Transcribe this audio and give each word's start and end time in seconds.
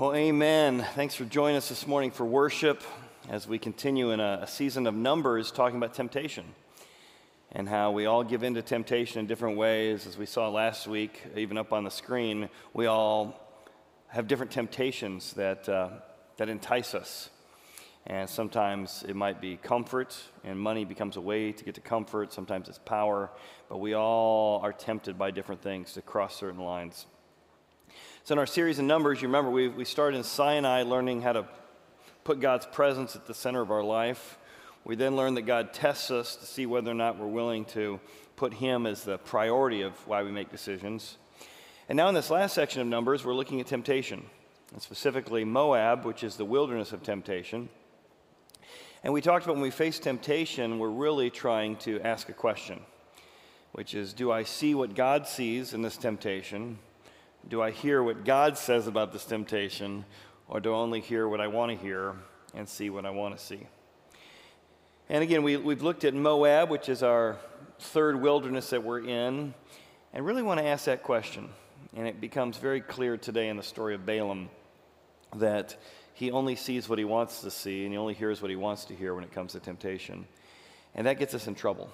Well, 0.00 0.14
amen. 0.14 0.86
Thanks 0.94 1.14
for 1.14 1.26
joining 1.26 1.58
us 1.58 1.68
this 1.68 1.86
morning 1.86 2.10
for 2.10 2.24
worship 2.24 2.82
as 3.28 3.46
we 3.46 3.58
continue 3.58 4.12
in 4.12 4.20
a, 4.20 4.38
a, 4.44 4.46
season 4.46 4.86
of 4.86 4.94
Numbers 4.94 5.50
talking 5.50 5.76
about 5.76 5.92
temptation 5.92 6.46
and 7.52 7.68
how 7.68 7.90
we 7.90 8.06
all 8.06 8.24
give 8.24 8.42
in 8.42 8.54
to 8.54 8.62
temptation 8.62 9.20
in 9.20 9.26
different 9.26 9.58
ways. 9.58 10.06
As 10.06 10.16
we 10.16 10.24
saw 10.24 10.48
last 10.48 10.86
week, 10.86 11.22
even 11.36 11.58
up 11.58 11.74
on 11.74 11.84
the 11.84 11.90
screen, 11.90 12.48
we 12.72 12.86
all 12.86 13.38
have 14.06 14.26
different 14.26 14.52
temptations 14.52 15.34
that, 15.34 15.68
uh, 15.68 15.90
that 16.38 16.48
entice 16.48 16.94
us. 16.94 17.28
And 18.06 18.26
sometimes 18.26 19.04
it 19.06 19.14
might 19.14 19.38
be 19.38 19.58
comfort, 19.58 20.16
and 20.44 20.58
money 20.58 20.86
becomes 20.86 21.18
a 21.18 21.20
way 21.20 21.52
to 21.52 21.62
get 21.62 21.74
to 21.74 21.82
comfort. 21.82 22.32
Sometimes 22.32 22.70
it's 22.70 22.78
power, 22.78 23.28
but 23.68 23.80
we 23.80 23.92
all 23.92 24.60
are 24.62 24.72
tempted 24.72 25.18
by 25.18 25.30
different 25.30 25.60
things 25.60 25.92
to 25.92 26.00
cross 26.00 26.36
certain 26.36 26.60
lines. 26.60 27.04
So, 28.22 28.34
in 28.34 28.38
our 28.38 28.46
series 28.46 28.78
of 28.78 28.84
Numbers, 28.84 29.22
you 29.22 29.28
remember 29.28 29.50
we, 29.50 29.68
we 29.68 29.86
started 29.86 30.18
in 30.18 30.24
Sinai 30.24 30.82
learning 30.82 31.22
how 31.22 31.32
to 31.32 31.46
put 32.22 32.38
God's 32.38 32.66
presence 32.66 33.16
at 33.16 33.26
the 33.26 33.32
center 33.32 33.62
of 33.62 33.70
our 33.70 33.82
life. 33.82 34.38
We 34.84 34.94
then 34.94 35.16
learned 35.16 35.38
that 35.38 35.46
God 35.46 35.72
tests 35.72 36.10
us 36.10 36.36
to 36.36 36.44
see 36.44 36.66
whether 36.66 36.90
or 36.90 36.94
not 36.94 37.18
we're 37.18 37.26
willing 37.26 37.64
to 37.66 37.98
put 38.36 38.52
Him 38.52 38.86
as 38.86 39.04
the 39.04 39.16
priority 39.16 39.80
of 39.80 39.94
why 40.06 40.22
we 40.22 40.30
make 40.30 40.50
decisions. 40.50 41.16
And 41.88 41.96
now, 41.96 42.08
in 42.08 42.14
this 42.14 42.28
last 42.28 42.54
section 42.54 42.82
of 42.82 42.88
Numbers, 42.88 43.24
we're 43.24 43.34
looking 43.34 43.58
at 43.58 43.66
temptation, 43.66 44.22
and 44.74 44.82
specifically 44.82 45.42
Moab, 45.42 46.04
which 46.04 46.22
is 46.22 46.36
the 46.36 46.44
wilderness 46.44 46.92
of 46.92 47.02
temptation. 47.02 47.70
And 49.02 49.14
we 49.14 49.22
talked 49.22 49.46
about 49.46 49.54
when 49.54 49.62
we 49.62 49.70
face 49.70 49.98
temptation, 49.98 50.78
we're 50.78 50.90
really 50.90 51.30
trying 51.30 51.76
to 51.76 52.02
ask 52.02 52.28
a 52.28 52.34
question, 52.34 52.80
which 53.72 53.94
is 53.94 54.12
Do 54.12 54.30
I 54.30 54.42
see 54.42 54.74
what 54.74 54.94
God 54.94 55.26
sees 55.26 55.72
in 55.72 55.80
this 55.80 55.96
temptation? 55.96 56.78
Do 57.48 57.62
I 57.62 57.70
hear 57.70 58.02
what 58.02 58.24
God 58.24 58.56
says 58.56 58.86
about 58.86 59.12
this 59.12 59.24
temptation, 59.24 60.04
or 60.48 60.60
do 60.60 60.72
I 60.72 60.76
only 60.76 61.00
hear 61.00 61.28
what 61.28 61.40
I 61.40 61.46
want 61.46 61.72
to 61.72 61.76
hear 61.76 62.14
and 62.54 62.68
see 62.68 62.90
what 62.90 63.06
I 63.06 63.10
want 63.10 63.36
to 63.36 63.44
see? 63.44 63.66
And 65.08 65.22
again, 65.22 65.42
we, 65.42 65.56
we've 65.56 65.82
looked 65.82 66.04
at 66.04 66.14
Moab, 66.14 66.70
which 66.70 66.88
is 66.88 67.02
our 67.02 67.36
third 67.80 68.20
wilderness 68.20 68.70
that 68.70 68.84
we're 68.84 69.00
in, 69.00 69.54
and 70.12 70.26
really 70.26 70.42
want 70.42 70.60
to 70.60 70.66
ask 70.66 70.84
that 70.84 71.02
question. 71.02 71.48
And 71.96 72.06
it 72.06 72.20
becomes 72.20 72.58
very 72.58 72.80
clear 72.80 73.16
today 73.16 73.48
in 73.48 73.56
the 73.56 73.62
story 73.62 73.94
of 73.94 74.06
Balaam 74.06 74.50
that 75.34 75.76
he 76.14 76.30
only 76.30 76.54
sees 76.54 76.88
what 76.88 76.98
he 76.98 77.04
wants 77.04 77.40
to 77.40 77.50
see 77.50 77.84
and 77.84 77.92
he 77.92 77.98
only 77.98 78.14
hears 78.14 78.42
what 78.42 78.50
he 78.50 78.56
wants 78.56 78.84
to 78.84 78.94
hear 78.94 79.14
when 79.14 79.24
it 79.24 79.32
comes 79.32 79.52
to 79.52 79.60
temptation. 79.60 80.26
And 80.94 81.06
that 81.06 81.18
gets 81.18 81.34
us 81.34 81.46
in 81.46 81.54
trouble. 81.54 81.90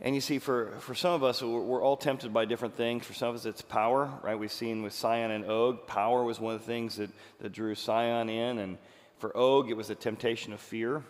And 0.00 0.14
you 0.14 0.20
see, 0.20 0.38
for, 0.38 0.72
for 0.80 0.94
some 0.94 1.12
of 1.12 1.22
us, 1.22 1.42
we're, 1.42 1.60
we're, 1.60 1.82
all 1.82 1.96
tempted 1.96 2.32
by 2.32 2.44
different 2.44 2.76
things. 2.76 3.06
For 3.06 3.14
some 3.14 3.28
of 3.28 3.36
us, 3.36 3.46
it's 3.46 3.62
power, 3.62 4.10
right? 4.22 4.38
We've 4.38 4.52
seen 4.52 4.82
with 4.82 4.92
Sihon 4.92 5.30
and 5.30 5.44
Og, 5.44 5.86
power 5.86 6.24
was 6.24 6.40
one 6.40 6.54
of 6.54 6.60
the 6.60 6.66
things 6.66 6.96
that, 6.96 7.10
that 7.40 7.52
drew 7.52 7.74
Sihon 7.74 8.28
in. 8.28 8.58
And 8.58 8.78
for 9.18 9.34
Og, 9.36 9.70
it 9.70 9.76
was 9.76 9.90
a 9.90 9.94
temptation 9.94 10.52
of 10.52 10.60
fear. 10.60 11.02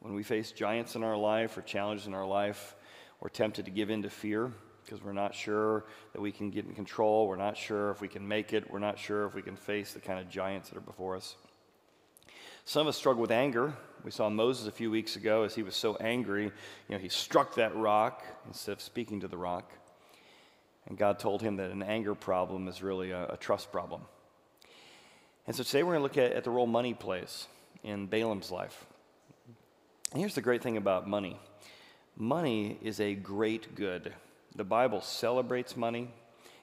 When 0.00 0.14
we 0.14 0.22
face 0.22 0.52
giants 0.52 0.96
in 0.96 1.02
our 1.02 1.16
life 1.16 1.56
or 1.56 1.62
challenges 1.62 2.06
in 2.06 2.14
our 2.14 2.26
life, 2.26 2.74
we're 3.20 3.28
tempted 3.28 3.64
to 3.64 3.70
give 3.70 3.90
in 3.90 4.02
to 4.02 4.10
fear 4.10 4.52
because 4.84 5.02
we're 5.02 5.12
not 5.12 5.34
sure 5.34 5.84
that 6.12 6.20
we 6.20 6.30
can 6.30 6.50
get 6.50 6.64
in 6.64 6.74
control. 6.74 7.26
We're 7.26 7.36
not 7.36 7.56
sure 7.56 7.90
if 7.90 8.00
we 8.00 8.08
can 8.08 8.26
make 8.26 8.52
it. 8.52 8.70
We're 8.70 8.78
not 8.78 8.98
sure 8.98 9.26
if 9.26 9.34
we 9.34 9.42
can 9.42 9.56
face 9.56 9.92
the 9.92 10.00
kind 10.00 10.20
of 10.20 10.28
giants 10.28 10.68
that 10.68 10.78
are 10.78 10.82
before 10.82 11.16
us. 11.16 11.36
Some 12.64 12.82
of 12.82 12.88
us 12.88 12.96
struggle 12.96 13.22
with 13.22 13.30
anger. 13.30 13.72
We 14.04 14.10
saw 14.10 14.28
Moses 14.30 14.66
a 14.66 14.72
few 14.72 14.90
weeks 14.90 15.16
ago 15.16 15.42
as 15.42 15.54
he 15.54 15.62
was 15.62 15.74
so 15.74 15.96
angry, 15.96 16.44
you 16.44 16.52
know, 16.88 16.98
he 16.98 17.08
struck 17.08 17.54
that 17.56 17.74
rock 17.76 18.24
instead 18.46 18.72
of 18.72 18.80
speaking 18.80 19.20
to 19.20 19.28
the 19.28 19.36
rock. 19.36 19.72
And 20.86 20.96
God 20.96 21.18
told 21.18 21.42
him 21.42 21.56
that 21.56 21.70
an 21.70 21.82
anger 21.82 22.14
problem 22.14 22.68
is 22.68 22.82
really 22.82 23.10
a, 23.10 23.26
a 23.30 23.36
trust 23.36 23.72
problem. 23.72 24.02
And 25.46 25.54
so 25.54 25.62
today 25.62 25.82
we're 25.82 25.98
going 25.98 26.08
to 26.08 26.20
look 26.20 26.30
at, 26.30 26.36
at 26.36 26.44
the 26.44 26.50
role 26.50 26.66
money 26.66 26.94
plays 26.94 27.46
in 27.82 28.06
Balaam's 28.06 28.50
life. 28.50 28.84
And 30.12 30.20
here's 30.20 30.34
the 30.34 30.42
great 30.42 30.62
thing 30.62 30.76
about 30.76 31.08
money 31.08 31.36
money 32.16 32.78
is 32.82 33.00
a 33.00 33.14
great 33.14 33.74
good. 33.74 34.12
The 34.54 34.64
Bible 34.64 35.00
celebrates 35.00 35.76
money, 35.76 36.10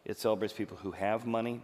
it 0.06 0.18
celebrates 0.18 0.54
people 0.54 0.78
who 0.78 0.92
have 0.92 1.26
money. 1.26 1.62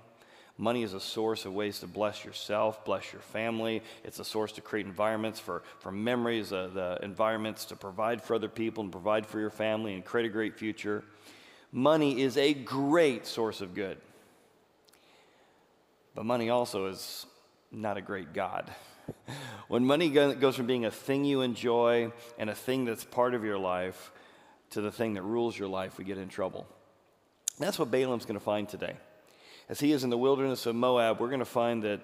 Money 0.59 0.83
is 0.83 0.93
a 0.93 0.99
source 0.99 1.45
of 1.45 1.53
ways 1.53 1.79
to 1.79 1.87
bless 1.87 2.25
yourself, 2.25 2.83
bless 2.83 3.13
your 3.13 3.21
family. 3.21 3.81
It's 4.03 4.19
a 4.19 4.25
source 4.25 4.51
to 4.51 4.61
create 4.61 4.85
environments 4.85 5.39
for, 5.39 5.63
for 5.79 5.89
memories, 5.89 6.51
uh, 6.51 6.69
the 6.73 6.99
environments 7.01 7.63
to 7.65 7.77
provide 7.77 8.21
for 8.21 8.35
other 8.35 8.49
people 8.49 8.83
and 8.83 8.91
provide 8.91 9.25
for 9.25 9.39
your 9.39 9.51
family 9.51 9.93
and 9.93 10.03
create 10.03 10.25
a 10.25 10.29
great 10.29 10.59
future. 10.59 11.01
Money 11.71 12.21
is 12.21 12.35
a 12.35 12.53
great 12.53 13.25
source 13.25 13.61
of 13.61 13.73
good. 13.73 13.99
But 16.13 16.25
money 16.25 16.49
also 16.49 16.87
is 16.87 17.25
not 17.71 17.95
a 17.95 18.01
great 18.01 18.33
God. 18.33 18.69
when 19.69 19.85
money 19.85 20.09
goes 20.09 20.57
from 20.57 20.67
being 20.67 20.83
a 20.83 20.91
thing 20.91 21.23
you 21.23 21.39
enjoy 21.39 22.11
and 22.37 22.49
a 22.49 22.55
thing 22.55 22.83
that's 22.83 23.05
part 23.05 23.33
of 23.33 23.45
your 23.45 23.57
life 23.57 24.11
to 24.71 24.81
the 24.81 24.91
thing 24.91 25.13
that 25.13 25.21
rules 25.21 25.57
your 25.57 25.69
life, 25.69 25.97
we 25.97 26.03
get 26.03 26.17
in 26.17 26.27
trouble. 26.27 26.67
That's 27.59 27.79
what 27.79 27.89
Balaam's 27.89 28.25
going 28.25 28.37
to 28.37 28.43
find 28.43 28.67
today. 28.67 28.97
As 29.69 29.79
he 29.79 29.91
is 29.91 30.03
in 30.03 30.09
the 30.09 30.17
wilderness 30.17 30.65
of 30.65 30.75
Moab, 30.75 31.19
we're 31.19 31.27
going 31.27 31.39
to 31.39 31.45
find 31.45 31.83
that, 31.83 32.01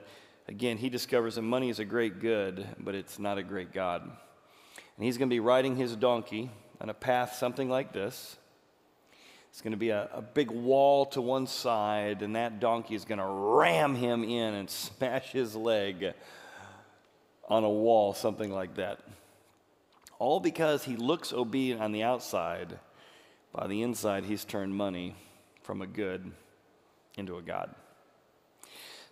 again, 0.47 0.77
he 0.77 0.87
discovers 0.87 1.33
that 1.33 1.41
money 1.41 1.69
is 1.69 1.79
a 1.79 1.85
great 1.85 2.19
good, 2.19 2.63
but 2.79 2.93
it's 2.93 3.17
not 3.17 3.39
a 3.39 3.43
great 3.43 3.73
God. 3.73 4.03
And 4.03 5.03
he's 5.03 5.17
going 5.17 5.29
to 5.29 5.33
be 5.33 5.39
riding 5.39 5.75
his 5.75 5.95
donkey 5.95 6.51
on 6.79 6.91
a 6.91 6.93
path 6.93 7.37
something 7.37 7.67
like 7.67 7.91
this. 7.91 8.37
It's 9.49 9.61
going 9.61 9.71
to 9.71 9.77
be 9.77 9.89
a, 9.89 10.07
a 10.13 10.21
big 10.21 10.51
wall 10.51 11.07
to 11.07 11.21
one 11.21 11.47
side, 11.47 12.21
and 12.21 12.35
that 12.35 12.59
donkey 12.59 12.93
is 12.93 13.03
going 13.03 13.17
to 13.17 13.25
ram 13.25 13.95
him 13.95 14.23
in 14.23 14.53
and 14.53 14.69
smash 14.69 15.31
his 15.31 15.55
leg 15.55 16.13
on 17.49 17.63
a 17.63 17.69
wall, 17.69 18.13
something 18.13 18.51
like 18.51 18.75
that. 18.75 18.99
All 20.19 20.39
because 20.39 20.83
he 20.83 20.97
looks 20.97 21.33
obedient 21.33 21.81
on 21.81 21.93
the 21.93 22.03
outside. 22.03 22.77
By 23.51 23.65
the 23.65 23.81
inside, 23.81 24.25
he's 24.25 24.45
turned 24.45 24.75
money 24.75 25.15
from 25.63 25.81
a 25.81 25.87
good 25.87 26.31
into 27.17 27.37
a 27.37 27.41
God. 27.41 27.73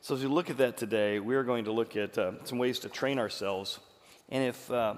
So, 0.02 0.16
as 0.16 0.22
we 0.22 0.28
look 0.28 0.50
at 0.50 0.58
that 0.58 0.78
today, 0.78 1.20
we 1.20 1.36
are 1.36 1.44
going 1.44 1.66
to 1.66 1.72
look 1.72 1.96
at 1.96 2.18
uh, 2.18 2.34
some 2.44 2.58
ways 2.58 2.80
to 2.80 2.90
train 2.90 3.20
ourselves. 3.20 3.80
And 4.30 4.44
if, 4.44 4.70
uh, 4.70 4.96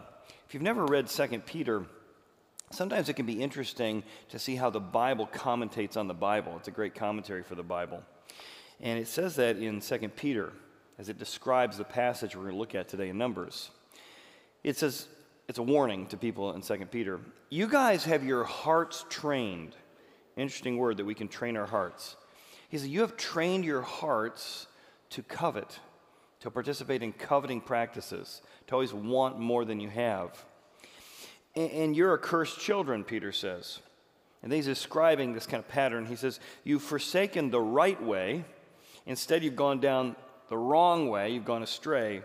if 0.47 0.53
you've 0.53 0.63
never 0.63 0.85
read 0.85 1.07
2 1.07 1.27
Peter, 1.45 1.85
sometimes 2.71 3.07
it 3.09 3.13
can 3.13 3.25
be 3.25 3.41
interesting 3.41 4.03
to 4.29 4.39
see 4.39 4.55
how 4.55 4.69
the 4.69 4.79
Bible 4.79 5.27
commentates 5.27 5.95
on 5.97 6.07
the 6.07 6.13
Bible. 6.13 6.55
It's 6.57 6.67
a 6.67 6.71
great 6.71 6.95
commentary 6.95 7.43
for 7.43 7.55
the 7.55 7.63
Bible. 7.63 8.01
And 8.81 8.99
it 8.99 9.07
says 9.07 9.35
that 9.35 9.57
in 9.57 9.79
2 9.79 10.09
Peter, 10.09 10.51
as 10.97 11.09
it 11.09 11.19
describes 11.19 11.77
the 11.77 11.83
passage 11.83 12.35
we're 12.35 12.43
going 12.43 12.53
to 12.53 12.59
look 12.59 12.75
at 12.75 12.87
today 12.87 13.09
in 13.09 13.17
Numbers. 13.17 13.69
It 14.63 14.77
says, 14.77 15.07
it's 15.47 15.59
a 15.59 15.63
warning 15.63 16.07
to 16.07 16.17
people 16.17 16.53
in 16.53 16.61
2 16.61 16.85
Peter. 16.91 17.19
You 17.49 17.67
guys 17.67 18.05
have 18.05 18.23
your 18.23 18.43
hearts 18.43 19.05
trained. 19.09 19.75
Interesting 20.35 20.77
word 20.77 20.97
that 20.97 21.05
we 21.05 21.13
can 21.13 21.27
train 21.27 21.57
our 21.57 21.67
hearts. 21.67 22.15
He 22.75 22.79
said, 22.79 22.89
You 22.89 23.01
have 23.01 23.15
trained 23.15 23.63
your 23.63 23.83
hearts 23.83 24.67
to 25.11 25.23
covet, 25.23 25.79
to 26.41 26.51
participate 26.51 27.01
in 27.01 27.13
coveting 27.13 27.61
practices, 27.61 28.41
to 28.67 28.73
always 28.73 28.93
want 28.93 29.39
more 29.39 29.63
than 29.63 29.79
you 29.79 29.87
have. 29.87 30.43
And, 31.55 31.71
and 31.71 31.95
you're 31.95 32.13
accursed 32.15 32.59
children, 32.59 33.05
Peter 33.05 33.31
says. 33.31 33.79
And 34.43 34.51
he's 34.51 34.65
describing 34.65 35.31
this 35.31 35.47
kind 35.47 35.63
of 35.63 35.69
pattern. 35.69 36.05
He 36.05 36.17
says, 36.17 36.41
You've 36.65 36.81
forsaken 36.81 37.49
the 37.49 37.61
right 37.61 38.03
way. 38.03 38.43
Instead, 39.05 39.41
you've 39.41 39.55
gone 39.55 39.79
down 39.79 40.17
the 40.49 40.57
wrong 40.57 41.07
way. 41.07 41.29
You've 41.31 41.45
gone 41.45 41.63
astray. 41.63 42.23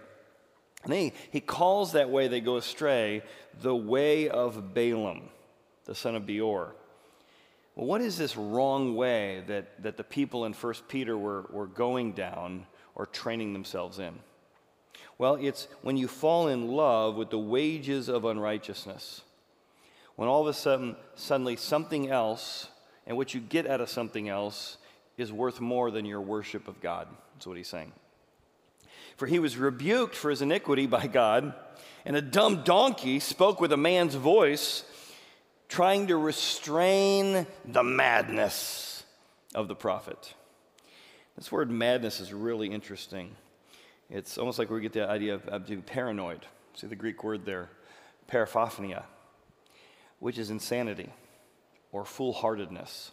And 0.82 0.92
he, 0.92 1.12
he 1.30 1.40
calls 1.40 1.92
that 1.92 2.10
way 2.10 2.26
they 2.26 2.40
go 2.40 2.56
astray 2.56 3.22
the 3.62 3.76
way 3.76 4.28
of 4.28 4.74
Balaam, 4.74 5.28
the 5.84 5.94
son 5.94 6.16
of 6.16 6.26
Beor. 6.26 6.74
Well, 7.80 7.88
what 7.88 8.02
is 8.02 8.18
this 8.18 8.36
wrong 8.36 8.94
way 8.94 9.42
that, 9.46 9.82
that 9.82 9.96
the 9.96 10.04
people 10.04 10.44
in 10.44 10.52
1 10.52 10.74
Peter 10.88 11.16
were, 11.16 11.46
were 11.48 11.66
going 11.66 12.12
down 12.12 12.66
or 12.94 13.06
training 13.06 13.54
themselves 13.54 13.98
in? 13.98 14.18
Well, 15.16 15.36
it's 15.36 15.66
when 15.80 15.96
you 15.96 16.06
fall 16.06 16.48
in 16.48 16.68
love 16.68 17.16
with 17.16 17.30
the 17.30 17.38
wages 17.38 18.10
of 18.10 18.26
unrighteousness. 18.26 19.22
When 20.16 20.28
all 20.28 20.42
of 20.42 20.48
a 20.48 20.52
sudden, 20.52 20.94
suddenly 21.14 21.56
something 21.56 22.10
else, 22.10 22.68
and 23.06 23.16
what 23.16 23.32
you 23.32 23.40
get 23.40 23.66
out 23.66 23.80
of 23.80 23.88
something 23.88 24.28
else, 24.28 24.76
is 25.16 25.32
worth 25.32 25.58
more 25.58 25.90
than 25.90 26.04
your 26.04 26.20
worship 26.20 26.68
of 26.68 26.82
God. 26.82 27.08
That's 27.32 27.46
what 27.46 27.56
he's 27.56 27.68
saying. 27.68 27.92
For 29.16 29.26
he 29.26 29.38
was 29.38 29.56
rebuked 29.56 30.14
for 30.14 30.28
his 30.28 30.42
iniquity 30.42 30.84
by 30.84 31.06
God, 31.06 31.54
and 32.04 32.14
a 32.14 32.20
dumb 32.20 32.62
donkey 32.62 33.20
spoke 33.20 33.58
with 33.58 33.72
a 33.72 33.78
man's 33.78 34.16
voice 34.16 34.84
trying 35.70 36.08
to 36.08 36.16
restrain 36.16 37.46
the 37.64 37.82
madness 37.82 39.04
of 39.54 39.68
the 39.68 39.74
prophet. 39.74 40.34
This 41.36 41.50
word 41.50 41.70
madness 41.70 42.18
is 42.20 42.32
really 42.32 42.68
interesting. 42.68 43.36
It's 44.10 44.36
almost 44.36 44.58
like 44.58 44.68
we 44.68 44.80
get 44.80 44.92
the 44.92 45.08
idea 45.08 45.36
of, 45.36 45.46
of 45.46 45.66
being 45.66 45.82
paranoid. 45.82 46.44
See 46.74 46.88
the 46.88 46.96
Greek 46.96 47.22
word 47.22 47.46
there, 47.46 47.70
paraphronia, 48.26 49.04
which 50.18 50.38
is 50.38 50.50
insanity 50.50 51.12
or 51.92 52.04
foolhardiness. 52.04 53.12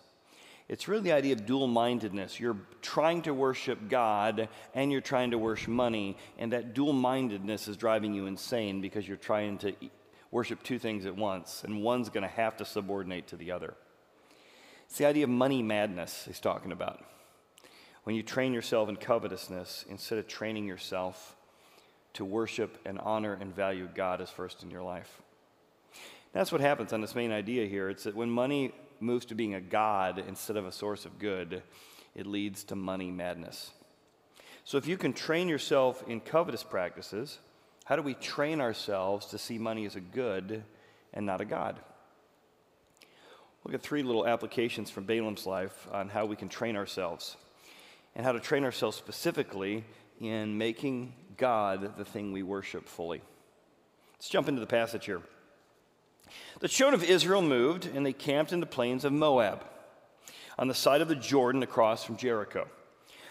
It's 0.68 0.88
really 0.88 1.04
the 1.04 1.14
idea 1.14 1.34
of 1.34 1.46
dual 1.46 1.68
mindedness. 1.68 2.40
You're 2.40 2.58
trying 2.82 3.22
to 3.22 3.34
worship 3.36 3.88
God 3.88 4.50
and 4.74 4.92
you're 4.92 5.00
trying 5.00 5.32
to 5.32 5.38
worship 5.38 5.70
money, 5.70 6.18
and 6.40 6.52
that 6.54 6.74
dual 6.74 6.94
mindedness 6.94 7.68
is 7.68 7.78
driving 7.78 8.16
you 8.16 8.26
insane 8.26 8.82
because 8.82 9.08
you're 9.08 9.16
trying 9.16 9.60
to 9.60 9.74
worship 10.32 10.64
two 10.64 10.80
things 10.80 11.06
at 11.06 11.16
once, 11.16 11.64
and 11.64 11.82
one's 11.82 12.10
going 12.10 12.24
to 12.24 12.28
have 12.28 12.58
to 12.58 12.66
subordinate 12.66 13.28
to 13.28 13.36
the 13.36 13.52
other. 13.52 13.74
It's 14.86 14.98
the 14.98 15.06
idea 15.06 15.26
of 15.26 15.30
money 15.30 15.62
madness 15.62 16.24
he's 16.26 16.40
talking 16.40 16.72
about. 16.72 17.04
When 18.04 18.16
you 18.16 18.24
train 18.24 18.54
yourself 18.54 18.88
in 18.90 18.96
covetousness 18.96 19.86
instead 19.90 20.18
of 20.18 20.28
training 20.28 20.66
yourself 20.66 21.36
to 22.14 22.26
worship 22.26 22.80
and 22.86 22.98
honor 23.00 23.38
and 23.40 23.56
value 23.56 23.88
God 23.94 24.22
as 24.22 24.30
first 24.30 24.64
in 24.64 24.72
your 24.72 24.82
life. 24.82 25.22
That's 26.34 26.52
what 26.52 26.62
happens 26.62 26.94
on 26.94 27.02
this 27.02 27.16
main 27.16 27.32
idea 27.32 27.68
here. 27.68 27.90
It's 27.90 28.06
that 28.06 28.16
when 28.16 28.30
money 28.30 28.74
moves 29.00 29.26
to 29.28 29.36
being 29.36 29.54
a 29.54 29.62
God 29.62 30.24
instead 30.28 30.58
of 30.58 30.66
a 30.66 30.72
source 30.72 31.06
of 31.06 31.20
good, 31.20 31.62
it 32.16 32.26
leads 32.26 32.64
to 32.66 32.76
money 32.76 33.12
madness. 33.12 33.72
So, 34.64 34.78
if 34.78 34.88
you 34.88 34.98
can 34.98 35.14
train 35.14 35.48
yourself 35.48 36.04
in 36.08 36.20
covetous 36.20 36.64
practices, 36.64 37.40
how 37.88 37.96
do 37.96 38.02
we 38.02 38.16
train 38.16 38.60
ourselves 38.60 39.28
to 39.28 39.38
see 39.38 39.58
money 39.58 39.86
as 39.86 39.96
a 39.96 40.02
good 40.02 40.62
and 41.14 41.26
not 41.26 41.40
a 41.40 41.46
God? 41.46 41.80
Look 43.64 43.74
at 43.74 43.82
three 43.82 44.04
little 44.04 44.28
applications 44.28 44.90
from 44.90 45.06
Balaam's 45.06 45.46
life 45.46 45.88
on 45.94 46.10
how 46.10 46.26
we 46.26 46.36
can 46.36 46.50
train 46.50 46.76
ourselves 46.76 47.38
and 48.14 48.26
how 48.26 48.34
to 48.34 48.42
train 48.42 48.66
ourselves 48.66 48.98
specifically 48.98 49.86
in 50.20 50.58
making 50.58 51.14
God 51.38 51.98
the 51.98 52.04
thing 52.04 52.34
we 52.34 52.44
worship 52.44 52.90
fully. 52.90 53.22
Let's 54.16 54.28
jump 54.28 54.50
into 54.50 54.60
the 54.60 54.68
passage 54.68 55.06
here. 55.06 55.22
The 56.60 56.68
children 56.68 57.02
of 57.02 57.10
Israel 57.10 57.42
moved, 57.42 57.86
and 57.86 58.06
they 58.06 58.12
camped 58.12 58.52
in 58.52 58.60
the 58.60 58.66
plains 58.66 59.06
of 59.06 59.14
Moab, 59.14 59.64
on 60.60 60.68
the 60.68 60.74
side 60.74 61.00
of 61.00 61.08
the 61.08 61.16
Jordan 61.16 61.64
across 61.64 62.04
from 62.04 62.18
Jericho. 62.18 62.68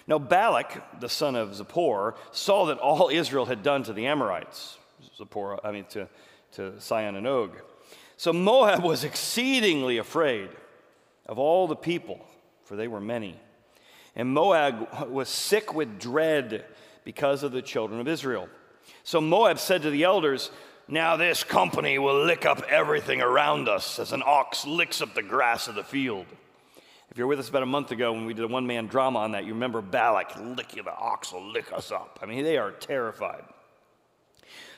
Now 0.06 0.18
Balak, 0.18 1.00
the 1.00 1.08
son 1.08 1.34
of 1.34 1.50
Zippor, 1.50 2.16
saw 2.30 2.66
that 2.66 2.78
all 2.78 3.08
Israel 3.08 3.46
had 3.46 3.62
done 3.62 3.82
to 3.84 3.92
the 3.92 4.06
Amorites, 4.06 4.78
Zippor, 5.18 5.58
I 5.64 5.72
mean 5.72 5.84
to, 5.90 6.08
to 6.52 6.80
Sihon 6.80 7.16
and 7.16 7.26
Og. 7.26 7.56
So 8.16 8.32
Moab 8.32 8.82
was 8.82 9.04
exceedingly 9.04 9.98
afraid 9.98 10.48
of 11.26 11.38
all 11.38 11.66
the 11.66 11.76
people, 11.76 12.24
for 12.64 12.76
they 12.76 12.88
were 12.88 13.00
many. 13.00 13.38
And 14.14 14.30
Moab 14.30 15.10
was 15.10 15.28
sick 15.28 15.74
with 15.74 15.98
dread 15.98 16.64
because 17.04 17.42
of 17.42 17.52
the 17.52 17.62
children 17.62 18.00
of 18.00 18.08
Israel. 18.08 18.48
So 19.04 19.20
Moab 19.20 19.58
said 19.58 19.82
to 19.82 19.90
the 19.90 20.04
elders, 20.04 20.50
now 20.88 21.16
this 21.16 21.44
company 21.44 21.98
will 21.98 22.24
lick 22.24 22.46
up 22.46 22.62
everything 22.68 23.20
around 23.20 23.68
us 23.68 23.98
as 23.98 24.12
an 24.12 24.22
ox 24.24 24.64
licks 24.64 25.02
up 25.02 25.14
the 25.14 25.22
grass 25.22 25.68
of 25.68 25.74
the 25.74 25.84
field. 25.84 26.26
If 27.16 27.20
you're 27.20 27.28
with 27.28 27.38
us 27.38 27.48
about 27.48 27.62
a 27.62 27.64
month 27.64 27.92
ago 27.92 28.12
when 28.12 28.26
we 28.26 28.34
did 28.34 28.44
a 28.44 28.48
one 28.48 28.66
man 28.66 28.88
drama 28.88 29.20
on 29.20 29.32
that, 29.32 29.46
you 29.46 29.54
remember 29.54 29.80
Balak 29.80 30.36
licking 30.38 30.84
the 30.84 30.94
ox 30.94 31.32
will 31.32 31.50
lick 31.50 31.72
us 31.72 31.90
up. 31.90 32.18
I 32.22 32.26
mean, 32.26 32.44
they 32.44 32.58
are 32.58 32.72
terrified. 32.72 33.42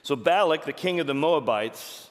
So 0.04 0.14
Balak, 0.14 0.64
the 0.64 0.72
king 0.72 1.00
of 1.00 1.08
the 1.08 1.14
Moabites 1.14 2.10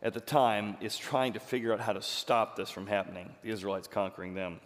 at 0.00 0.14
the 0.14 0.20
time, 0.20 0.78
is 0.80 0.96
trying 0.96 1.34
to 1.34 1.40
figure 1.40 1.74
out 1.74 1.80
how 1.80 1.92
to 1.92 2.00
stop 2.00 2.56
this 2.56 2.70
from 2.70 2.86
happening, 2.86 3.34
the 3.42 3.50
Israelites 3.50 3.86
conquering 3.86 4.32
them. 4.32 4.60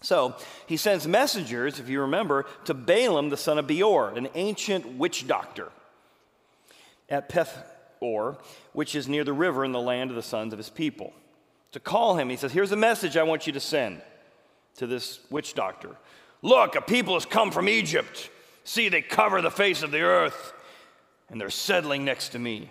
So 0.00 0.34
he 0.66 0.78
sends 0.78 1.06
messengers, 1.06 1.78
if 1.78 1.90
you 1.90 2.00
remember, 2.00 2.46
to 2.64 2.72
Balaam, 2.72 3.28
the 3.28 3.36
son 3.36 3.58
of 3.58 3.66
Beor, 3.66 4.16
an 4.16 4.30
ancient 4.34 4.96
witch 4.96 5.26
doctor 5.26 5.70
at 7.10 7.28
Peth 7.28 7.66
or, 8.00 8.38
which 8.72 8.94
is 8.94 9.08
near 9.08 9.24
the 9.24 9.34
river 9.34 9.62
in 9.62 9.72
the 9.72 9.78
land 9.78 10.08
of 10.08 10.16
the 10.16 10.22
sons 10.22 10.54
of 10.54 10.58
his 10.58 10.70
people. 10.70 11.12
To 11.72 11.80
call 11.80 12.16
him, 12.16 12.30
he 12.30 12.36
says, 12.36 12.52
Here's 12.52 12.72
a 12.72 12.76
message 12.76 13.18
I 13.18 13.24
want 13.24 13.46
you 13.46 13.52
to 13.52 13.60
send 13.60 14.00
to 14.76 14.86
this 14.86 15.20
witch 15.30 15.54
doctor. 15.54 15.96
Look, 16.42 16.74
a 16.74 16.80
people 16.80 17.14
has 17.14 17.26
come 17.26 17.50
from 17.50 17.68
Egypt. 17.68 18.30
See, 18.64 18.88
they 18.88 19.02
cover 19.02 19.40
the 19.40 19.50
face 19.50 19.82
of 19.82 19.90
the 19.90 20.02
earth, 20.02 20.52
and 21.28 21.40
they're 21.40 21.50
settling 21.50 22.04
next 22.04 22.30
to 22.30 22.38
me. 22.38 22.70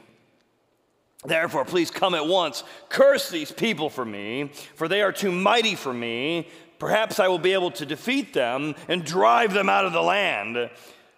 Therefore, 1.24 1.65
please 1.65 1.92
come 1.92 2.15
at 2.15 2.25
once. 2.25 2.63
Curse 2.89 3.30
these 3.30 3.51
people 3.51 3.89
for 3.89 4.06
me, 4.06 4.51
for 4.75 4.88
they 4.88 5.01
are 5.01 5.12
too 5.12 5.31
mighty 5.31 5.75
for 5.75 5.94
me. 5.94 6.48
Perhaps 6.80 7.19
I 7.19 7.27
will 7.27 7.39
be 7.39 7.53
able 7.53 7.71
to 7.71 7.86
defeat 7.86 8.33
them 8.33 8.74
and 8.88 9.06
drive 9.06 9.54
them 9.54 9.69
out 9.69 9.86
of 9.86 9.94
the 9.94 10.01
land. 10.01 10.71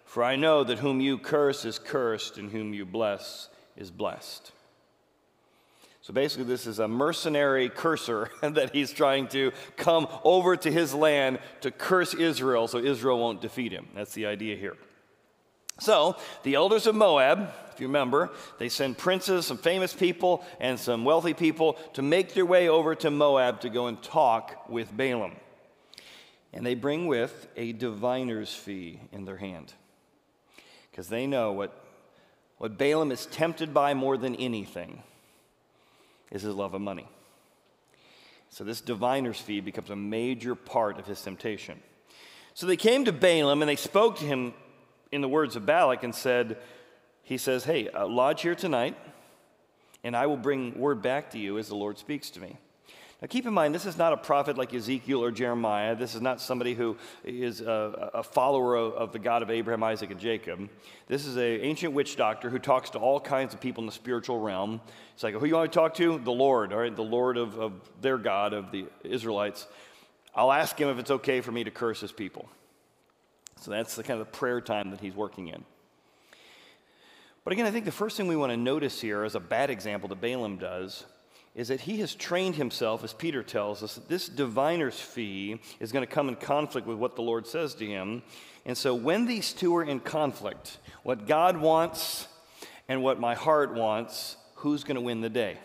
For 0.04 0.22
I 0.22 0.36
know 0.36 0.62
that 0.62 0.78
whom 0.78 1.00
you 1.00 1.18
curse 1.18 1.64
is 1.64 1.78
cursed, 1.78 2.36
and 2.36 2.50
whom 2.50 2.74
you 2.74 2.84
bless 2.84 3.48
is 3.76 3.90
blessed. 3.90 4.52
So 6.04 6.12
basically, 6.12 6.44
this 6.44 6.66
is 6.66 6.80
a 6.80 6.86
mercenary 6.86 7.70
cursor 7.70 8.28
that 8.42 8.74
he's 8.74 8.92
trying 8.92 9.26
to 9.28 9.52
come 9.78 10.06
over 10.22 10.54
to 10.54 10.70
his 10.70 10.92
land 10.92 11.38
to 11.62 11.70
curse 11.70 12.12
Israel 12.12 12.68
so 12.68 12.76
Israel 12.76 13.18
won't 13.18 13.40
defeat 13.40 13.72
him. 13.72 13.88
That's 13.94 14.12
the 14.12 14.26
idea 14.26 14.54
here. 14.54 14.76
So, 15.80 16.16
the 16.42 16.56
elders 16.56 16.86
of 16.86 16.94
Moab, 16.94 17.48
if 17.72 17.80
you 17.80 17.86
remember, 17.86 18.30
they 18.58 18.68
send 18.68 18.98
princes, 18.98 19.46
some 19.46 19.56
famous 19.56 19.94
people, 19.94 20.44
and 20.60 20.78
some 20.78 21.06
wealthy 21.06 21.32
people 21.32 21.78
to 21.94 22.02
make 22.02 22.34
their 22.34 22.44
way 22.44 22.68
over 22.68 22.94
to 22.96 23.10
Moab 23.10 23.62
to 23.62 23.70
go 23.70 23.86
and 23.86 24.00
talk 24.02 24.68
with 24.68 24.94
Balaam. 24.94 25.36
And 26.52 26.66
they 26.66 26.74
bring 26.74 27.06
with 27.06 27.48
a 27.56 27.72
diviner's 27.72 28.54
fee 28.54 29.00
in 29.10 29.24
their 29.24 29.38
hand 29.38 29.72
because 30.90 31.08
they 31.08 31.26
know 31.26 31.52
what 31.52 31.80
what 32.58 32.76
Balaam 32.76 33.10
is 33.10 33.24
tempted 33.24 33.72
by 33.72 33.94
more 33.94 34.18
than 34.18 34.36
anything 34.36 35.02
is 36.30 36.42
his 36.42 36.54
love 36.54 36.74
of 36.74 36.80
money. 36.80 37.08
So, 38.50 38.64
this 38.64 38.80
diviner's 38.80 39.40
fee 39.40 39.60
becomes 39.60 39.90
a 39.90 39.96
major 39.96 40.54
part 40.54 40.98
of 40.98 41.06
his 41.06 41.20
temptation. 41.20 41.80
So, 42.54 42.66
they 42.66 42.76
came 42.76 43.04
to 43.04 43.12
Balaam 43.12 43.62
and 43.62 43.68
they 43.68 43.76
spoke 43.76 44.18
to 44.18 44.24
him 44.24 44.54
in 45.10 45.20
the 45.20 45.28
words 45.28 45.56
of 45.56 45.66
Balak 45.66 46.02
and 46.02 46.14
said, 46.14 46.58
He 47.22 47.38
says, 47.38 47.64
Hey, 47.64 47.88
uh, 47.88 48.06
lodge 48.06 48.42
here 48.42 48.54
tonight, 48.54 48.96
and 50.02 50.16
I 50.16 50.26
will 50.26 50.36
bring 50.36 50.78
word 50.78 51.02
back 51.02 51.30
to 51.30 51.38
you 51.38 51.58
as 51.58 51.68
the 51.68 51.76
Lord 51.76 51.98
speaks 51.98 52.30
to 52.30 52.40
me. 52.40 52.58
Now, 53.22 53.28
keep 53.28 53.46
in 53.46 53.54
mind, 53.54 53.74
this 53.74 53.86
is 53.86 53.96
not 53.96 54.12
a 54.12 54.16
prophet 54.16 54.58
like 54.58 54.74
Ezekiel 54.74 55.22
or 55.22 55.30
Jeremiah. 55.30 55.94
This 55.94 56.14
is 56.14 56.20
not 56.20 56.40
somebody 56.40 56.74
who 56.74 56.96
is 57.24 57.60
a, 57.60 58.10
a 58.12 58.22
follower 58.22 58.74
of, 58.74 58.92
of, 58.94 59.12
the 59.12 59.18
God 59.18 59.42
of 59.42 59.50
Abraham, 59.50 59.82
Isaac, 59.82 60.10
and 60.10 60.20
Jacob. 60.20 60.68
This 61.06 61.24
is 61.24 61.36
an 61.36 61.42
ancient 61.42 61.94
witch 61.94 62.16
doctor 62.16 62.50
who 62.50 62.58
talks 62.58 62.90
to 62.90 62.98
all 62.98 63.20
kinds 63.20 63.54
of 63.54 63.60
people 63.60 63.82
in 63.82 63.86
the 63.86 63.92
spiritual 63.92 64.40
realm. 64.40 64.80
It's 65.14 65.22
like, 65.22 65.34
who 65.34 65.46
you 65.46 65.54
want 65.54 65.72
to 65.72 65.78
talk 65.78 65.94
to? 65.94 66.18
The 66.18 66.32
Lord, 66.32 66.72
all 66.72 66.80
right? 66.80 66.94
The 66.94 67.02
Lord 67.02 67.36
of, 67.36 67.58
of 67.58 67.72
their 68.00 68.18
God, 68.18 68.52
of 68.52 68.72
the 68.72 68.86
Israelites. 69.04 69.68
I'll 70.34 70.52
ask 70.52 70.76
him 70.76 70.88
if 70.88 70.98
it's 70.98 71.10
okay 71.10 71.40
for 71.40 71.52
me 71.52 71.64
to 71.64 71.70
curse 71.70 72.00
his 72.00 72.12
people. 72.12 72.48
So 73.60 73.70
that's 73.70 73.94
the 73.94 74.02
kind 74.02 74.20
of 74.20 74.32
prayer 74.32 74.60
time 74.60 74.90
that 74.90 75.00
he's 75.00 75.14
working 75.14 75.48
in. 75.48 75.64
But 77.44 77.52
again, 77.52 77.66
I 77.66 77.70
think 77.70 77.84
the 77.84 77.92
first 77.92 78.16
thing 78.16 78.26
we 78.26 78.36
want 78.36 78.52
to 78.52 78.56
notice 78.56 79.00
here 79.00 79.24
is 79.24 79.34
a 79.34 79.40
bad 79.40 79.70
example 79.70 80.08
that 80.08 80.20
Balaam 80.20 80.56
does 80.56 81.04
is 81.54 81.68
that 81.68 81.82
he 81.82 81.98
has 81.98 82.14
trained 82.14 82.56
himself, 82.56 83.04
as 83.04 83.12
Peter 83.12 83.42
tells 83.42 83.82
us, 83.82 83.94
that 83.94 84.08
this 84.08 84.28
diviner's 84.28 84.98
fee 84.98 85.60
is 85.78 85.92
going 85.92 86.04
to 86.04 86.12
come 86.12 86.28
in 86.28 86.34
conflict 86.34 86.86
with 86.86 86.98
what 86.98 87.14
the 87.14 87.22
Lord 87.22 87.46
says 87.46 87.74
to 87.76 87.86
him. 87.86 88.22
And 88.66 88.76
so 88.76 88.94
when 88.94 89.26
these 89.26 89.52
two 89.52 89.74
are 89.76 89.84
in 89.84 90.00
conflict, 90.00 90.78
what 91.04 91.26
God 91.26 91.56
wants 91.56 92.26
and 92.88 93.02
what 93.02 93.20
my 93.20 93.34
heart 93.34 93.72
wants, 93.72 94.36
who's 94.56 94.82
going 94.82 94.96
to 94.96 95.00
win 95.00 95.20
the 95.20 95.30
day? 95.30 95.58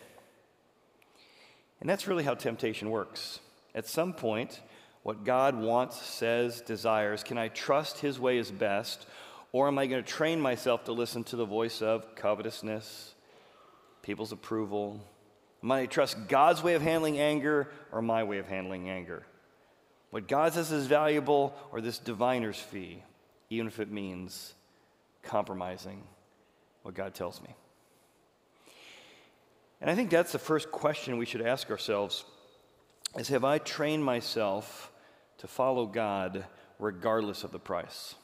And 1.79 1.89
that's 1.89 2.07
really 2.07 2.23
how 2.23 2.35
temptation 2.35 2.91
works. 2.91 3.39
At 3.73 3.87
some 3.87 4.13
point, 4.13 4.61
what 5.01 5.23
God 5.23 5.55
wants, 5.55 5.99
says, 5.99 6.61
desires, 6.61 7.23
can 7.23 7.37
I 7.37 7.47
trust 7.47 7.99
his 7.99 8.19
way 8.19 8.37
is 8.37 8.51
best? 8.51 9.07
Or 9.51 9.67
am 9.67 9.79
I 9.79 9.87
going 9.87 10.03
to 10.03 10.07
train 10.07 10.39
myself 10.39 10.83
to 10.85 10.91
listen 10.91 11.23
to 11.25 11.35
the 11.35 11.45
voice 11.45 11.81
of 11.81 12.15
covetousness, 12.15 13.15
people's 14.03 14.31
approval, 14.31 15.01
Am 15.63 15.71
I 15.71 15.81
to 15.81 15.87
trust 15.87 16.27
God's 16.27 16.63
way 16.63 16.75
of 16.75 16.81
handling 16.81 17.19
anger 17.19 17.69
or 17.91 18.01
my 18.01 18.23
way 18.23 18.37
of 18.37 18.47
handling 18.47 18.89
anger? 18.89 19.23
What 20.11 20.27
God 20.27 20.53
says 20.53 20.71
is 20.71 20.87
valuable 20.87 21.53
or 21.71 21.81
this 21.81 21.99
diviner's 21.99 22.57
fee, 22.57 23.03
even 23.49 23.67
if 23.67 23.79
it 23.79 23.91
means 23.91 24.53
compromising 25.21 26.03
what 26.83 26.95
God 26.95 27.13
tells 27.13 27.41
me? 27.41 27.55
And 29.81 29.89
I 29.89 29.95
think 29.95 30.09
that's 30.09 30.31
the 30.31 30.39
first 30.39 30.71
question 30.71 31.17
we 31.17 31.25
should 31.25 31.41
ask 31.41 31.69
ourselves 31.69 32.25
is 33.17 33.29
have 33.29 33.43
I 33.43 33.57
trained 33.57 34.03
myself 34.03 34.91
to 35.39 35.47
follow 35.47 35.85
God 35.85 36.45
regardless 36.77 37.43
of 37.43 37.51
the 37.51 37.59
price? 37.59 38.15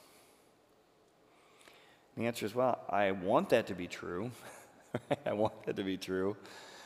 The 2.17 2.25
answer 2.27 2.45
is 2.45 2.55
well, 2.55 2.79
I 2.89 3.11
want 3.11 3.49
that 3.49 3.67
to 3.67 3.73
be 3.73 3.87
true. 3.87 4.31
I 5.25 5.33
want 5.33 5.65
that 5.65 5.75
to 5.75 5.83
be 5.83 5.97
true. 5.97 6.37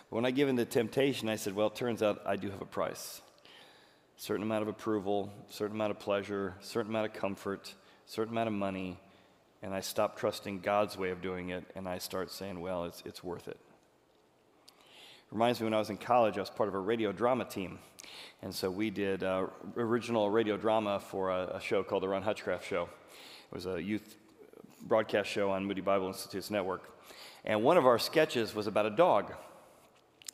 When 0.09 0.25
I 0.25 0.31
give 0.31 0.49
in 0.49 0.57
to 0.57 0.65
temptation, 0.65 1.29
I 1.29 1.35
said, 1.35 1.53
well, 1.53 1.67
it 1.67 1.75
turns 1.75 2.01
out 2.01 2.23
I 2.25 2.35
do 2.35 2.49
have 2.49 2.61
a 2.61 2.65
price. 2.65 3.21
Certain 4.17 4.41
amount 4.41 4.63
of 4.63 4.67
approval, 4.67 5.31
certain 5.49 5.75
amount 5.75 5.91
of 5.91 5.99
pleasure, 5.99 6.55
certain 6.61 6.89
amount 6.91 7.05
of 7.05 7.13
comfort, 7.13 7.75
certain 8.07 8.33
amount 8.33 8.47
of 8.47 8.53
money. 8.53 8.97
And 9.61 9.71
I 9.71 9.81
stop 9.81 10.17
trusting 10.17 10.61
God's 10.61 10.97
way 10.97 11.11
of 11.11 11.21
doing 11.21 11.49
it, 11.49 11.63
and 11.75 11.87
I 11.87 11.99
start 11.99 12.31
saying, 12.31 12.59
well, 12.59 12.85
it's, 12.85 13.03
it's 13.05 13.23
worth 13.23 13.47
it. 13.47 13.59
Reminds 15.31 15.59
me 15.59 15.65
when 15.65 15.75
I 15.75 15.79
was 15.79 15.91
in 15.91 15.97
college, 15.97 16.37
I 16.37 16.39
was 16.39 16.49
part 16.49 16.69
of 16.69 16.75
a 16.75 16.79
radio 16.79 17.11
drama 17.11 17.45
team. 17.45 17.77
And 18.41 18.55
so 18.55 18.71
we 18.71 18.89
did 18.89 19.23
uh, 19.23 19.45
original 19.77 20.31
radio 20.31 20.57
drama 20.57 20.99
for 20.99 21.29
a, 21.29 21.57
a, 21.57 21.61
show 21.61 21.83
called 21.83 22.01
The 22.01 22.07
Ron 22.07 22.23
Hutchcraft 22.23 22.65
Show. 22.65 22.89
It 23.51 23.53
was 23.53 23.67
a 23.67 23.79
youth 23.79 24.15
broadcast 24.81 25.29
show 25.29 25.51
on 25.51 25.65
Moody 25.65 25.81
Bible 25.81 26.07
Institute's 26.07 26.49
network. 26.49 26.97
And 27.45 27.63
one 27.63 27.77
of 27.77 27.85
our 27.85 27.99
sketches 27.99 28.55
was 28.55 28.65
about 28.65 28.87
a 28.87 28.89
dog. 28.89 29.33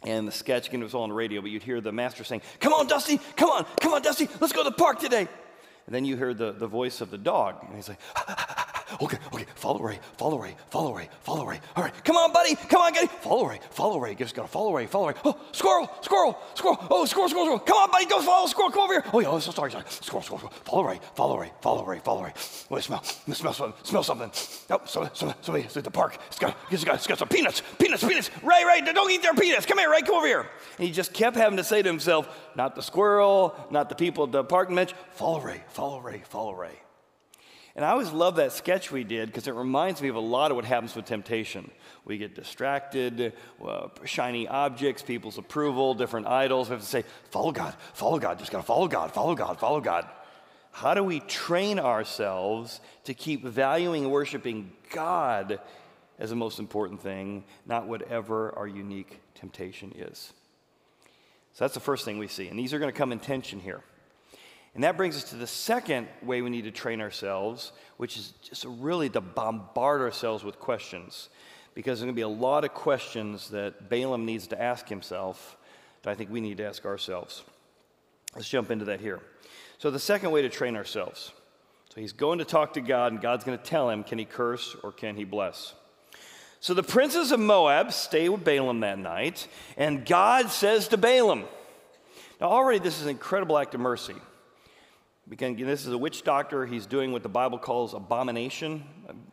And 0.05 0.27
the 0.27 0.31
sketch, 0.31 0.67
again, 0.67 0.81
it 0.81 0.83
was 0.83 0.93
all 0.93 1.03
on 1.03 1.09
the 1.09 1.15
radio, 1.15 1.41
but 1.41 1.49
you'd 1.49 1.63
hear 1.63 1.81
the 1.81 1.91
master 1.91 2.23
saying, 2.23 2.41
Come 2.59 2.73
on, 2.73 2.87
Dusty, 2.87 3.19
come 3.35 3.49
on, 3.49 3.65
come 3.81 3.93
on, 3.93 4.01
Dusty, 4.01 4.29
let's 4.39 4.53
go 4.53 4.63
to 4.63 4.69
the 4.69 4.75
park 4.75 4.99
today. 4.99 5.27
And 5.87 5.93
then 5.93 6.05
you 6.05 6.15
heard 6.15 6.37
the, 6.37 6.51
the 6.51 6.67
voice 6.67 7.01
of 7.01 7.11
the 7.11 7.17
dog, 7.17 7.55
and 7.61 7.75
he's 7.75 7.89
like, 7.89 7.99
okay, 9.01 9.17
okay, 9.33 9.45
follow 9.55 9.81
Ray, 9.81 9.99
follow 10.17 10.39
Ray, 10.39 10.55
follow 10.69 10.93
Ray, 10.93 11.09
follow 11.23 11.45
Ray. 11.45 11.59
All 11.75 11.83
right, 11.83 12.03
come 12.03 12.15
on, 12.15 12.31
buddy, 12.31 12.55
come 12.55 12.81
on, 12.81 12.93
buddy, 12.93 13.07
follow 13.07 13.47
Ray, 13.47 13.59
follow 13.71 13.99
Ray. 13.99 14.15
Just 14.15 14.35
gotta 14.35 14.47
follow 14.47 14.73
Ray, 14.73 14.85
follow 14.85 15.09
Ray. 15.09 15.15
Oh, 15.23 15.39
squirrel, 15.51 15.89
squirrel, 16.01 16.37
squirrel. 16.55 16.77
Oh, 16.89 17.05
squirrel, 17.05 17.29
squirrel, 17.29 17.45
squirrel. 17.45 17.59
Come 17.59 17.77
on, 17.77 17.91
buddy, 17.91 18.05
go 18.05 18.21
follow 18.21 18.47
squirrel. 18.47 18.71
Come 18.71 18.83
over 18.83 18.93
here. 18.93 19.03
Oh 19.13 19.19
yeah, 19.19 19.29
oh, 19.29 19.39
so 19.39 19.51
sorry, 19.51 19.71
sorry. 19.71 19.85
Squirrel, 19.87 20.23
squirrel, 20.23 20.39
squirrel. 20.39 20.53
Follow 20.63 20.87
Ray, 20.87 20.99
follow 21.15 21.37
Ray, 21.39 21.51
follow 21.61 21.85
Ray, 21.85 21.99
follow 21.99 22.23
Ray. 22.23 22.33
What 22.69 22.83
smell? 22.83 23.03
Smell 23.03 23.53
something. 23.53 23.73
Smell 23.83 24.03
something. 24.03 24.31
Oh, 24.69 24.81
somebody, 24.85 25.15
somebody, 25.15 25.39
somebody. 25.41 25.65
It's 25.65 25.77
at 25.77 25.83
the 25.83 25.91
park. 25.91 26.17
It's 26.27 26.39
got, 26.39 26.57
it's 26.71 26.83
got, 26.83 26.95
it's 26.95 27.07
got 27.07 27.19
some 27.19 27.27
peanuts, 27.27 27.61
peanuts, 27.79 28.03
peanuts. 28.03 28.29
Ray, 28.43 28.63
Ray, 28.65 28.81
don't 28.81 29.11
eat 29.11 29.21
their 29.21 29.33
peanuts. 29.33 29.65
Come 29.65 29.79
here, 29.79 29.89
Ray, 29.89 30.01
come 30.01 30.15
over 30.15 30.27
here. 30.27 30.49
And 30.77 30.87
he 30.87 30.91
just 30.91 31.13
kept 31.13 31.35
having 31.35 31.57
to 31.57 31.63
say 31.63 31.81
to 31.81 31.87
himself, 31.87 32.27
not 32.55 32.75
the 32.75 32.81
squirrel, 32.81 33.55
not 33.71 33.89
the 33.89 33.95
people 33.95 34.25
at 34.25 34.31
the 34.31 34.43
park 34.43 34.73
bench. 34.73 34.93
Follow 35.11 35.41
Ray, 35.41 35.63
follow 35.69 35.99
Ray, 35.99 36.23
follow 36.25 36.53
Ray. 36.53 36.79
And 37.75 37.83
I 37.83 37.89
always 37.89 38.11
love 38.11 38.37
that 38.37 38.53
sketch 38.53 38.89
we 38.89 39.03
did 39.03 39.27
because 39.27 39.47
it 39.47 39.53
reminds 39.53 40.01
me 40.01 40.07
of 40.07 40.15
a 40.15 40.21
lot 40.21 40.49
of 40.49 40.55
what 40.55 40.63
happens 40.63 40.95
with 40.95 41.05
temptation. 41.05 41.69
We 42.05 42.17
get 42.17 42.33
distracted, 42.33 43.33
uh, 43.63 43.89
shiny 44.05 44.47
objects, 44.47 45.01
people's 45.01 45.37
approval, 45.37 45.93
different 45.93 46.27
idols. 46.27 46.69
We 46.69 46.73
have 46.73 46.81
to 46.81 46.87
say, 46.87 47.03
follow 47.31 47.51
God, 47.51 47.75
follow 47.93 48.17
God, 48.17 48.39
just 48.39 48.51
got 48.51 48.59
to 48.59 48.63
follow 48.63 48.87
God, 48.87 49.11
follow 49.11 49.35
God, 49.35 49.59
follow 49.59 49.81
God. 49.81 50.07
How 50.71 50.93
do 50.93 51.03
we 51.03 51.19
train 51.21 51.79
ourselves 51.79 52.79
to 53.05 53.13
keep 53.13 53.43
valuing 53.43 54.03
and 54.03 54.11
worshiping 54.11 54.71
God 54.91 55.59
as 56.17 56.29
the 56.29 56.35
most 56.35 56.59
important 56.59 57.01
thing, 57.01 57.43
not 57.65 57.87
whatever 57.87 58.57
our 58.57 58.67
unique 58.67 59.19
temptation 59.35 59.93
is? 59.97 60.31
So 61.53 61.63
that's 61.63 61.73
the 61.73 61.79
first 61.81 62.05
thing 62.05 62.19
we 62.19 62.27
see. 62.27 62.47
And 62.47 62.57
these 62.57 62.73
are 62.73 62.79
going 62.79 62.91
to 62.91 62.97
come 62.97 63.11
in 63.11 63.19
tension 63.19 63.59
here. 63.59 63.81
And 64.75 64.83
that 64.83 64.97
brings 64.97 65.15
us 65.15 65.23
to 65.29 65.37
the 65.37 65.47
second 65.47 66.07
way 66.21 66.41
we 66.41 66.49
need 66.49 66.65
to 66.65 66.71
train 66.71 66.99
ourselves, 66.99 67.71
which 67.97 68.17
is 68.17 68.33
just 68.41 68.65
really 68.65 69.09
to 69.09 69.21
bombard 69.21 70.01
ourselves 70.01 70.43
with 70.43 70.59
questions. 70.59 71.29
Because 71.73 71.99
there's 71.99 72.05
going 72.05 72.15
to 72.15 72.19
be 72.19 72.21
a 72.21 72.27
lot 72.27 72.65
of 72.65 72.73
questions 72.73 73.49
that 73.49 73.89
Balaam 73.89 74.25
needs 74.25 74.47
to 74.47 74.61
ask 74.61 74.87
himself 74.87 75.57
that 76.03 76.11
I 76.11 76.15
think 76.15 76.29
we 76.29 76.41
need 76.41 76.57
to 76.57 76.65
ask 76.65 76.85
ourselves. 76.85 77.43
Let's 78.35 78.49
jump 78.49 78.69
into 78.69 78.85
that 78.85 78.99
here. 78.99 79.21
So, 79.77 79.91
the 79.91 79.99
second 79.99 80.31
way 80.31 80.41
to 80.41 80.49
train 80.49 80.75
ourselves. 80.75 81.31
So, 81.93 82.01
he's 82.01 82.13
going 82.13 82.39
to 82.39 82.45
talk 82.45 82.73
to 82.73 82.81
God, 82.81 83.13
and 83.13 83.21
God's 83.21 83.43
going 83.43 83.57
to 83.57 83.63
tell 83.63 83.89
him 83.89 84.03
can 84.03 84.19
he 84.19 84.25
curse 84.25 84.75
or 84.83 84.91
can 84.91 85.15
he 85.15 85.23
bless? 85.23 85.73
So, 86.59 86.73
the 86.73 86.83
princes 86.83 87.31
of 87.31 87.39
Moab 87.39 87.91
stay 87.91 88.29
with 88.29 88.43
Balaam 88.43 88.81
that 88.81 88.99
night, 88.99 89.47
and 89.77 90.05
God 90.05 90.49
says 90.49 90.89
to 90.89 90.97
Balaam, 90.97 91.45
now, 92.39 92.47
already 92.47 92.79
this 92.79 92.97
is 92.97 93.03
an 93.03 93.09
incredible 93.09 93.57
act 93.57 93.73
of 93.75 93.81
mercy. 93.81 94.15
Again, 95.31 95.55
this 95.57 95.87
is 95.87 95.91
a 95.91 95.97
witch 95.97 96.23
doctor. 96.23 96.67
He's 96.67 96.85
doing 96.85 97.11
what 97.11 97.23
the 97.23 97.29
Bible 97.29 97.57
calls 97.57 97.95
abomination. 97.95 98.83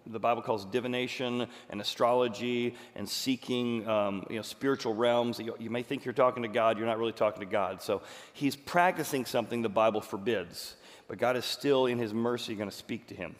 The 0.07 0.19
Bible 0.19 0.41
calls 0.41 0.65
divination 0.65 1.47
and 1.69 1.81
astrology 1.83 2.77
and 2.95 3.07
seeking 3.07 3.87
um, 3.87 4.27
you 4.31 4.37
know, 4.37 4.43
spiritual 4.43 4.95
realms. 4.95 5.39
You, 5.39 5.55
you 5.59 5.69
may 5.69 5.83
think 5.83 6.07
you're 6.07 6.15
talking 6.15 6.45
to 6.45 6.49
God, 6.49 6.79
you're 6.79 6.87
not 6.87 6.99
really 6.99 7.13
talking 7.13 7.41
to 7.41 7.47
God. 7.47 7.83
So 7.83 8.01
he's 8.33 8.57
practicing 8.57 9.27
something 9.27 9.61
the 9.61 9.69
Bible 9.69 10.01
forbids, 10.01 10.77
but 11.09 11.19
God 11.19 11.37
is 11.37 11.45
still, 11.45 11.85
in 11.85 11.99
his 11.99 12.15
mercy, 12.15 12.55
going 12.55 12.71
to 12.71 12.77
speak 12.77 13.09
to 13.09 13.15
him. 13.15 13.37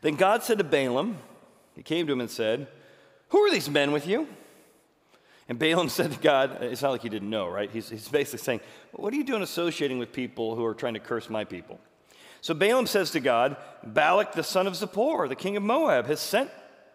Then 0.00 0.14
God 0.14 0.42
said 0.42 0.58
to 0.58 0.64
Balaam, 0.64 1.18
He 1.74 1.82
came 1.82 2.06
to 2.06 2.12
him 2.12 2.20
and 2.20 2.30
said, 2.30 2.68
Who 3.28 3.38
are 3.40 3.50
these 3.50 3.68
men 3.68 3.92
with 3.92 4.06
you? 4.06 4.28
And 5.48 5.58
Balaam 5.58 5.88
said 5.88 6.12
to 6.12 6.18
God, 6.18 6.62
it's 6.62 6.82
not 6.82 6.90
like 6.90 7.02
he 7.02 7.08
didn't 7.08 7.30
know, 7.30 7.48
right? 7.48 7.70
He's, 7.70 7.88
he's 7.88 8.08
basically 8.08 8.38
saying, 8.38 8.60
What 8.92 9.12
are 9.12 9.16
you 9.16 9.24
doing 9.24 9.42
associating 9.42 9.98
with 9.98 10.12
people 10.12 10.54
who 10.54 10.64
are 10.64 10.74
trying 10.74 10.94
to 10.94 11.00
curse 11.00 11.28
my 11.30 11.44
people? 11.44 11.80
So 12.40 12.54
Balaam 12.54 12.86
says 12.86 13.10
to 13.12 13.20
God, 13.20 13.56
Balak, 13.82 14.32
the 14.32 14.44
son 14.44 14.66
of 14.66 14.74
Zippor, 14.74 15.28
the 15.28 15.34
king 15.34 15.56
of 15.56 15.62
Moab, 15.62 16.06
has 16.06 16.20
sent, 16.20 16.50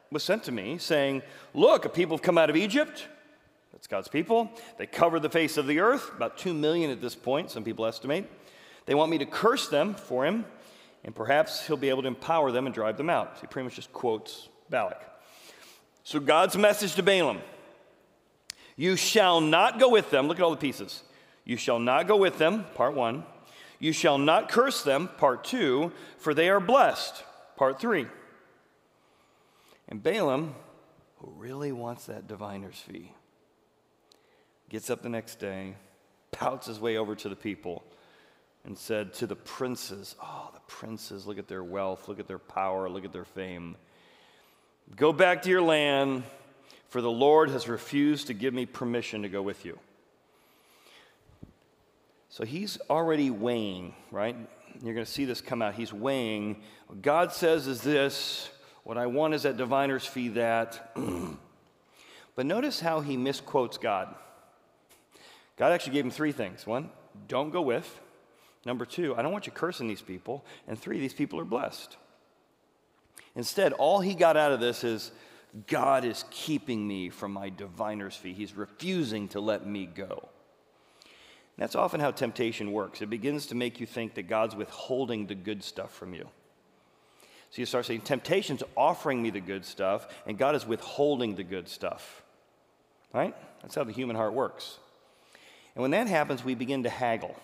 was 0.09 0.23
sent 0.23 0.43
to 0.43 0.51
me, 0.51 0.77
saying, 0.77 1.21
Look, 1.53 1.85
a 1.85 1.89
people 1.89 2.15
have 2.15 2.23
come 2.23 2.37
out 2.37 2.49
of 2.49 2.55
Egypt. 2.55 3.07
That's 3.71 3.87
God's 3.87 4.07
people. 4.07 4.51
They 4.77 4.85
cover 4.85 5.19
the 5.19 5.29
face 5.29 5.57
of 5.57 5.67
the 5.67 5.79
earth, 5.79 6.11
about 6.15 6.37
two 6.37 6.53
million 6.53 6.91
at 6.91 7.01
this 7.01 7.15
point, 7.15 7.51
some 7.51 7.63
people 7.63 7.85
estimate. 7.85 8.29
They 8.85 8.95
want 8.95 9.11
me 9.11 9.17
to 9.17 9.25
curse 9.25 9.67
them 9.67 9.95
for 9.95 10.25
him, 10.25 10.45
and 11.03 11.15
perhaps 11.15 11.65
he'll 11.65 11.77
be 11.77 11.89
able 11.89 12.03
to 12.03 12.07
empower 12.07 12.51
them 12.51 12.65
and 12.65 12.73
drive 12.73 12.97
them 12.97 13.09
out. 13.09 13.37
He 13.41 13.47
pretty 13.47 13.65
much 13.65 13.75
just 13.75 13.91
quotes 13.91 14.49
Balak. 14.69 15.01
So 16.03 16.19
God's 16.19 16.57
message 16.57 16.95
to 16.95 17.03
Balaam 17.03 17.41
you 18.75 18.95
shall 18.95 19.41
not 19.41 19.79
go 19.79 19.89
with 19.89 20.09
them. 20.09 20.27
Look 20.27 20.39
at 20.39 20.43
all 20.43 20.51
the 20.51 20.57
pieces. 20.57 21.03
You 21.45 21.57
shall 21.57 21.79
not 21.79 22.07
go 22.07 22.17
with 22.17 22.37
them, 22.37 22.65
part 22.75 22.93
one. 22.93 23.23
You 23.79 23.91
shall 23.91 24.17
not 24.17 24.49
curse 24.49 24.83
them, 24.83 25.09
part 25.17 25.43
two, 25.43 25.91
for 26.17 26.33
they 26.33 26.49
are 26.49 26.59
blessed, 26.59 27.23
part 27.57 27.79
three. 27.79 28.07
And 29.89 30.01
Balaam, 30.01 30.55
who 31.17 31.31
really 31.35 31.71
wants 31.71 32.05
that 32.05 32.27
diviner's 32.27 32.77
fee, 32.79 33.11
gets 34.69 34.89
up 34.89 35.01
the 35.01 35.09
next 35.09 35.35
day, 35.35 35.75
pouts 36.31 36.67
his 36.67 36.79
way 36.79 36.97
over 36.97 37.13
to 37.15 37.29
the 37.29 37.35
people, 37.35 37.83
and 38.65 38.77
said 38.77 39.13
to 39.15 39.27
the 39.27 39.35
princes, 39.35 40.15
Oh, 40.23 40.49
the 40.53 40.61
princes, 40.61 41.27
look 41.27 41.37
at 41.37 41.49
their 41.49 41.63
wealth, 41.63 42.07
look 42.07 42.19
at 42.19 42.27
their 42.27 42.39
power, 42.39 42.89
look 42.89 43.03
at 43.03 43.11
their 43.11 43.25
fame. 43.25 43.75
Go 44.95 45.11
back 45.11 45.41
to 45.41 45.49
your 45.49 45.61
land 45.61 46.23
for 46.93 47.01
the 47.01 47.09
Lord 47.09 47.49
has 47.49 47.67
refused 47.67 48.27
to 48.27 48.35
give 48.35 48.53
me 48.53 48.67
permission 48.67 49.23
to 49.23 49.27
go 49.27 49.41
with 49.41 49.65
you. 49.65 49.79
So 52.29 52.45
he's 52.45 52.77
already 52.87 53.31
weighing, 53.31 53.95
right? 54.11 54.35
You're 54.83 54.93
going 54.93 55.03
to 55.03 55.11
see 55.11 55.25
this 55.25 55.41
come 55.41 55.63
out. 55.63 55.73
He's 55.73 55.91
weighing. 55.91 56.61
What 56.85 57.01
God 57.01 57.33
says 57.33 57.65
is 57.65 57.81
this. 57.81 58.47
What 58.83 58.99
I 58.99 59.07
want 59.07 59.33
is 59.33 59.41
that 59.41 59.57
diviner's 59.57 60.05
fee 60.05 60.27
that. 60.29 60.95
but 62.35 62.45
notice 62.45 62.79
how 62.79 63.01
he 63.01 63.17
misquotes 63.17 63.79
God. 63.79 64.13
God 65.57 65.71
actually 65.71 65.93
gave 65.93 66.05
him 66.05 66.11
three 66.11 66.31
things. 66.31 66.67
One, 66.67 66.91
don't 67.27 67.49
go 67.49 67.63
with. 67.63 68.01
Number 68.67 68.85
two, 68.85 69.15
I 69.15 69.23
don't 69.23 69.31
want 69.31 69.47
you 69.47 69.51
cursing 69.51 69.87
these 69.87 70.03
people. 70.03 70.45
And 70.67 70.77
three, 70.77 70.99
these 70.99 71.15
people 71.15 71.39
are 71.39 71.43
blessed. 71.43 71.97
Instead, 73.35 73.73
all 73.73 73.99
he 73.99 74.13
got 74.13 74.37
out 74.37 74.51
of 74.51 74.59
this 74.59 74.83
is 74.83 75.11
God 75.67 76.03
is 76.03 76.25
keeping 76.31 76.87
me 76.87 77.09
from 77.09 77.31
my 77.31 77.49
diviner's 77.49 78.15
fee. 78.15 78.33
He's 78.33 78.55
refusing 78.55 79.27
to 79.29 79.39
let 79.39 79.67
me 79.67 79.85
go. 79.85 80.29
That's 81.57 81.75
often 81.75 81.99
how 81.99 82.11
temptation 82.11 82.71
works. 82.71 83.01
It 83.01 83.09
begins 83.09 83.45
to 83.47 83.55
make 83.55 83.79
you 83.79 83.85
think 83.85 84.15
that 84.15 84.23
God's 84.23 84.55
withholding 84.55 85.27
the 85.27 85.35
good 85.35 85.63
stuff 85.63 85.93
from 85.93 86.13
you. 86.15 86.27
So 87.51 87.61
you 87.61 87.67
start 87.67 87.85
saying, 87.85 88.01
Temptation's 88.01 88.63
offering 88.75 89.21
me 89.21 89.29
the 89.29 89.39
good 89.39 89.63
stuff, 89.63 90.07
and 90.25 90.39
God 90.39 90.55
is 90.55 90.65
withholding 90.65 91.35
the 91.35 91.43
good 91.43 91.69
stuff. 91.69 92.23
Right? 93.13 93.35
That's 93.61 93.75
how 93.75 93.83
the 93.83 93.91
human 93.91 94.15
heart 94.15 94.33
works. 94.33 94.79
And 95.75 95.83
when 95.83 95.91
that 95.91 96.07
happens, 96.07 96.43
we 96.43 96.55
begin 96.55 96.83
to 96.83 96.89
haggle 96.89 97.35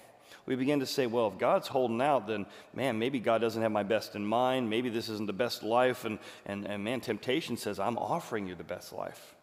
we 0.50 0.56
begin 0.56 0.80
to 0.80 0.86
say, 0.88 1.06
well, 1.06 1.28
if 1.28 1.38
God's 1.38 1.68
holding 1.68 2.02
out, 2.02 2.26
then 2.26 2.48
man, 2.74 2.98
maybe 2.98 3.20
God 3.20 3.40
doesn't 3.40 3.62
have 3.62 3.72
my 3.72 3.84
best 3.84 4.16
in 4.16 4.26
mind. 4.26 4.68
Maybe 4.68 4.90
this 4.90 5.08
isn't 5.08 5.28
the 5.28 5.32
best 5.32 5.62
life. 5.62 6.06
And, 6.06 6.18
and, 6.48 6.66
and 6.66 6.84
man, 6.84 7.02
temptation 7.02 7.56
says, 7.56 7.80
I'm 7.80 8.00
offering 8.00 8.48
you 8.48 8.56
the 8.56 8.64
best 8.64 8.92
life. 8.92 9.36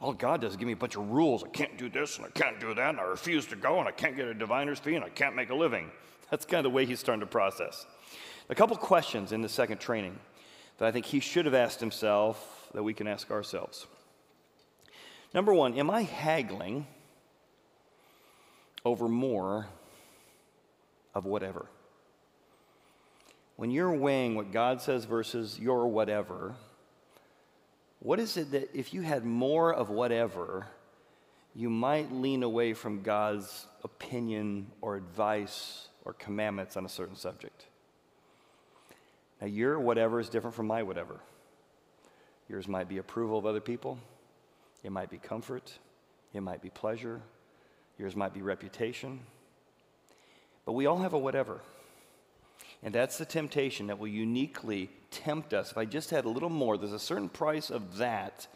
All 0.00 0.14
God 0.14 0.40
does 0.40 0.52
is 0.52 0.56
give 0.56 0.66
me 0.66 0.72
a 0.72 0.76
bunch 0.76 0.96
of 0.96 1.10
rules. 1.10 1.44
I 1.44 1.48
can't 1.48 1.76
do 1.76 1.90
this 1.90 2.16
and 2.16 2.24
I 2.24 2.30
can't 2.30 2.58
do 2.58 2.72
that, 2.72 2.88
and 2.88 2.98
I 2.98 3.02
refuse 3.02 3.44
to 3.48 3.56
go, 3.56 3.80
and 3.80 3.86
I 3.86 3.90
can't 3.90 4.16
get 4.16 4.28
a 4.28 4.32
diviner's 4.32 4.78
fee, 4.78 4.94
and 4.94 5.04
I 5.04 5.10
can't 5.10 5.36
make 5.36 5.50
a 5.50 5.54
living. 5.54 5.90
That's 6.30 6.46
kind 6.46 6.64
of 6.64 6.72
the 6.72 6.74
way 6.74 6.86
he's 6.86 7.00
starting 7.00 7.20
to 7.20 7.26
process. 7.26 7.84
A 8.48 8.54
couple 8.54 8.78
questions 8.78 9.30
in 9.30 9.42
the 9.42 9.48
second 9.50 9.76
training 9.76 10.18
that 10.78 10.88
I 10.88 10.90
think 10.90 11.04
he 11.04 11.20
should 11.20 11.44
have 11.44 11.54
asked 11.54 11.80
himself 11.80 12.70
that 12.72 12.82
we 12.82 12.94
can 12.94 13.06
ask 13.06 13.30
ourselves. 13.30 13.86
Number 15.34 15.52
one, 15.52 15.78
am 15.78 15.90
I 15.90 16.04
haggling 16.04 16.86
over 18.84 19.08
more 19.08 19.66
of 21.14 21.24
whatever. 21.24 21.66
When 23.56 23.70
you're 23.70 23.92
weighing 23.92 24.36
what 24.36 24.52
God 24.52 24.80
says 24.80 25.04
versus 25.04 25.58
your 25.58 25.86
whatever, 25.88 26.54
what 27.98 28.18
is 28.18 28.36
it 28.36 28.52
that 28.52 28.74
if 28.74 28.94
you 28.94 29.02
had 29.02 29.24
more 29.24 29.72
of 29.72 29.90
whatever, 29.90 30.66
you 31.54 31.68
might 31.68 32.10
lean 32.10 32.42
away 32.42 32.72
from 32.72 33.02
God's 33.02 33.66
opinion 33.84 34.68
or 34.80 34.96
advice 34.96 35.88
or 36.04 36.14
commandments 36.14 36.76
on 36.76 36.86
a 36.86 36.88
certain 36.88 37.16
subject? 37.16 37.66
Now, 39.40 39.46
your 39.46 39.78
whatever 39.78 40.20
is 40.20 40.28
different 40.28 40.56
from 40.56 40.66
my 40.66 40.82
whatever. 40.82 41.20
Yours 42.48 42.66
might 42.66 42.88
be 42.88 42.98
approval 42.98 43.38
of 43.38 43.46
other 43.46 43.60
people. 43.60 43.98
It 44.82 44.92
might 44.92 45.10
be 45.10 45.18
comfort. 45.18 45.78
It 46.32 46.40
might 46.40 46.62
be 46.62 46.70
pleasure. 46.70 47.20
Yours 48.00 48.16
might 48.16 48.32
be 48.32 48.40
reputation. 48.40 49.20
But 50.64 50.72
we 50.72 50.86
all 50.86 51.00
have 51.00 51.12
a 51.12 51.18
whatever. 51.18 51.60
And 52.82 52.94
that's 52.94 53.18
the 53.18 53.26
temptation 53.26 53.88
that 53.88 53.98
will 53.98 54.08
uniquely 54.08 54.88
tempt 55.10 55.52
us. 55.52 55.70
If 55.70 55.76
I 55.76 55.84
just 55.84 56.08
had 56.08 56.24
a 56.24 56.30
little 56.30 56.48
more, 56.48 56.78
there's 56.78 56.94
a 56.94 56.98
certain 56.98 57.28
price 57.28 57.68
of 57.68 57.98
that 57.98 58.46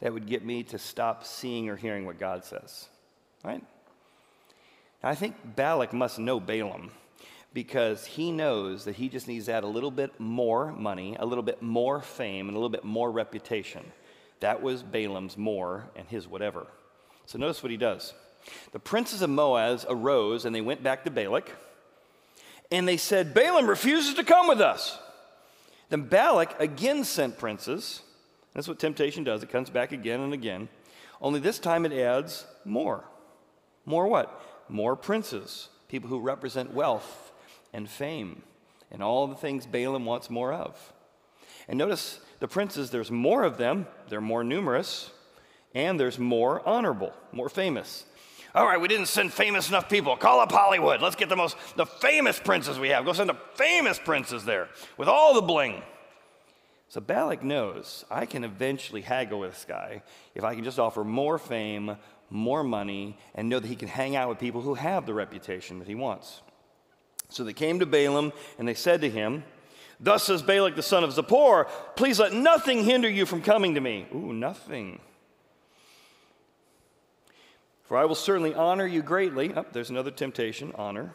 that 0.00 0.12
would 0.12 0.28
get 0.28 0.44
me 0.44 0.62
to 0.64 0.78
stop 0.78 1.24
seeing 1.24 1.68
or 1.68 1.74
hearing 1.74 2.06
what 2.06 2.20
God 2.20 2.44
says. 2.44 2.86
Right? 3.42 3.64
I 5.02 5.16
think 5.16 5.34
Balak 5.56 5.92
must 5.92 6.20
know 6.20 6.38
Balaam 6.38 6.92
because 7.52 8.06
he 8.06 8.30
knows 8.30 8.84
that 8.84 8.94
he 8.94 9.08
just 9.08 9.26
needs 9.26 9.46
to 9.46 9.52
add 9.54 9.64
a 9.64 9.68
little 9.68 9.90
bit 9.90 10.20
more 10.20 10.70
money, 10.70 11.16
a 11.18 11.26
little 11.26 11.42
bit 11.42 11.60
more 11.60 12.02
fame, 12.02 12.46
and 12.46 12.56
a 12.56 12.60
little 12.60 12.68
bit 12.68 12.84
more 12.84 13.10
reputation. 13.10 13.84
That 14.38 14.62
was 14.62 14.84
Balaam's 14.84 15.36
more 15.36 15.90
and 15.96 16.06
his 16.06 16.28
whatever. 16.28 16.68
So 17.24 17.36
notice 17.36 17.64
what 17.64 17.72
he 17.72 17.76
does. 17.76 18.14
The 18.72 18.78
princes 18.78 19.22
of 19.22 19.30
Moab 19.30 19.84
arose 19.88 20.44
and 20.44 20.54
they 20.54 20.60
went 20.60 20.82
back 20.82 21.04
to 21.04 21.10
Balak 21.10 21.50
and 22.70 22.86
they 22.86 22.96
said, 22.96 23.34
Balaam 23.34 23.68
refuses 23.68 24.14
to 24.14 24.24
come 24.24 24.48
with 24.48 24.60
us. 24.60 24.98
Then 25.88 26.02
Balak 26.02 26.60
again 26.60 27.04
sent 27.04 27.38
princes. 27.38 28.02
That's 28.54 28.68
what 28.68 28.78
temptation 28.78 29.24
does, 29.24 29.42
it 29.42 29.50
comes 29.50 29.70
back 29.70 29.92
again 29.92 30.20
and 30.20 30.32
again. 30.32 30.68
Only 31.20 31.40
this 31.40 31.58
time 31.58 31.86
it 31.86 31.92
adds 31.92 32.46
more. 32.64 33.04
More 33.84 34.06
what? 34.06 34.42
More 34.68 34.96
princes, 34.96 35.68
people 35.88 36.10
who 36.10 36.18
represent 36.18 36.74
wealth 36.74 37.32
and 37.72 37.88
fame 37.88 38.42
and 38.90 39.02
all 39.02 39.26
the 39.26 39.34
things 39.34 39.66
Balaam 39.66 40.04
wants 40.04 40.30
more 40.30 40.52
of. 40.52 40.92
And 41.68 41.78
notice 41.78 42.20
the 42.40 42.48
princes, 42.48 42.90
there's 42.90 43.10
more 43.10 43.44
of 43.44 43.58
them, 43.58 43.86
they're 44.08 44.20
more 44.20 44.44
numerous, 44.44 45.10
and 45.74 45.98
there's 45.98 46.18
more 46.18 46.66
honorable, 46.66 47.12
more 47.32 47.48
famous. 47.48 48.04
All 48.56 48.64
right, 48.64 48.80
we 48.80 48.88
didn't 48.88 49.08
send 49.08 49.34
famous 49.34 49.68
enough 49.68 49.86
people. 49.86 50.16
Call 50.16 50.40
up 50.40 50.50
Hollywood. 50.50 51.02
Let's 51.02 51.14
get 51.14 51.28
the 51.28 51.36
most 51.36 51.58
the 51.76 51.84
famous 51.84 52.40
princes 52.40 52.78
we 52.78 52.88
have. 52.88 53.04
Go 53.04 53.12
send 53.12 53.28
the 53.28 53.36
famous 53.54 53.98
princes 53.98 54.46
there 54.46 54.70
with 54.96 55.08
all 55.08 55.34
the 55.34 55.42
bling. 55.42 55.82
So 56.88 57.02
Balak 57.02 57.42
knows 57.42 58.06
I 58.10 58.24
can 58.24 58.44
eventually 58.44 59.02
haggle 59.02 59.40
with 59.40 59.52
this 59.52 59.66
guy 59.66 60.02
if 60.34 60.42
I 60.42 60.54
can 60.54 60.64
just 60.64 60.78
offer 60.78 61.04
more 61.04 61.36
fame, 61.36 61.98
more 62.30 62.64
money, 62.64 63.18
and 63.34 63.50
know 63.50 63.60
that 63.60 63.68
he 63.68 63.76
can 63.76 63.88
hang 63.88 64.16
out 64.16 64.30
with 64.30 64.38
people 64.38 64.62
who 64.62 64.72
have 64.72 65.04
the 65.04 65.12
reputation 65.12 65.78
that 65.80 65.88
he 65.88 65.94
wants. 65.94 66.40
So 67.28 67.44
they 67.44 67.52
came 67.52 67.80
to 67.80 67.86
Balaam 67.86 68.32
and 68.58 68.66
they 68.66 68.72
said 68.72 69.02
to 69.02 69.10
him, 69.10 69.44
Thus 70.00 70.24
says 70.24 70.42
Balak 70.42 70.76
the 70.76 70.82
son 70.82 71.04
of 71.04 71.10
Zippor, 71.10 71.68
please 71.94 72.18
let 72.18 72.32
nothing 72.32 72.84
hinder 72.84 73.10
you 73.10 73.26
from 73.26 73.42
coming 73.42 73.74
to 73.74 73.82
me. 73.82 74.06
Ooh, 74.14 74.32
nothing. 74.32 75.00
For 77.86 77.96
I 77.96 78.04
will 78.04 78.16
certainly 78.16 78.54
honor 78.54 78.86
you 78.86 79.02
greatly. 79.02 79.52
Oh, 79.54 79.64
there's 79.72 79.90
another 79.90 80.10
temptation 80.10 80.72
honor. 80.74 81.12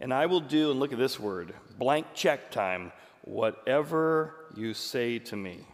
And 0.00 0.12
I 0.14 0.26
will 0.26 0.40
do, 0.40 0.70
and 0.70 0.80
look 0.80 0.92
at 0.92 0.98
this 0.98 1.20
word 1.20 1.54
blank 1.78 2.06
check 2.14 2.50
time, 2.50 2.92
whatever 3.22 4.34
you 4.56 4.74
say 4.74 5.18
to 5.18 5.36
me. 5.36 5.66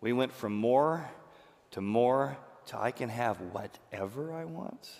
We 0.00 0.12
went 0.12 0.32
from 0.32 0.54
more 0.54 1.08
to 1.72 1.80
more 1.80 2.36
to 2.66 2.78
I 2.78 2.90
can 2.90 3.08
have 3.08 3.40
whatever 3.40 4.32
I 4.32 4.44
want. 4.44 4.90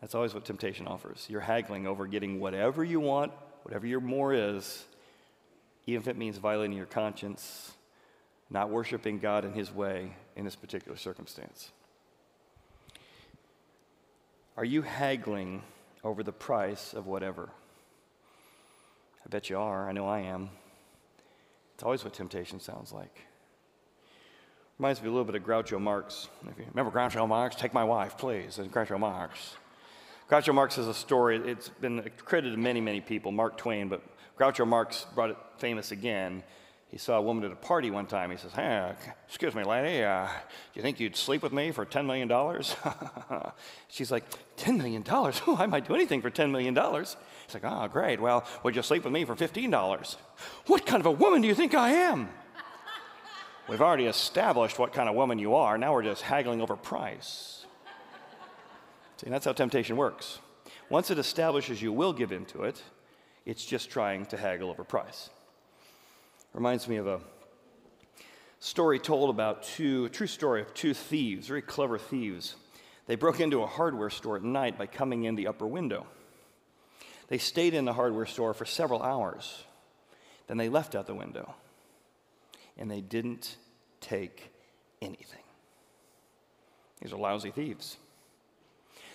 That's 0.00 0.14
always 0.14 0.34
what 0.34 0.44
temptation 0.44 0.86
offers. 0.86 1.26
You're 1.28 1.40
haggling 1.40 1.86
over 1.86 2.06
getting 2.06 2.38
whatever 2.38 2.84
you 2.84 3.00
want, 3.00 3.32
whatever 3.62 3.86
your 3.86 4.00
more 4.00 4.32
is, 4.32 4.84
even 5.86 6.02
if 6.02 6.08
it 6.08 6.16
means 6.16 6.36
violating 6.36 6.76
your 6.76 6.86
conscience, 6.86 7.72
not 8.50 8.70
worshiping 8.70 9.18
God 9.18 9.44
in 9.44 9.52
His 9.52 9.72
way 9.72 10.12
in 10.36 10.44
this 10.44 10.56
particular 10.56 10.96
circumstance. 10.96 11.70
Are 14.56 14.64
you 14.64 14.80
haggling 14.80 15.62
over 16.02 16.22
the 16.22 16.32
price 16.32 16.94
of 16.94 17.06
whatever? 17.06 17.50
I 19.24 19.28
bet 19.28 19.50
you 19.50 19.58
are. 19.58 19.86
I 19.86 19.92
know 19.92 20.06
I 20.06 20.20
am. 20.20 20.48
It's 21.74 21.82
always 21.82 22.02
what 22.02 22.14
temptation 22.14 22.58
sounds 22.58 22.90
like. 22.90 23.20
Reminds 24.78 25.02
me 25.02 25.08
a 25.08 25.10
little 25.10 25.26
bit 25.26 25.34
of 25.34 25.42
Groucho 25.42 25.78
Marx. 25.78 26.28
If 26.50 26.58
you 26.58 26.64
remember 26.70 26.90
Groucho 26.90 27.28
Marx, 27.28 27.54
take 27.54 27.74
my 27.74 27.84
wife, 27.84 28.16
please. 28.16 28.56
And 28.56 28.72
Groucho 28.72 28.98
Marx. 28.98 29.56
Groucho 30.30 30.54
Marx 30.54 30.76
has 30.76 30.88
a 30.88 30.94
story. 30.94 31.36
It's 31.36 31.68
been 31.68 32.10
credited 32.24 32.54
to 32.54 32.60
many, 32.60 32.80
many 32.80 33.02
people, 33.02 33.32
Mark 33.32 33.58
Twain, 33.58 33.88
but 33.88 34.02
Groucho 34.38 34.66
Marx 34.66 35.04
brought 35.14 35.28
it 35.28 35.36
famous 35.58 35.90
again 35.90 36.42
he 36.96 36.98
saw 36.98 37.18
a 37.18 37.20
woman 37.20 37.44
at 37.44 37.52
a 37.52 37.56
party 37.56 37.90
one 37.90 38.06
time. 38.06 38.30
He 38.30 38.38
says, 38.38 38.52
Hey, 38.52 38.90
excuse 39.28 39.54
me, 39.54 39.64
lady, 39.64 40.02
uh, 40.02 40.24
do 40.24 40.32
you 40.72 40.80
think 40.80 40.98
you'd 40.98 41.14
sleep 41.14 41.42
with 41.42 41.52
me 41.52 41.70
for 41.70 41.84
$10 41.84 42.06
million? 42.06 42.26
She's 43.88 44.10
like, 44.10 44.24
$10 44.56 44.78
million? 44.78 45.04
Oh, 45.06 45.56
I 45.58 45.66
might 45.66 45.86
do 45.86 45.94
anything 45.94 46.22
for 46.22 46.30
$10 46.30 46.50
million. 46.50 46.74
He's 46.74 47.52
like, 47.52 47.64
Oh, 47.64 47.86
great. 47.88 48.18
Well, 48.18 48.46
would 48.62 48.74
you 48.74 48.80
sleep 48.80 49.04
with 49.04 49.12
me 49.12 49.26
for 49.26 49.34
$15? 49.36 50.16
What 50.68 50.86
kind 50.86 51.00
of 51.00 51.04
a 51.04 51.10
woman 51.10 51.42
do 51.42 51.48
you 51.48 51.54
think 51.54 51.74
I 51.74 51.90
am? 51.90 52.30
We've 53.68 53.82
already 53.82 54.06
established 54.06 54.78
what 54.78 54.94
kind 54.94 55.10
of 55.10 55.14
woman 55.14 55.38
you 55.38 55.54
are. 55.54 55.76
Now 55.76 55.92
we're 55.92 56.02
just 56.02 56.22
haggling 56.22 56.62
over 56.62 56.76
price. 56.76 57.66
See, 59.18 59.28
that's 59.28 59.44
how 59.44 59.52
temptation 59.52 59.98
works. 59.98 60.38
Once 60.88 61.10
it 61.10 61.18
establishes 61.18 61.82
you 61.82 61.92
will 61.92 62.14
give 62.14 62.32
into 62.32 62.62
it, 62.62 62.82
it's 63.44 63.66
just 63.66 63.90
trying 63.90 64.24
to 64.26 64.38
haggle 64.38 64.70
over 64.70 64.82
price. 64.82 65.28
Reminds 66.56 66.88
me 66.88 66.96
of 66.96 67.06
a 67.06 67.20
story 68.60 68.98
told 68.98 69.28
about 69.28 69.62
two, 69.62 70.06
a 70.06 70.08
true 70.08 70.26
story 70.26 70.62
of 70.62 70.72
two 70.72 70.94
thieves, 70.94 71.48
very 71.48 71.60
clever 71.60 71.98
thieves. 71.98 72.56
They 73.06 73.14
broke 73.14 73.40
into 73.40 73.62
a 73.62 73.66
hardware 73.66 74.08
store 74.08 74.36
at 74.36 74.42
night 74.42 74.78
by 74.78 74.86
coming 74.86 75.24
in 75.24 75.34
the 75.34 75.48
upper 75.48 75.66
window. 75.66 76.06
They 77.28 77.36
stayed 77.36 77.74
in 77.74 77.84
the 77.84 77.92
hardware 77.92 78.24
store 78.24 78.54
for 78.54 78.64
several 78.64 79.02
hours. 79.02 79.64
Then 80.46 80.56
they 80.56 80.70
left 80.70 80.94
out 80.94 81.06
the 81.06 81.14
window. 81.14 81.54
And 82.78 82.90
they 82.90 83.02
didn't 83.02 83.58
take 84.00 84.50
anything. 85.02 85.44
These 87.02 87.12
are 87.12 87.18
lousy 87.18 87.50
thieves. 87.50 87.98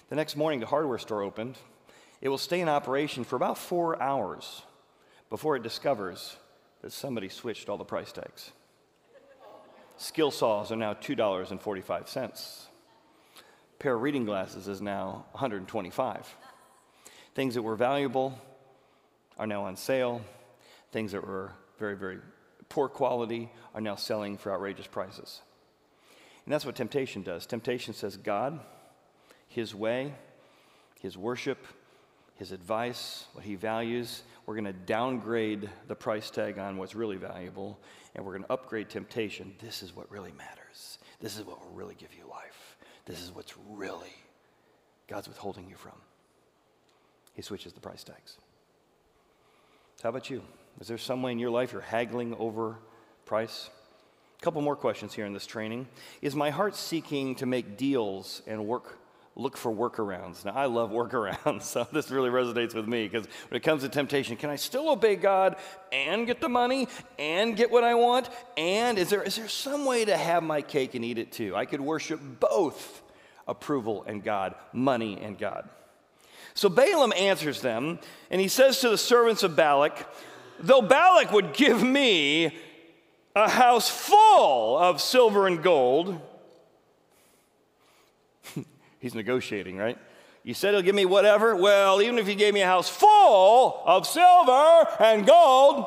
The 0.09 0.15
next 0.15 0.35
morning, 0.35 0.59
the 0.59 0.67
hardware 0.67 0.99
store 0.99 1.23
opened. 1.23 1.57
It 2.21 2.29
will 2.29 2.37
stay 2.37 2.61
in 2.61 2.69
operation 2.69 3.23
for 3.23 3.35
about 3.35 3.57
four 3.57 3.99
hours 3.99 4.61
before 5.31 5.55
it 5.55 5.63
discovers 5.63 6.37
that 6.81 6.91
somebody 6.91 7.29
switched 7.29 7.69
all 7.69 7.77
the 7.77 7.85
price 7.85 8.11
tags. 8.11 8.51
Skill 9.97 10.31
saws 10.31 10.71
are 10.71 10.75
now 10.75 10.93
$2.45. 10.93 12.17
A 12.17 13.83
pair 13.83 13.93
of 13.93 14.01
reading 14.01 14.25
glasses 14.25 14.67
is 14.67 14.81
now 14.81 15.25
125. 15.33 16.35
Things 17.35 17.53
that 17.53 17.61
were 17.61 17.75
valuable 17.75 18.37
are 19.37 19.47
now 19.47 19.63
on 19.63 19.75
sale. 19.75 20.21
Things 20.91 21.11
that 21.11 21.25
were 21.25 21.51
very, 21.77 21.95
very 21.95 22.17
poor 22.67 22.89
quality 22.89 23.51
are 23.75 23.81
now 23.81 23.95
selling 23.95 24.37
for 24.37 24.51
outrageous 24.51 24.87
prices. 24.87 25.41
And 26.45 26.53
that's 26.53 26.65
what 26.65 26.75
temptation 26.75 27.21
does. 27.21 27.45
Temptation 27.45 27.93
says 27.93 28.17
God, 28.17 28.59
His 29.47 29.75
way, 29.75 30.15
His 30.99 31.17
worship, 31.17 31.65
His 32.35 32.51
advice, 32.51 33.25
what 33.33 33.45
He 33.45 33.55
values, 33.55 34.23
we're 34.45 34.55
going 34.55 34.65
to 34.65 34.73
downgrade 34.73 35.69
the 35.87 35.95
price 35.95 36.29
tag 36.29 36.57
on 36.57 36.77
what's 36.77 36.95
really 36.95 37.17
valuable, 37.17 37.79
and 38.15 38.25
we're 38.25 38.33
going 38.33 38.43
to 38.43 38.51
upgrade 38.51 38.89
temptation. 38.89 39.53
This 39.61 39.83
is 39.83 39.95
what 39.95 40.11
really 40.11 40.31
matters. 40.31 40.97
This 41.19 41.37
is 41.37 41.45
what 41.45 41.59
will 41.59 41.75
really 41.75 41.95
give 41.95 42.13
you 42.13 42.27
life. 42.29 42.77
This 43.05 43.21
is 43.21 43.31
what's 43.31 43.53
really 43.69 44.13
God's 45.07 45.27
withholding 45.27 45.67
you 45.69 45.75
from. 45.75 45.95
He 47.33 47.41
switches 47.41 47.73
the 47.73 47.79
price 47.79 48.03
tags. 48.03 48.37
So 49.97 50.03
How 50.03 50.09
about 50.09 50.29
you? 50.29 50.41
Is 50.79 50.87
there 50.87 50.97
some 50.97 51.21
way 51.21 51.31
in 51.31 51.39
your 51.39 51.51
life 51.51 51.71
you're 51.73 51.81
haggling 51.81 52.35
over 52.39 52.77
price? 53.25 53.69
A 54.39 54.41
couple 54.43 54.61
more 54.61 54.75
questions 54.75 55.13
here 55.13 55.25
in 55.25 55.33
this 55.33 55.45
training. 55.45 55.87
Is 56.21 56.35
my 56.35 56.49
heart 56.49 56.75
seeking 56.75 57.35
to 57.35 57.45
make 57.45 57.77
deals 57.77 58.41
and 58.47 58.65
work 58.65 58.97
look 59.35 59.55
for 59.57 59.71
workarounds. 59.71 60.43
Now, 60.43 60.53
I 60.53 60.65
love 60.65 60.91
workarounds, 60.91 61.61
so 61.63 61.87
this 61.91 62.11
really 62.11 62.29
resonates 62.29 62.73
with 62.73 62.87
me 62.87 63.07
because 63.07 63.27
when 63.49 63.57
it 63.57 63.63
comes 63.63 63.83
to 63.83 63.89
temptation, 63.89 64.35
can 64.35 64.49
I 64.49 64.55
still 64.55 64.89
obey 64.89 65.15
God 65.15 65.55
and 65.91 66.27
get 66.27 66.41
the 66.41 66.49
money 66.49 66.87
and 67.17 67.55
get 67.55 67.71
what 67.71 67.83
I 67.83 67.95
want? 67.95 68.29
And 68.57 68.97
is 68.97 69.09
there, 69.09 69.23
is 69.23 69.35
there 69.35 69.47
some 69.47 69.85
way 69.85 70.05
to 70.05 70.17
have 70.17 70.43
my 70.43 70.61
cake 70.61 70.95
and 70.95 71.05
eat 71.05 71.17
it 71.17 71.31
too? 71.31 71.55
I 71.55 71.65
could 71.65 71.81
worship 71.81 72.19
both 72.39 73.01
approval 73.47 74.03
and 74.05 74.23
God, 74.23 74.55
money 74.73 75.19
and 75.21 75.37
God. 75.37 75.69
So 76.53 76.67
Balaam 76.67 77.13
answers 77.13 77.61
them, 77.61 77.99
and 78.29 78.41
he 78.41 78.49
says 78.49 78.79
to 78.81 78.89
the 78.89 78.97
servants 78.97 79.43
of 79.43 79.55
Balak, 79.55 80.07
Though 80.59 80.81
Balak 80.81 81.31
would 81.31 81.53
give 81.53 81.81
me 81.81 82.57
a 83.35 83.49
house 83.49 83.89
full 83.89 84.77
of 84.77 85.01
silver 85.01 85.47
and 85.47 85.63
gold, 85.63 86.19
He's 89.01 89.15
negotiating, 89.15 89.77
right? 89.77 89.97
You 90.43 90.53
said 90.53 90.73
he'll 90.73 90.83
give 90.83 90.95
me 90.95 91.05
whatever. 91.05 91.55
Well, 91.55 92.01
even 92.01 92.17
if 92.17 92.27
he 92.27 92.35
gave 92.35 92.53
me 92.53 92.61
a 92.61 92.67
house 92.67 92.87
full 92.87 93.81
of 93.85 94.07
silver 94.07 94.87
and 94.99 95.25
gold, 95.25 95.85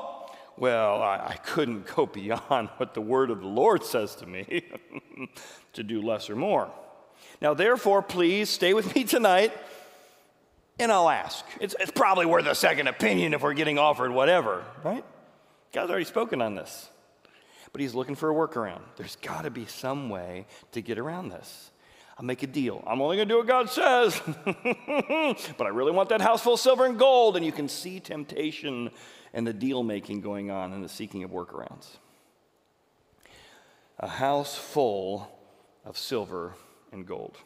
well, 0.57 1.01
I, 1.01 1.29
I 1.31 1.37
couldn't 1.37 1.87
go 1.95 2.07
beyond 2.13 2.69
what 2.77 2.93
the 2.93 3.01
word 3.01 3.31
of 3.31 3.41
the 3.41 3.47
Lord 3.47 3.85
says 3.85 4.17
to 4.17 4.27
me 4.27 4.65
to 5.73 5.83
do 5.83 6.03
less 6.03 6.29
or 6.29 6.37
more. 6.37 6.71
Now, 7.41 7.55
therefore, 7.55 8.03
please 8.03 8.51
stay 8.51 8.75
with 8.75 8.95
me 8.95 9.05
tonight 9.05 9.53
and 10.79 10.91
I'll 10.91 11.09
ask. 11.09 11.45
It's, 11.61 11.75
it's 11.79 11.93
probably 11.93 12.27
worth 12.27 12.47
a 12.47 12.55
second 12.55 12.89
opinion 12.89 13.33
if 13.33 13.43
we're 13.43 13.55
getting 13.55 13.79
offered 13.79 14.11
whatever, 14.11 14.65
right? 14.83 15.05
God's 15.73 15.91
already 15.91 16.05
spoken 16.05 16.43
on 16.43 16.57
this. 16.57 16.89
But 17.73 17.81
he's 17.81 17.95
looking 17.95 18.15
for 18.15 18.31
a 18.31 18.35
workaround. 18.35 18.83
There's 18.97 19.17
got 19.17 19.43
to 19.43 19.51
be 19.51 19.67
some 19.67 20.09
way 20.09 20.47
to 20.73 20.83
get 20.83 20.99
around 20.99 21.29
this. 21.29 21.71
I'll 22.17 22.25
make 22.25 22.43
a 22.43 22.47
deal. 22.47 22.83
I'm 22.87 23.01
only 23.01 23.17
going 23.17 23.29
to 23.29 23.35
do 23.35 23.39
what 23.39 23.47
God 23.47 23.71
says. 23.71 24.21
but 24.45 25.67
I 25.67 25.71
really 25.71 25.91
want 25.91 26.11
that 26.11 26.21
house 26.21 26.43
full 26.43 26.55
of 26.55 26.61
silver 26.61 26.87
and 26.87 26.99
gold. 26.99 27.37
And 27.37 27.45
you 27.45 27.51
can 27.53 27.69
see 27.69 27.99
temptation 27.99 28.91
and 29.33 29.47
the 29.47 29.53
deal 29.53 29.83
making 29.83 30.21
going 30.21 30.51
on 30.51 30.73
and 30.73 30.85
the 30.85 30.89
seeking 30.89 31.25
of 31.25 31.33
workarounds. 31.33 31.87
A 33.99 34.07
house 34.07 34.55
full 34.55 35.29
of 35.85 35.99
silver 35.99 36.55
and 36.93 37.05
gold. 37.05 37.37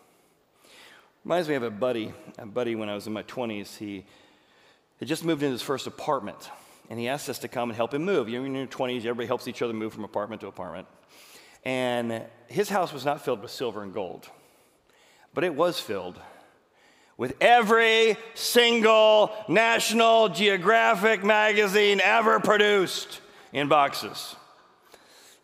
Reminds 1.25 1.49
me 1.49 1.55
of 1.55 1.63
a 1.63 1.71
buddy, 1.71 2.13
a 2.39 2.47
buddy 2.47 2.75
when 2.75 2.89
I 2.89 2.95
was 2.95 3.07
in 3.07 3.13
my 3.13 3.23
20s. 3.25 3.77
He 3.77 4.05
had 4.99 5.09
just 5.09 5.25
moved 5.25 5.43
into 5.43 5.53
his 5.53 5.63
first 5.63 5.87
apartment, 5.87 6.51
and 6.91 6.99
he 6.99 7.09
asked 7.09 7.29
us 7.29 7.39
to 7.41 7.49
come 7.49 7.71
and 7.71 7.77
help 7.77 7.93
him 7.93 8.05
move. 8.05 8.29
You 8.29 8.39
know, 8.39 8.45
in 8.45 8.55
your 8.55 8.67
20s, 8.67 8.99
everybody 8.99 9.27
helps 9.27 9.49
each 9.49 9.63
other 9.63 9.73
move 9.73 9.93
from 9.93 10.05
apartment 10.05 10.41
to 10.43 10.47
apartment. 10.47 10.87
And 11.65 12.25
his 12.47 12.69
house 12.69 12.93
was 12.93 13.05
not 13.05 13.25
filled 13.25 13.43
with 13.43 13.51
silver 13.51 13.83
and 13.83 13.93
gold, 13.93 14.31
but 15.39 15.45
it 15.45 15.55
was 15.55 15.79
filled 15.79 16.19
with 17.17 17.37
every 17.41 18.17
single 18.35 19.31
National 19.47 20.29
Geographic 20.29 21.23
magazine 21.23 22.01
ever 22.03 22.41
produced 22.41 23.21
in 23.53 23.69
boxes. 23.69 24.35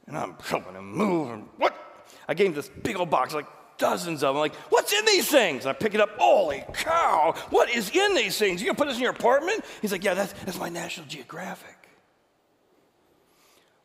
And 0.09 0.19
I'm 0.19 0.35
helping 0.49 0.75
him 0.75 0.97
move, 0.97 1.31
and 1.31 1.49
what? 1.59 1.77
I 2.27 2.35
gave 2.35 2.49
him 2.49 2.55
this 2.55 2.69
big 2.69 2.97
old 2.97 3.09
box, 3.09 3.35
like 3.35 3.47
dozens 3.79 4.25
of 4.25 4.35
them. 4.35 4.41
Like, 4.41 4.57
what's 4.69 4.93
in 4.93 5.05
these 5.05 5.29
things? 5.29 5.65
And 5.65 5.71
I 5.71 5.75
pick 5.75 5.95
it 5.95 6.01
up. 6.01 6.11
Holy 6.19 6.65
cow, 6.73 7.33
what 7.51 7.71
is 7.71 7.95
in 7.95 8.17
these 8.17 8.37
things? 8.37 8.61
You 8.61 8.67
gonna 8.67 8.77
put 8.77 8.89
this 8.89 8.97
in 8.97 9.03
your 9.05 9.13
apartment? 9.13 9.65
He's 9.81 9.93
like, 9.93 10.03
yeah, 10.03 10.15
that's, 10.15 10.33
that's 10.45 10.59
my 10.59 10.71
National 10.71 11.07
Geographic. 11.07 11.89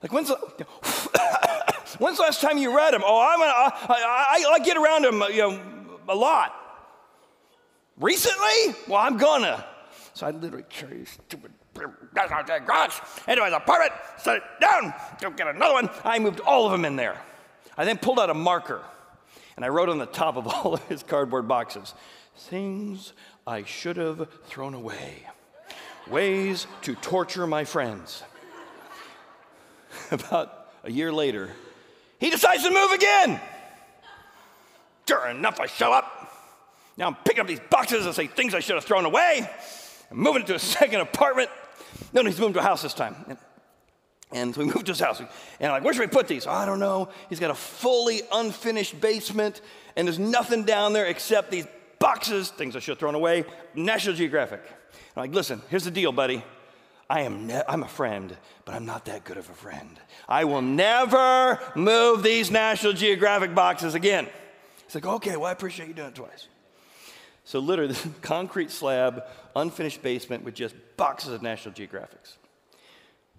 Like, 0.01 0.11
when's 0.11 0.29
the, 0.29 0.37
when's 1.99 2.17
the 2.17 2.23
last 2.23 2.41
time 2.41 2.57
you 2.57 2.75
read 2.75 2.95
them? 2.95 3.03
Oh, 3.05 3.21
I'm 3.21 3.37
gonna, 3.37 3.53
I, 3.53 4.43
I, 4.43 4.53
I 4.53 4.59
get 4.65 4.75
around 4.75 5.03
them, 5.03 5.21
you 5.31 5.37
know, 5.37 5.68
a 6.09 6.15
lot. 6.15 6.55
Recently? 7.97 8.75
Well, 8.87 8.97
I'm 8.97 9.17
gonna. 9.17 9.65
So 10.13 10.27
I 10.27 10.31
literally 10.31 10.65
carry 10.69 10.97
this 10.97 11.11
stupid 11.11 11.51
garage 11.73 12.99
into 13.27 13.45
his 13.45 13.53
apartment, 13.53 13.93
set 14.17 14.37
it 14.37 14.43
down, 14.59 14.93
go 15.21 15.29
get 15.29 15.47
another 15.47 15.73
one. 15.73 15.89
I 16.03 16.19
moved 16.19 16.39
all 16.41 16.65
of 16.65 16.71
them 16.71 16.85
in 16.85 16.95
there. 16.95 17.17
I 17.77 17.85
then 17.85 17.97
pulled 17.97 18.19
out 18.19 18.29
a 18.29 18.33
marker 18.33 18.81
and 19.55 19.63
I 19.63 19.69
wrote 19.69 19.89
on 19.89 19.97
the 19.97 20.05
top 20.05 20.35
of 20.35 20.47
all 20.47 20.73
of 20.73 20.83
his 20.87 21.03
cardboard 21.03 21.47
boxes 21.47 21.93
things 22.35 23.13
I 23.45 23.63
should 23.63 23.97
have 23.97 24.27
thrown 24.45 24.73
away, 24.73 25.23
ways 26.09 26.67
to 26.83 26.95
torture 26.95 27.45
my 27.45 27.65
friends. 27.65 28.23
About 30.11 30.71
a 30.83 30.91
year 30.91 31.11
later, 31.11 31.51
he 32.19 32.29
decides 32.29 32.63
to 32.63 32.71
move 32.71 32.91
again. 32.91 33.41
Sure 35.09 35.27
enough, 35.27 35.59
I 35.59 35.65
show 35.65 35.91
up. 35.91 36.31
Now 36.95 37.07
I'm 37.07 37.15
picking 37.25 37.39
up 37.39 37.47
these 37.47 37.61
boxes 37.71 38.05
and 38.05 38.13
say 38.13 38.27
things 38.27 38.53
I 38.53 38.59
should 38.59 38.75
have 38.75 38.85
thrown 38.85 39.05
away. 39.05 39.49
I'm 40.11 40.17
moving 40.19 40.41
into 40.41 40.53
a 40.53 40.59
second 40.77 41.01
apartment. 41.01 41.49
No, 42.13 42.23
he's 42.23 42.39
moving 42.39 42.53
to 42.53 42.59
a 42.59 42.61
house 42.61 42.83
this 42.83 42.93
time. 42.93 43.15
And 43.27 43.37
and 44.31 44.53
so 44.53 44.61
we 44.61 44.67
moved 44.67 44.85
to 44.85 44.91
his 44.91 44.99
house. 44.99 45.19
And 45.19 45.27
I'm 45.61 45.71
like, 45.71 45.83
where 45.83 45.95
should 45.95 46.01
we 46.01 46.07
put 46.13 46.27
these? 46.27 46.45
I 46.45 46.67
don't 46.67 46.77
know. 46.77 47.09
He's 47.27 47.39
got 47.39 47.49
a 47.49 47.55
fully 47.55 48.21
unfinished 48.31 49.01
basement, 49.01 49.61
and 49.95 50.07
there's 50.07 50.19
nothing 50.19 50.63
down 50.63 50.93
there 50.93 51.07
except 51.07 51.49
these 51.49 51.65
boxes, 51.97 52.51
things 52.51 52.75
I 52.75 52.79
should 52.79 52.91
have 52.91 52.99
thrown 52.99 53.15
away, 53.15 53.45
National 53.73 54.13
Geographic. 54.15 54.61
I'm 55.15 55.21
like, 55.23 55.33
listen, 55.33 55.59
here's 55.71 55.85
the 55.85 55.89
deal, 55.89 56.11
buddy. 56.11 56.43
I 57.09 57.21
am 57.21 57.47
ne- 57.47 57.63
I'm 57.67 57.81
a 57.81 57.87
friend, 57.87 58.37
but 58.65 58.75
I'm 58.75 58.85
not 58.85 59.05
that 59.05 59.23
good 59.23 59.37
of 59.37 59.49
a 59.49 59.53
friend. 59.53 59.99
I 60.27 60.43
will 60.43 60.61
never 60.61 61.59
move 61.73 62.21
these 62.21 62.51
National 62.51 62.93
Geographic 62.93 63.55
boxes 63.55 63.95
again. 63.95 64.27
He's 64.89 64.95
like, 64.95 65.05
okay, 65.05 65.37
well, 65.37 65.45
I 65.45 65.51
appreciate 65.51 65.87
you 65.87 65.93
doing 65.93 66.07
it 66.07 66.15
twice. 66.15 66.47
So 67.43 67.59
literally, 67.59 67.93
this 67.93 68.07
concrete 68.23 68.71
slab, 68.71 69.23
unfinished 69.55 70.01
basement 70.01 70.43
with 70.43 70.55
just 70.55 70.73
boxes 70.97 71.31
of 71.31 71.43
National 71.43 71.75
Geographics. 71.75 72.37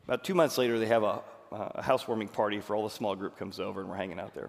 About 0.05 0.23
two 0.23 0.35
months 0.35 0.59
later, 0.59 0.79
they 0.79 0.87
have 0.87 1.03
a, 1.03 1.23
a 1.51 1.83
housewarming 1.83 2.29
party 2.29 2.61
for 2.61 2.77
all 2.77 2.85
the 2.85 2.91
small 2.91 3.17
group 3.17 3.37
comes 3.37 3.59
over, 3.59 3.81
and 3.81 3.91
we're 3.91 3.97
hanging 3.97 4.21
out 4.21 4.33
there. 4.33 4.49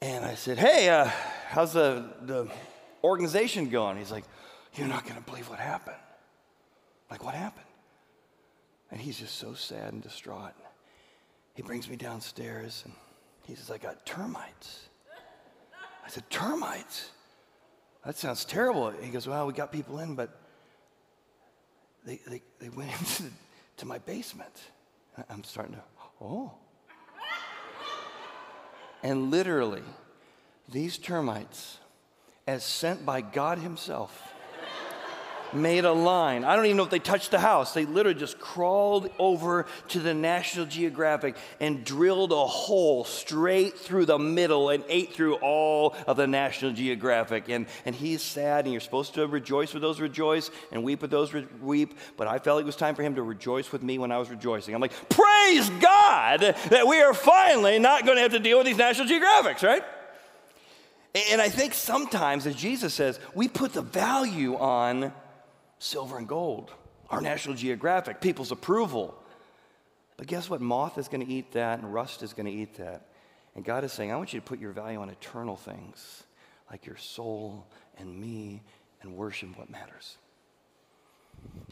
And 0.00 0.24
I 0.24 0.34
said, 0.34 0.58
Hey, 0.58 0.88
uh, 0.88 1.08
how's 1.46 1.74
the, 1.74 2.12
the 2.22 2.48
organization 3.04 3.68
going? 3.68 3.98
He's 3.98 4.10
like, 4.10 4.24
You're 4.74 4.88
not 4.88 5.04
going 5.04 5.14
to 5.14 5.22
believe 5.22 5.48
what 5.48 5.60
happened. 5.60 5.94
Like, 7.08 7.22
what 7.22 7.34
happened? 7.34 7.66
And 8.90 9.00
he's 9.00 9.20
just 9.20 9.36
so 9.36 9.54
sad 9.54 9.92
and 9.92 10.02
distraught. 10.02 10.54
He 11.54 11.62
brings 11.62 11.88
me 11.88 11.94
downstairs 11.94 12.82
and 12.84 12.94
he 13.46 13.54
says, 13.54 13.70
I 13.70 13.78
got 13.78 14.04
termites. 14.04 14.88
I 16.04 16.08
said, 16.08 16.28
Termites? 16.30 17.10
That 18.04 18.16
sounds 18.16 18.44
terrible. 18.44 18.90
He 18.90 19.10
goes, 19.10 19.26
Well, 19.26 19.46
we 19.46 19.52
got 19.52 19.70
people 19.70 20.00
in, 20.00 20.14
but 20.14 20.36
they, 22.04 22.20
they, 22.26 22.42
they 22.58 22.68
went 22.68 22.90
into 22.98 23.24
to 23.78 23.86
my 23.86 23.98
basement. 23.98 24.54
I'm 25.28 25.44
starting 25.44 25.74
to, 25.74 25.82
oh. 26.20 26.52
and 29.02 29.30
literally, 29.30 29.82
these 30.70 30.96
termites, 30.96 31.78
as 32.46 32.64
sent 32.64 33.04
by 33.04 33.20
God 33.20 33.58
Himself, 33.58 34.31
made 35.54 35.84
a 35.84 35.92
line. 35.92 36.44
I 36.44 36.56
don't 36.56 36.64
even 36.66 36.76
know 36.76 36.84
if 36.84 36.90
they 36.90 36.98
touched 36.98 37.30
the 37.30 37.38
house. 37.38 37.74
They 37.74 37.84
literally 37.84 38.18
just 38.18 38.38
crawled 38.38 39.10
over 39.18 39.66
to 39.88 40.00
the 40.00 40.14
National 40.14 40.66
Geographic 40.66 41.36
and 41.60 41.84
drilled 41.84 42.32
a 42.32 42.46
hole 42.46 43.04
straight 43.04 43.78
through 43.78 44.06
the 44.06 44.18
middle 44.18 44.70
and 44.70 44.84
ate 44.88 45.12
through 45.12 45.34
all 45.36 45.94
of 46.06 46.16
the 46.16 46.26
National 46.26 46.72
Geographic. 46.72 47.48
And, 47.48 47.66
and 47.84 47.94
he's 47.94 48.22
sad, 48.22 48.64
and 48.64 48.72
you're 48.72 48.80
supposed 48.80 49.14
to 49.14 49.26
rejoice 49.26 49.72
with 49.72 49.82
those 49.82 50.00
rejoice 50.00 50.50
and 50.70 50.82
weep 50.84 51.02
with 51.02 51.10
those 51.10 51.32
re- 51.32 51.46
weep. 51.60 51.98
But 52.16 52.28
I 52.28 52.38
felt 52.38 52.60
it 52.60 52.66
was 52.66 52.76
time 52.76 52.94
for 52.94 53.02
him 53.02 53.14
to 53.16 53.22
rejoice 53.22 53.72
with 53.72 53.82
me 53.82 53.98
when 53.98 54.12
I 54.12 54.18
was 54.18 54.30
rejoicing. 54.30 54.74
I'm 54.74 54.80
like, 54.80 55.08
praise 55.08 55.70
God 55.70 56.40
that 56.40 56.86
we 56.86 57.00
are 57.00 57.14
finally 57.14 57.78
not 57.78 58.04
going 58.04 58.16
to 58.16 58.22
have 58.22 58.32
to 58.32 58.38
deal 58.38 58.58
with 58.58 58.66
these 58.66 58.76
National 58.76 59.06
Geographics, 59.06 59.62
right? 59.62 59.82
And 61.30 61.42
I 61.42 61.50
think 61.50 61.74
sometimes, 61.74 62.46
as 62.46 62.54
Jesus 62.54 62.94
says, 62.94 63.20
we 63.34 63.46
put 63.46 63.74
the 63.74 63.82
value 63.82 64.56
on 64.56 65.12
silver 65.82 66.16
and 66.16 66.28
gold, 66.28 66.70
our 67.10 67.20
National 67.20 67.54
Geographic, 67.54 68.20
people's 68.20 68.52
approval. 68.52 69.14
But 70.16 70.28
guess 70.28 70.48
what? 70.48 70.60
Moth 70.60 70.96
is 70.96 71.08
going 71.08 71.26
to 71.26 71.32
eat 71.32 71.52
that, 71.52 71.80
and 71.80 71.92
rust 71.92 72.22
is 72.22 72.32
going 72.32 72.46
to 72.46 72.52
eat 72.52 72.76
that. 72.76 73.08
And 73.54 73.64
God 73.64 73.84
is 73.84 73.92
saying, 73.92 74.12
I 74.12 74.16
want 74.16 74.32
you 74.32 74.40
to 74.40 74.46
put 74.46 74.60
your 74.60 74.72
value 74.72 75.00
on 75.00 75.10
eternal 75.10 75.56
things, 75.56 76.22
like 76.70 76.86
your 76.86 76.96
soul 76.96 77.66
and 77.98 78.18
me 78.18 78.62
and 79.02 79.16
worship 79.16 79.58
what 79.58 79.68
matters. 79.68 80.16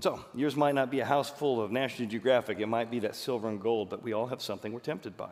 So, 0.00 0.24
yours 0.34 0.56
might 0.56 0.74
not 0.74 0.90
be 0.90 1.00
a 1.00 1.04
house 1.04 1.30
full 1.30 1.62
of 1.62 1.70
National 1.70 2.08
Geographic, 2.08 2.58
it 2.58 2.66
might 2.66 2.90
be 2.90 2.98
that 3.00 3.14
silver 3.14 3.48
and 3.48 3.60
gold, 3.60 3.88
but 3.88 4.02
we 4.02 4.12
all 4.12 4.26
have 4.26 4.42
something 4.42 4.72
we're 4.72 4.80
tempted 4.80 5.16
by. 5.16 5.30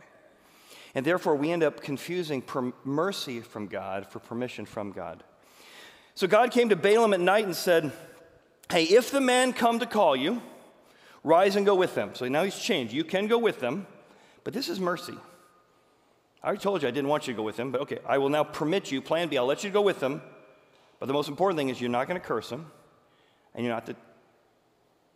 And 0.95 1.05
therefore, 1.05 1.35
we 1.35 1.51
end 1.51 1.65
up 1.65 1.81
confusing 1.81 2.41
per- 2.41 2.73
mercy 2.85 3.41
from 3.41 3.67
God 3.67 4.07
for 4.07 4.21
permission 4.21 4.65
from 4.65 4.93
God. 4.93 5.25
So, 6.15 6.29
God 6.29 6.53
came 6.53 6.69
to 6.69 6.77
Balaam 6.77 7.13
at 7.13 7.21
night 7.21 7.45
and 7.45 7.57
said, 7.57 7.93
Hey, 8.71 8.85
if 8.85 9.11
the 9.11 9.21
man 9.21 9.55
come 9.55 9.79
to 9.79 9.87
call 9.87 10.15
you, 10.15 10.43
rise 11.25 11.57
and 11.57 11.65
go 11.65 11.75
with 11.75 11.95
them. 11.95 12.11
So 12.15 12.29
now 12.29 12.45
he's 12.45 12.59
changed. 12.59 12.93
You 12.93 13.03
can 13.03 13.27
go 13.27 13.39
with 13.39 13.61
them, 13.61 13.87
but 14.45 14.53
this 14.53 14.69
is 14.69 14.79
mercy. 14.79 15.15
I 16.43 16.47
already 16.47 16.61
told 16.61 16.83
you 16.83 16.89
I 16.89 16.91
didn't 16.91 17.09
want 17.09 17.27
you 17.27 17.33
to 17.33 17.37
go 17.37 17.43
with 17.43 17.57
them, 17.57 17.73
but 17.73 17.81
okay, 17.83 17.99
I 18.07 18.19
will 18.19 18.29
now 18.29 18.45
permit 18.45 18.93
you, 18.93 19.01
plan 19.01 19.29
B, 19.29 19.39
I'll 19.39 19.47
let 19.47 19.65
you 19.65 19.71
go 19.71 19.81
with 19.81 20.01
them. 20.01 20.21
But 21.01 21.07
the 21.07 21.15
most 21.15 21.29
important 21.29 21.57
thing 21.57 21.71
is 21.71 21.81
you're 21.81 21.91
not 21.91 22.09
going 22.09 22.21
to 22.21 22.27
curse 22.27 22.51
them, 22.51 22.71
and 23.55 23.65
you're 23.65 23.75
not 23.75 23.87
to, 23.87 23.97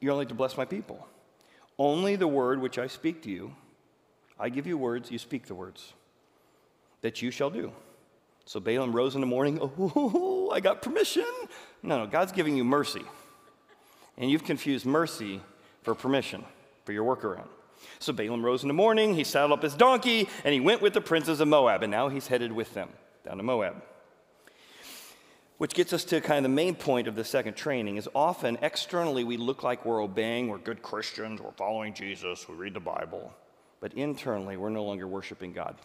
you're 0.01 0.13
only 0.13 0.27
to 0.27 0.35
bless 0.35 0.57
my 0.57 0.65
people. 0.65 1.07
Only 1.79 2.17
the 2.17 2.29
word 2.29 2.61
which 2.61 2.79
I 2.79 2.87
speak 2.87 3.23
to 3.23 3.31
you, 3.31 3.55
I 4.39 4.49
give 4.49 4.67
you 4.67 4.79
words, 4.79 5.11
you 5.11 5.19
speak 5.19 5.47
the 5.47 5.55
words, 5.55 5.93
that 7.03 7.21
you 7.21 7.31
shall 7.31 7.51
do. 7.51 7.73
So 8.47 8.61
Balaam 8.61 8.93
rose 8.93 9.15
in 9.15 9.21
the 9.21 9.27
morning, 9.27 9.59
oh, 9.79 10.51
I 10.53 10.61
got 10.61 10.81
permission. 10.81 11.27
No, 11.83 11.99
no, 11.99 12.07
God's 12.07 12.33
giving 12.33 12.57
you 12.57 12.65
mercy 12.65 13.03
and 14.17 14.31
you've 14.31 14.45
confused 14.45 14.87
mercy 14.87 15.41
for 15.83 15.95
permission, 15.95 16.45
for 16.85 16.93
your 16.93 17.17
workaround. 17.17 17.49
So 17.99 18.13
Balaam 18.13 18.45
rose 18.45 18.63
in 18.63 18.69
the 18.69 18.75
morning, 18.75 19.15
he 19.15 19.25
saddled 19.25 19.53
up 19.53 19.63
his 19.63 19.75
donkey, 19.75 20.29
and 20.45 20.55
he 20.55 20.61
went 20.61 20.83
with 20.83 20.95
the 20.95 21.01
princes 21.01 21.41
of 21.41 21.49
Moab, 21.49 21.83
and 21.83 21.91
now 21.91 22.09
he's 22.09 22.27
headed 22.27 22.53
with 22.53 22.75
them 22.75 22.89
down 23.25 23.37
to 23.39 23.43
Moab. 23.43 23.83
Which 25.59 25.75
gets 25.75 25.93
us 25.93 26.05
to 26.07 26.21
kind 26.21 26.39
of 26.39 26.43
the 26.45 26.49
main 26.49 26.75
point 26.75 27.07
of 27.07 27.15
the 27.15 27.25
second 27.25 27.55
training 27.55 27.97
is 27.97 28.09
often 28.15 28.59
externally 28.63 29.23
we 29.23 29.37
look 29.37 29.63
like 29.63 29.85
we're 29.85 30.03
obeying, 30.03 30.49
we're 30.49 30.59
good 30.59 30.83
Christians, 30.83 31.41
we're 31.41 31.53
following 31.53 31.95
Jesus, 31.95 32.49
we 32.49 32.55
read 32.57 32.75
the 32.75 32.81
Bible. 32.81 33.33
But 33.81 33.95
internally, 33.95 34.57
we're 34.57 34.71
no 34.71 34.85
longer 34.85 35.07
worshiping 35.07 35.53
God. 35.53 35.77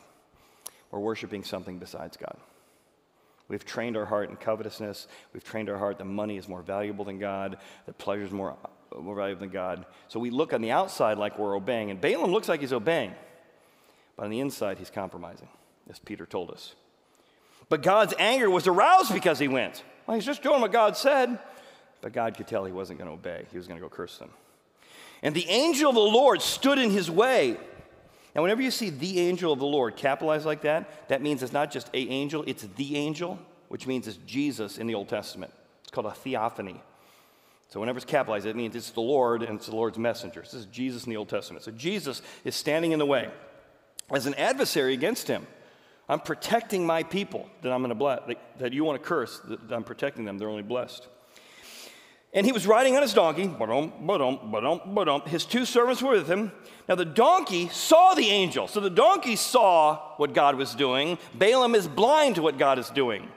We're 0.92 1.00
worshiping 1.00 1.44
something 1.44 1.80
besides 1.80 2.18
God. 2.18 2.38
We've 3.50 3.64
trained 3.64 3.96
our 3.96 4.06
heart 4.06 4.30
in 4.30 4.36
covetousness. 4.36 5.08
We've 5.34 5.44
trained 5.44 5.70
our 5.70 5.78
heart 5.78 5.98
that 6.00 6.06
money 6.06 6.38
is 6.38 6.48
more 6.48 6.62
valuable 6.62 7.06
than 7.06 7.18
God, 7.18 7.58
that 7.86 7.98
pleasure 7.98 8.24
is 8.24 8.32
more, 8.32 8.58
more 9.00 9.16
valuable 9.16 9.42
than 9.42 9.50
God. 9.50 9.86
So 10.10 10.20
we 10.20 10.30
look 10.30 10.54
on 10.54 10.62
the 10.62 10.72
outside 10.72 11.18
like 11.18 11.40
we're 11.40 11.56
obeying. 11.56 11.90
And 11.90 12.02
Balaam 12.02 12.32
looks 12.32 12.50
like 12.50 12.60
he's 12.60 12.74
obeying, 12.74 13.14
but 14.16 14.26
on 14.26 14.32
the 14.32 14.40
inside, 14.40 14.80
he's 14.80 14.90
compromising, 14.90 15.48
as 15.90 16.00
Peter 16.00 16.26
told 16.26 16.52
us. 16.52 16.76
But 17.70 17.84
God's 17.84 18.14
anger 18.20 18.50
was 18.50 18.68
aroused 18.68 19.14
because 19.14 19.40
he 19.40 19.48
went. 19.48 19.84
Well, 20.06 20.16
he's 20.16 20.26
just 20.26 20.44
doing 20.44 20.62
what 20.62 20.72
God 20.72 20.98
said. 20.98 21.40
But 22.02 22.14
God 22.14 22.36
could 22.36 22.48
tell 22.48 22.64
he 22.66 22.72
wasn't 22.72 23.00
going 23.00 23.10
to 23.10 23.14
obey, 23.14 23.46
he 23.52 23.58
was 23.58 23.68
going 23.68 23.80
to 23.80 23.86
go 23.86 23.90
curse 23.90 24.18
them. 24.18 24.30
And 25.24 25.34
the 25.34 25.50
angel 25.50 25.90
of 25.90 25.96
the 25.96 26.02
Lord 26.02 26.42
stood 26.42 26.78
in 26.78 26.92
his 26.92 27.10
way. 27.10 27.58
Now, 28.38 28.44
whenever 28.44 28.62
you 28.62 28.70
see 28.70 28.92
the 28.92 29.20
angel 29.20 29.52
of 29.52 29.58
the 29.58 29.66
Lord 29.66 29.96
capitalized 29.96 30.46
like 30.46 30.62
that, 30.62 31.10
that 31.10 31.24
means 31.24 31.42
it's 31.42 31.52
not 31.52 31.72
just 31.72 31.90
a 31.96 31.98
angel, 31.98 32.44
it's 32.46 32.62
the 32.76 32.96
angel, 32.96 33.40
which 33.68 33.88
means 33.88 34.08
it's 34.08 34.18
Jesus 34.28 34.78
in 34.78 34.86
the 34.86 34.94
Old 34.94 35.10
Testament. 35.10 35.52
It's 35.82 35.90
called 35.90 36.06
a 36.06 36.12
theophany. 36.12 36.80
So 37.70 37.80
whenever 37.80 37.98
it's 37.98 38.06
capitalized, 38.06 38.46
it 38.46 38.56
means 38.56 38.76
it's 38.76 38.92
the 38.92 39.02
Lord 39.02 39.42
and 39.42 39.58
it's 39.58 39.66
the 39.66 39.76
Lord's 39.76 39.98
messenger. 39.98 40.42
This 40.42 40.54
is 40.54 40.68
Jesus 40.68 41.06
in 41.06 41.10
the 41.10 41.18
Old 41.18 41.30
Testament. 41.30 41.66
So 41.66 41.72
Jesus 41.72 42.22
is 42.46 42.56
standing 42.56 42.92
in 42.92 43.00
the 43.00 43.08
way 43.08 43.32
as 44.12 44.28
an 44.28 44.36
adversary 44.36 44.94
against 44.94 45.28
him. 45.28 45.48
I'm 46.08 46.20
protecting 46.20 46.86
my 46.86 47.02
people 47.02 47.50
that 47.64 47.74
I'm 47.74 47.82
going 47.82 47.90
to 47.90 47.96
bless, 47.96 48.22
that 48.60 48.72
you 48.72 48.84
want 48.84 49.02
to 49.02 49.06
curse, 49.06 49.42
that 49.46 49.72
I'm 49.72 49.84
protecting 49.84 50.26
them. 50.26 50.38
They're 50.38 50.48
only 50.48 50.62
blessed. 50.62 51.08
And 52.34 52.46
he 52.46 52.52
was 52.52 52.68
riding 52.68 52.96
on 52.96 53.02
his 53.02 53.14
donkey. 53.14 53.50
His 55.30 55.46
two 55.46 55.66
servants 55.66 56.02
were 56.02 56.12
with 56.12 56.28
him. 56.28 56.52
Now 56.88 56.96
the 56.96 57.06
donkey 57.06 57.70
saw 57.70 58.14
the 58.14 58.28
angel. 58.28 58.68
So 58.68 58.80
the 58.80 58.90
donkey 58.90 59.36
saw 59.36 60.16
what 60.18 60.34
God 60.34 60.56
was 60.56 60.76
doing. 60.76 61.18
Balaam 61.34 61.74
is 61.74 61.88
blind 61.88 62.36
to 62.36 62.42
what 62.42 62.58
God 62.58 62.80
is 62.80 62.90
doing. 62.90 63.30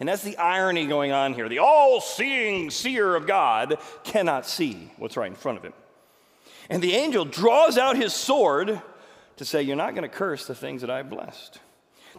And 0.00 0.08
that's 0.08 0.22
the 0.22 0.36
irony 0.38 0.86
going 0.86 1.12
on 1.12 1.34
here. 1.34 1.48
The 1.48 1.60
all 1.60 2.00
seeing 2.00 2.70
seer 2.70 3.14
of 3.14 3.26
God 3.26 3.78
cannot 4.02 4.46
see 4.46 4.90
what's 4.98 5.16
right 5.16 5.30
in 5.30 5.36
front 5.36 5.58
of 5.58 5.64
him. 5.64 5.72
And 6.68 6.82
the 6.82 6.94
angel 6.94 7.24
draws 7.24 7.78
out 7.78 7.96
his 7.96 8.12
sword 8.12 8.80
to 9.36 9.44
say, 9.44 9.62
You're 9.62 9.76
not 9.76 9.94
going 9.94 10.08
to 10.08 10.14
curse 10.14 10.46
the 10.46 10.54
things 10.54 10.80
that 10.80 10.90
I've 10.90 11.10
blessed. 11.10 11.60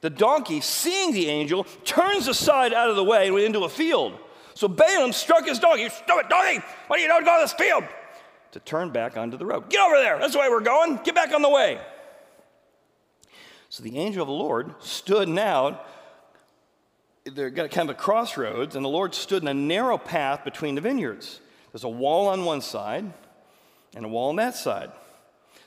The 0.01 0.09
donkey, 0.09 0.61
seeing 0.61 1.13
the 1.13 1.27
angel, 1.27 1.65
turns 1.83 2.27
aside 2.27 2.73
out 2.73 2.89
of 2.89 2.95
the 2.95 3.03
way 3.03 3.27
into 3.45 3.63
a 3.63 3.69
field. 3.69 4.17
So 4.55 4.67
Balaam 4.67 5.11
struck 5.11 5.45
his 5.45 5.59
dog. 5.59 5.79
You 5.79 5.89
stupid 5.89 6.29
donkey, 6.29 6.65
what 6.87 6.99
are 6.99 7.03
you 7.03 7.07
doing 7.07 7.23
going 7.23 7.39
to 7.39 7.43
this 7.43 7.53
field? 7.53 7.83
To 8.53 8.59
turn 8.61 8.89
back 8.89 9.17
onto 9.17 9.37
the 9.37 9.45
road. 9.45 9.69
Get 9.69 9.81
over 9.81 9.97
there. 9.97 10.17
That's 10.17 10.33
the 10.33 10.39
way 10.39 10.49
we're 10.49 10.61
going. 10.61 10.99
Get 11.03 11.13
back 11.13 11.33
on 11.33 11.41
the 11.41 11.49
way. 11.49 11.79
So 13.69 13.83
the 13.83 13.97
angel 13.97 14.21
of 14.21 14.27
the 14.27 14.33
Lord 14.33 14.73
stood 14.79 15.27
now. 15.27 15.81
They're 17.25 17.49
got 17.49 17.69
kind 17.71 17.89
of 17.89 17.95
a 17.95 17.99
crossroads, 17.99 18.77
and 18.77 18.85
the 18.85 18.89
Lord 18.89 19.13
stood 19.13 19.41
in 19.41 19.47
a 19.49 19.53
narrow 19.53 19.97
path 19.97 20.45
between 20.45 20.75
the 20.75 20.81
vineyards. 20.81 21.41
There's 21.73 21.83
a 21.83 21.89
wall 21.89 22.29
on 22.29 22.45
one 22.45 22.61
side 22.61 23.11
and 23.93 24.05
a 24.05 24.07
wall 24.07 24.29
on 24.29 24.37
that 24.37 24.55
side. 24.55 24.91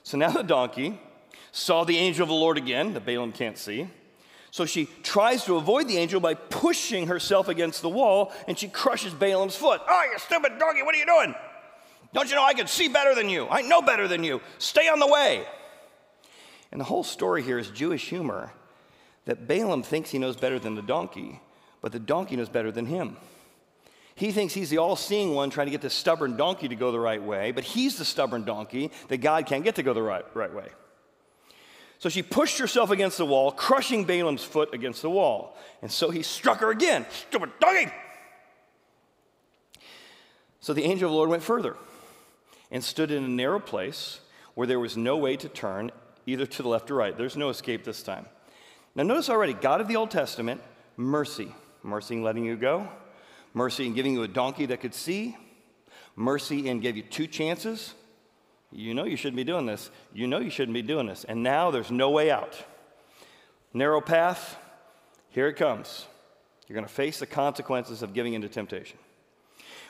So 0.02 0.16
now 0.16 0.30
the 0.30 0.42
donkey 0.42 0.98
saw 1.52 1.84
the 1.84 1.98
angel 1.98 2.22
of 2.22 2.28
the 2.28 2.34
Lord 2.34 2.56
again, 2.56 2.94
that 2.94 3.04
Balaam 3.04 3.32
can't 3.32 3.58
see. 3.58 3.88
So 4.50 4.64
she 4.64 4.88
tries 5.02 5.44
to 5.44 5.56
avoid 5.56 5.88
the 5.88 5.98
angel 5.98 6.20
by 6.20 6.34
pushing 6.34 7.06
herself 7.06 7.48
against 7.48 7.82
the 7.82 7.88
wall, 7.88 8.32
and 8.46 8.58
she 8.58 8.68
crushes 8.68 9.12
Balaam's 9.12 9.56
foot. 9.56 9.80
Oh, 9.86 10.08
you 10.10 10.18
stupid 10.18 10.58
donkey, 10.58 10.82
what 10.82 10.94
are 10.94 10.98
you 10.98 11.06
doing? 11.06 11.34
Don't 12.14 12.28
you 12.30 12.36
know 12.36 12.44
I 12.44 12.54
can 12.54 12.66
see 12.66 12.88
better 12.88 13.14
than 13.14 13.28
you? 13.28 13.46
I 13.48 13.62
know 13.62 13.82
better 13.82 14.08
than 14.08 14.24
you. 14.24 14.40
Stay 14.58 14.88
on 14.88 14.98
the 14.98 15.06
way. 15.06 15.44
And 16.72 16.80
the 16.80 16.84
whole 16.84 17.04
story 17.04 17.42
here 17.42 17.58
is 17.58 17.70
Jewish 17.70 18.08
humor 18.08 18.52
that 19.26 19.46
Balaam 19.46 19.82
thinks 19.82 20.10
he 20.10 20.18
knows 20.18 20.36
better 20.36 20.58
than 20.58 20.74
the 20.74 20.82
donkey, 20.82 21.40
but 21.82 21.92
the 21.92 21.98
donkey 21.98 22.36
knows 22.36 22.48
better 22.48 22.72
than 22.72 22.86
him. 22.86 23.16
He 24.14 24.32
thinks 24.32 24.54
he's 24.54 24.70
the 24.70 24.78
all 24.78 24.96
seeing 24.96 25.34
one 25.34 25.50
trying 25.50 25.66
to 25.66 25.70
get 25.70 25.82
the 25.82 25.90
stubborn 25.90 26.36
donkey 26.36 26.68
to 26.68 26.74
go 26.74 26.90
the 26.90 26.98
right 26.98 27.22
way, 27.22 27.52
but 27.52 27.62
he's 27.62 27.98
the 27.98 28.04
stubborn 28.04 28.44
donkey 28.44 28.90
that 29.08 29.18
God 29.18 29.46
can't 29.46 29.62
get 29.62 29.76
to 29.76 29.82
go 29.82 29.92
the 29.92 30.02
right, 30.02 30.24
right 30.34 30.52
way. 30.52 30.68
So 31.98 32.08
she 32.08 32.22
pushed 32.22 32.58
herself 32.58 32.90
against 32.90 33.18
the 33.18 33.26
wall, 33.26 33.50
crushing 33.50 34.04
Balaam's 34.04 34.44
foot 34.44 34.72
against 34.72 35.02
the 35.02 35.10
wall. 35.10 35.56
And 35.82 35.90
so 35.90 36.10
he 36.10 36.22
struck 36.22 36.60
her 36.60 36.70
again. 36.70 37.06
Stupid 37.10 37.50
donkey! 37.60 37.92
So 40.60 40.72
the 40.72 40.84
angel 40.84 41.08
of 41.08 41.12
the 41.12 41.16
Lord 41.16 41.30
went 41.30 41.42
further 41.42 41.76
and 42.70 42.84
stood 42.84 43.10
in 43.10 43.24
a 43.24 43.28
narrow 43.28 43.60
place 43.60 44.20
where 44.54 44.66
there 44.66 44.80
was 44.80 44.96
no 44.96 45.16
way 45.16 45.36
to 45.36 45.48
turn 45.48 45.90
either 46.26 46.46
to 46.46 46.62
the 46.62 46.68
left 46.68 46.90
or 46.90 46.94
right. 46.94 47.16
There's 47.16 47.36
no 47.36 47.48
escape 47.48 47.84
this 47.84 48.02
time. 48.02 48.26
Now, 48.94 49.02
notice 49.04 49.30
already, 49.30 49.54
God 49.54 49.80
of 49.80 49.88
the 49.88 49.96
Old 49.96 50.10
Testament, 50.10 50.60
mercy. 50.96 51.54
Mercy 51.82 52.16
in 52.16 52.22
letting 52.22 52.44
you 52.44 52.56
go, 52.56 52.88
mercy 53.54 53.86
in 53.86 53.94
giving 53.94 54.12
you 54.12 54.22
a 54.24 54.28
donkey 54.28 54.66
that 54.66 54.80
could 54.80 54.94
see, 54.94 55.36
mercy 56.16 56.68
in 56.68 56.80
gave 56.80 56.96
you 56.96 57.02
two 57.02 57.26
chances, 57.26 57.94
you 58.70 58.94
know 58.94 59.04
you 59.04 59.16
shouldn't 59.16 59.36
be 59.36 59.44
doing 59.44 59.66
this. 59.66 59.90
You 60.12 60.26
know 60.26 60.38
you 60.38 60.50
shouldn't 60.50 60.74
be 60.74 60.82
doing 60.82 61.06
this. 61.06 61.24
And 61.24 61.42
now 61.42 61.70
there's 61.70 61.90
no 61.90 62.10
way 62.10 62.30
out. 62.30 62.54
Narrow 63.72 64.00
path, 64.00 64.56
here 65.30 65.48
it 65.48 65.54
comes. 65.54 66.06
You're 66.66 66.74
going 66.74 66.86
to 66.86 66.92
face 66.92 67.18
the 67.18 67.26
consequences 67.26 68.02
of 68.02 68.12
giving 68.12 68.34
into 68.34 68.48
temptation. 68.48 68.98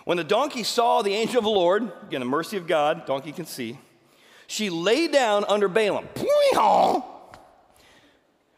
When 0.04 0.16
the 0.16 0.24
donkey 0.24 0.62
saw 0.62 1.02
the 1.02 1.12
angel 1.12 1.38
of 1.38 1.44
the 1.44 1.50
Lord, 1.50 1.90
again, 2.06 2.20
the 2.20 2.26
mercy 2.26 2.56
of 2.56 2.66
God, 2.66 3.04
donkey 3.04 3.32
can 3.32 3.46
see, 3.46 3.78
she 4.46 4.70
lay 4.70 5.08
down 5.08 5.44
under 5.48 5.68
Balaam. 5.68 6.06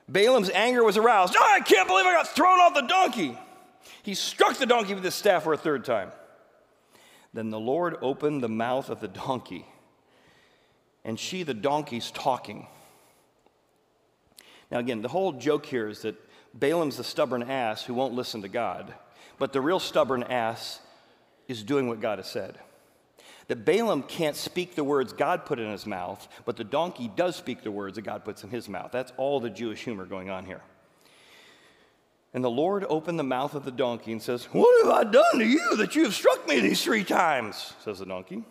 Balaam's 0.09 0.51
anger 0.51 0.85
was 0.85 0.97
aroused. 0.97 1.35
Oh, 1.37 1.53
I 1.55 1.61
can't 1.61 1.89
believe 1.89 2.05
I 2.05 2.13
got 2.13 2.29
thrown 2.29 2.61
off 2.61 2.75
the 2.75 2.83
donkey. 2.83 3.39
He 4.03 4.15
struck 4.15 4.57
the 4.59 4.67
donkey 4.67 4.95
with 4.95 5.05
his 5.05 5.15
staff 5.15 5.45
for 5.45 5.53
a 5.53 5.57
third 5.57 5.85
time. 5.85 6.13
Then 7.33 7.51
the 7.51 7.61
Lord 7.61 7.97
opened 8.03 8.43
the 8.43 8.49
mouth 8.49 8.91
of 8.91 9.01
the 9.01 9.09
donkey 9.09 9.67
and 11.05 11.19
she, 11.19 11.43
the 11.43 11.55
donkey's 11.55 12.11
talking. 12.11 12.67
Now, 14.71 14.79
again, 14.79 15.03
the 15.03 15.09
whole 15.09 15.33
joke 15.33 15.67
here 15.67 15.89
is 15.89 16.03
that 16.03 16.17
Balaam's 16.55 16.97
the 16.97 17.05
stubborn 17.05 17.43
ass 17.43 17.85
who 17.85 17.95
won't 17.95 18.15
listen 18.15 18.43
to 18.43 18.49
God, 18.49 18.95
but 19.39 19.53
the 19.53 19.61
real 19.61 19.81
stubborn 19.81 20.23
ass 20.25 20.81
is 21.49 21.63
doing 21.63 21.89
what 21.89 22.01
God 22.01 22.19
has 22.19 22.29
said. 22.29 22.59
That 23.49 23.65
Balaam 23.65 24.05
can't 24.05 24.37
speak 24.37 24.77
the 24.77 24.85
words 24.85 25.13
God 25.13 25.45
put 25.45 25.59
in 25.59 25.71
his 25.71 25.87
mouth, 25.87 26.29
but 26.45 26.57
the 26.57 26.65
donkey 26.65 27.11
does 27.17 27.35
speak 27.35 27.63
the 27.63 27.71
words 27.71 27.97
that 27.97 28.03
God 28.03 28.25
puts 28.25 28.45
in 28.45 28.51
his 28.51 28.69
mouth. 28.69 28.91
That's 28.93 29.13
all 29.17 29.41
the 29.41 29.51
Jewish 29.51 29.83
humor 29.83 30.05
going 30.05 30.31
on 30.31 30.47
here. 30.47 30.63
And 32.33 32.45
the 32.45 32.51
Lord 32.51 32.87
opened 32.89 33.19
the 33.19 33.25
mouth 33.25 33.55
of 33.55 33.65
the 33.65 33.73
donkey 33.73 34.13
and 34.13 34.23
says, 34.23 34.45
What 34.53 34.85
have 34.85 34.95
I 34.95 35.11
done 35.11 35.41
to 35.41 35.45
you 35.45 35.77
that 35.79 35.97
you 35.97 36.05
have 36.05 36.15
struck 36.15 36.47
me 36.47 36.61
these 36.61 36.85
three 36.85 37.03
times? 37.03 37.73
says 37.85 37.99
the 37.99 38.07
donkey. 38.07 38.45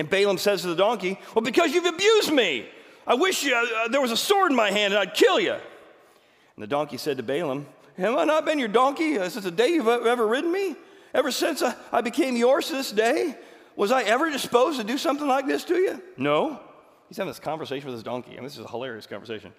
And 0.00 0.08
Balaam 0.08 0.38
says 0.38 0.62
to 0.62 0.68
the 0.68 0.74
donkey, 0.74 1.18
Well, 1.34 1.42
because 1.42 1.74
you've 1.74 1.84
abused 1.84 2.32
me. 2.32 2.66
I 3.06 3.12
wish 3.16 3.44
you, 3.44 3.54
uh, 3.54 3.88
there 3.88 4.00
was 4.00 4.12
a 4.12 4.16
sword 4.16 4.50
in 4.50 4.56
my 4.56 4.70
hand 4.70 4.94
and 4.94 4.98
I'd 4.98 5.12
kill 5.12 5.38
you. 5.38 5.52
And 5.52 5.60
the 6.56 6.66
donkey 6.66 6.96
said 6.96 7.18
to 7.18 7.22
Balaam, 7.22 7.66
Have 7.98 8.14
I 8.14 8.24
not 8.24 8.46
been 8.46 8.58
your 8.58 8.68
donkey 8.68 9.16
since 9.16 9.44
the 9.44 9.50
day 9.50 9.68
you've 9.68 9.86
ever 9.86 10.26
ridden 10.26 10.50
me? 10.50 10.74
Ever 11.12 11.30
since 11.30 11.60
I, 11.60 11.74
I 11.92 12.00
became 12.00 12.34
yours 12.34 12.68
to 12.68 12.72
this 12.72 12.90
day? 12.90 13.36
Was 13.76 13.92
I 13.92 14.04
ever 14.04 14.30
disposed 14.30 14.80
to 14.80 14.86
do 14.86 14.96
something 14.96 15.28
like 15.28 15.46
this 15.46 15.64
to 15.64 15.74
you? 15.74 16.02
No. 16.16 16.58
He's 17.08 17.18
having 17.18 17.28
this 17.28 17.38
conversation 17.38 17.84
with 17.84 17.94
his 17.94 18.02
donkey, 18.02 18.38
and 18.38 18.46
this 18.46 18.56
is 18.56 18.64
a 18.64 18.68
hilarious 18.68 19.06
conversation. 19.06 19.52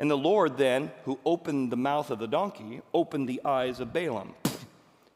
And 0.00 0.10
the 0.10 0.18
Lord 0.18 0.56
then, 0.56 0.90
who 1.04 1.20
opened 1.24 1.70
the 1.70 1.76
mouth 1.76 2.10
of 2.10 2.18
the 2.18 2.26
donkey, 2.26 2.82
opened 2.92 3.28
the 3.28 3.40
eyes 3.44 3.78
of 3.78 3.92
Balaam. 3.92 4.34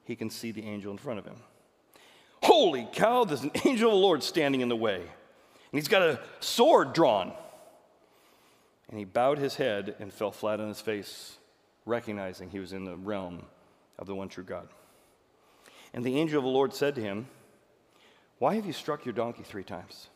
He 0.04 0.14
can 0.14 0.30
see 0.30 0.52
the 0.52 0.62
angel 0.62 0.92
in 0.92 0.98
front 0.98 1.18
of 1.18 1.24
him. 1.24 1.36
Holy 2.42 2.88
cow, 2.92 3.24
there's 3.24 3.42
an 3.42 3.52
angel 3.64 3.90
of 3.90 3.94
the 3.94 4.00
Lord 4.00 4.22
standing 4.22 4.60
in 4.60 4.68
the 4.68 4.76
way. 4.76 4.96
And 4.96 5.78
he's 5.78 5.88
got 5.88 6.02
a 6.02 6.20
sword 6.40 6.92
drawn. 6.92 7.32
And 8.88 8.98
he 8.98 9.04
bowed 9.04 9.38
his 9.38 9.56
head 9.56 9.94
and 10.00 10.12
fell 10.12 10.32
flat 10.32 10.60
on 10.60 10.68
his 10.68 10.80
face, 10.80 11.38
recognizing 11.86 12.50
he 12.50 12.58
was 12.58 12.72
in 12.72 12.84
the 12.84 12.96
realm 12.96 13.44
of 13.98 14.06
the 14.06 14.14
one 14.14 14.28
true 14.28 14.44
God. 14.44 14.68
And 15.94 16.04
the 16.04 16.18
angel 16.18 16.38
of 16.38 16.44
the 16.44 16.50
Lord 16.50 16.74
said 16.74 16.94
to 16.96 17.00
him, 17.00 17.26
Why 18.38 18.56
have 18.56 18.66
you 18.66 18.72
struck 18.72 19.04
your 19.04 19.14
donkey 19.14 19.44
three 19.44 19.64
times? 19.64 20.08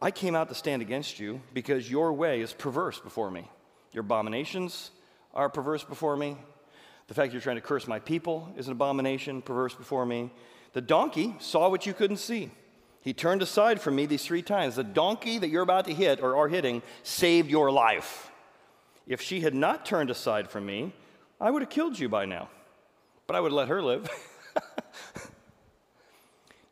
I 0.00 0.10
came 0.10 0.34
out 0.34 0.48
to 0.50 0.54
stand 0.54 0.82
against 0.82 1.18
you 1.18 1.40
because 1.52 1.90
your 1.90 2.12
way 2.12 2.40
is 2.40 2.52
perverse 2.52 3.00
before 3.00 3.30
me. 3.30 3.50
Your 3.92 4.02
abominations 4.02 4.90
are 5.34 5.48
perverse 5.48 5.84
before 5.84 6.16
me. 6.16 6.36
The 7.08 7.14
fact 7.14 7.32
you're 7.32 7.42
trying 7.42 7.56
to 7.56 7.62
curse 7.62 7.86
my 7.86 7.98
people 7.98 8.52
is 8.56 8.66
an 8.66 8.72
abomination, 8.72 9.40
perverse 9.40 9.74
before 9.74 10.04
me. 10.04 10.30
The 10.76 10.82
donkey 10.82 11.34
saw 11.38 11.70
what 11.70 11.86
you 11.86 11.94
couldn't 11.94 12.18
see. 12.18 12.50
He 13.00 13.14
turned 13.14 13.40
aside 13.40 13.80
from 13.80 13.96
me 13.96 14.04
these 14.04 14.26
three 14.26 14.42
times. 14.42 14.76
The 14.76 14.84
donkey 14.84 15.38
that 15.38 15.48
you're 15.48 15.62
about 15.62 15.86
to 15.86 15.94
hit 15.94 16.20
or 16.20 16.36
are 16.36 16.48
hitting 16.48 16.82
saved 17.02 17.48
your 17.48 17.72
life. 17.72 18.30
If 19.06 19.22
she 19.22 19.40
had 19.40 19.54
not 19.54 19.86
turned 19.86 20.10
aside 20.10 20.50
from 20.50 20.66
me, 20.66 20.92
I 21.40 21.50
would 21.50 21.62
have 21.62 21.70
killed 21.70 21.98
you 21.98 22.10
by 22.10 22.26
now. 22.26 22.50
but 23.26 23.36
I 23.36 23.40
would 23.40 23.52
let 23.52 23.68
her 23.68 23.80
live. 23.80 24.06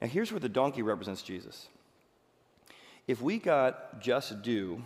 now, 0.02 0.06
here's 0.06 0.30
where 0.30 0.38
the 0.38 0.50
donkey 0.50 0.82
represents 0.82 1.22
Jesus. 1.22 1.68
If 3.06 3.22
we 3.22 3.38
got 3.38 4.02
just 4.02 4.42
due 4.42 4.84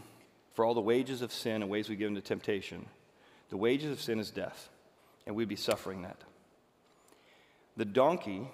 for 0.54 0.64
all 0.64 0.74
the 0.74 0.80
wages 0.80 1.22
of 1.22 1.32
sin 1.32 1.62
and 1.62 1.68
ways 1.68 1.88
we 1.88 1.96
give 1.96 2.06
into 2.06 2.20
temptation, 2.20 2.86
the 3.50 3.56
wages 3.56 3.90
of 3.90 4.00
sin 4.00 4.20
is 4.20 4.30
death, 4.30 4.68
and 5.26 5.34
we'd 5.34 5.48
be 5.48 5.56
suffering 5.56 6.02
that. 6.02 6.20
The 7.76 7.84
donkey 7.84 8.48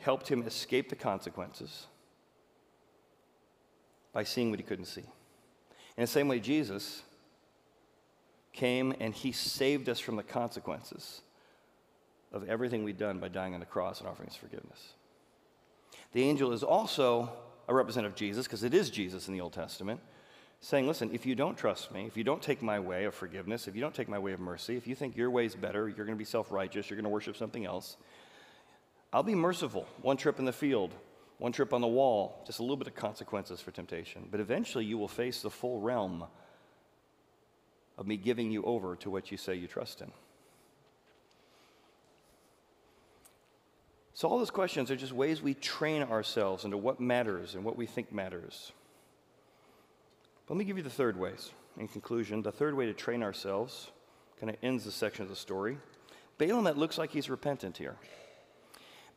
helped 0.00 0.28
him 0.28 0.42
escape 0.42 0.88
the 0.88 0.96
consequences 0.96 1.86
by 4.12 4.24
seeing 4.24 4.50
what 4.50 4.58
he 4.58 4.64
couldn't 4.64 4.86
see. 4.86 5.04
In 5.96 6.02
the 6.02 6.06
same 6.06 6.28
way, 6.28 6.40
Jesus 6.40 7.02
came 8.52 8.94
and 8.98 9.14
he 9.14 9.32
saved 9.32 9.88
us 9.88 10.00
from 10.00 10.16
the 10.16 10.22
consequences 10.22 11.22
of 12.32 12.48
everything 12.48 12.84
we've 12.84 12.98
done 12.98 13.18
by 13.18 13.28
dying 13.28 13.54
on 13.54 13.60
the 13.60 13.66
cross 13.66 14.00
and 14.00 14.08
offering 14.08 14.28
us 14.28 14.36
forgiveness. 14.36 14.94
The 16.12 16.22
angel 16.22 16.52
is 16.52 16.62
also 16.62 17.30
a 17.68 17.74
representative 17.74 18.12
of 18.12 18.18
Jesus, 18.18 18.46
because 18.46 18.64
it 18.64 18.74
is 18.74 18.90
Jesus 18.90 19.28
in 19.28 19.34
the 19.34 19.40
Old 19.40 19.52
Testament, 19.52 20.00
saying, 20.60 20.86
Listen, 20.86 21.10
if 21.12 21.24
you 21.24 21.34
don't 21.34 21.56
trust 21.56 21.92
me, 21.92 22.06
if 22.06 22.16
you 22.16 22.24
don't 22.24 22.42
take 22.42 22.62
my 22.62 22.80
way 22.80 23.04
of 23.04 23.14
forgiveness, 23.14 23.68
if 23.68 23.74
you 23.74 23.80
don't 23.80 23.94
take 23.94 24.08
my 24.08 24.18
way 24.18 24.32
of 24.32 24.40
mercy, 24.40 24.76
if 24.76 24.86
you 24.86 24.94
think 24.94 25.16
your 25.16 25.30
way 25.30 25.46
is 25.46 25.54
better, 25.54 25.88
you're 25.88 26.06
going 26.06 26.16
to 26.16 26.16
be 26.16 26.24
self 26.24 26.50
righteous, 26.50 26.90
you're 26.90 26.96
going 26.96 27.04
to 27.04 27.10
worship 27.10 27.36
something 27.36 27.64
else, 27.64 27.96
I'll 29.12 29.22
be 29.22 29.34
merciful. 29.34 29.86
One 30.02 30.16
trip 30.16 30.38
in 30.38 30.44
the 30.44 30.52
field, 30.52 30.94
one 31.38 31.52
trip 31.52 31.72
on 31.72 31.80
the 31.80 31.88
wall, 31.88 32.42
just 32.46 32.58
a 32.58 32.62
little 32.62 32.76
bit 32.76 32.86
of 32.86 32.94
consequences 32.94 33.60
for 33.60 33.70
temptation. 33.70 34.28
But 34.30 34.40
eventually 34.40 34.84
you 34.84 34.98
will 34.98 35.08
face 35.08 35.42
the 35.42 35.50
full 35.50 35.80
realm 35.80 36.24
of 37.98 38.06
me 38.06 38.16
giving 38.16 38.50
you 38.50 38.62
over 38.64 38.96
to 38.96 39.10
what 39.10 39.30
you 39.30 39.36
say 39.36 39.54
you 39.54 39.66
trust 39.66 40.00
in. 40.00 40.12
So, 44.14 44.28
all 44.28 44.38
those 44.38 44.50
questions 44.50 44.90
are 44.90 44.96
just 44.96 45.12
ways 45.12 45.40
we 45.40 45.54
train 45.54 46.02
ourselves 46.02 46.64
into 46.64 46.76
what 46.76 47.00
matters 47.00 47.54
and 47.54 47.64
what 47.64 47.76
we 47.76 47.86
think 47.86 48.12
matters. 48.12 48.72
Let 50.48 50.58
me 50.58 50.64
give 50.64 50.76
you 50.76 50.82
the 50.82 50.90
third 50.90 51.18
ways. 51.18 51.52
In 51.78 51.88
conclusion, 51.88 52.42
the 52.42 52.52
third 52.52 52.74
way 52.74 52.86
to 52.86 52.92
train 52.92 53.22
ourselves 53.22 53.90
kind 54.38 54.50
of 54.50 54.56
ends 54.62 54.84
the 54.84 54.92
section 54.92 55.22
of 55.22 55.30
the 55.30 55.36
story. 55.36 55.78
Balaam, 56.38 56.64
that 56.64 56.76
looks 56.76 56.98
like 56.98 57.10
he's 57.10 57.30
repentant 57.30 57.78
here. 57.78 57.96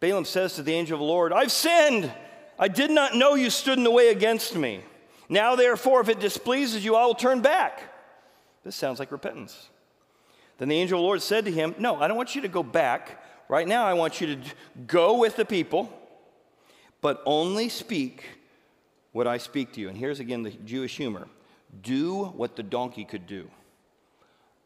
Balaam 0.03 0.25
says 0.25 0.55
to 0.55 0.63
the 0.63 0.73
angel 0.73 0.95
of 0.95 0.99
the 0.99 1.05
Lord, 1.05 1.31
I've 1.31 1.49
sinned. 1.49 2.11
I 2.59 2.67
did 2.67 2.91
not 2.91 3.15
know 3.15 3.35
you 3.35 3.49
stood 3.49 3.77
in 3.77 3.85
the 3.85 3.89
way 3.89 4.09
against 4.09 4.53
me. 4.53 4.81
Now, 5.29 5.55
therefore, 5.55 6.01
if 6.01 6.09
it 6.09 6.19
displeases 6.19 6.83
you, 6.83 6.97
I 6.97 7.05
will 7.05 7.15
turn 7.15 7.39
back. 7.39 7.83
This 8.65 8.75
sounds 8.75 8.99
like 8.99 9.13
repentance. 9.13 9.69
Then 10.57 10.67
the 10.67 10.75
angel 10.75 10.99
of 10.99 11.03
the 11.03 11.05
Lord 11.05 11.21
said 11.21 11.45
to 11.45 11.51
him, 11.51 11.73
No, 11.79 11.95
I 12.01 12.09
don't 12.09 12.17
want 12.17 12.35
you 12.35 12.41
to 12.41 12.49
go 12.49 12.63
back. 12.63 13.23
Right 13.47 13.65
now, 13.65 13.85
I 13.85 13.93
want 13.93 14.19
you 14.19 14.35
to 14.35 14.41
go 14.87 15.19
with 15.19 15.37
the 15.37 15.45
people, 15.45 15.89
but 16.99 17.23
only 17.25 17.69
speak 17.69 18.25
what 19.13 19.25
I 19.25 19.37
speak 19.37 19.71
to 19.75 19.79
you. 19.79 19.87
And 19.87 19.97
here's 19.97 20.19
again 20.19 20.43
the 20.43 20.51
Jewish 20.51 20.97
humor 20.97 21.29
do 21.81 22.25
what 22.25 22.57
the 22.57 22.63
donkey 22.63 23.05
could 23.05 23.25
do. 23.25 23.49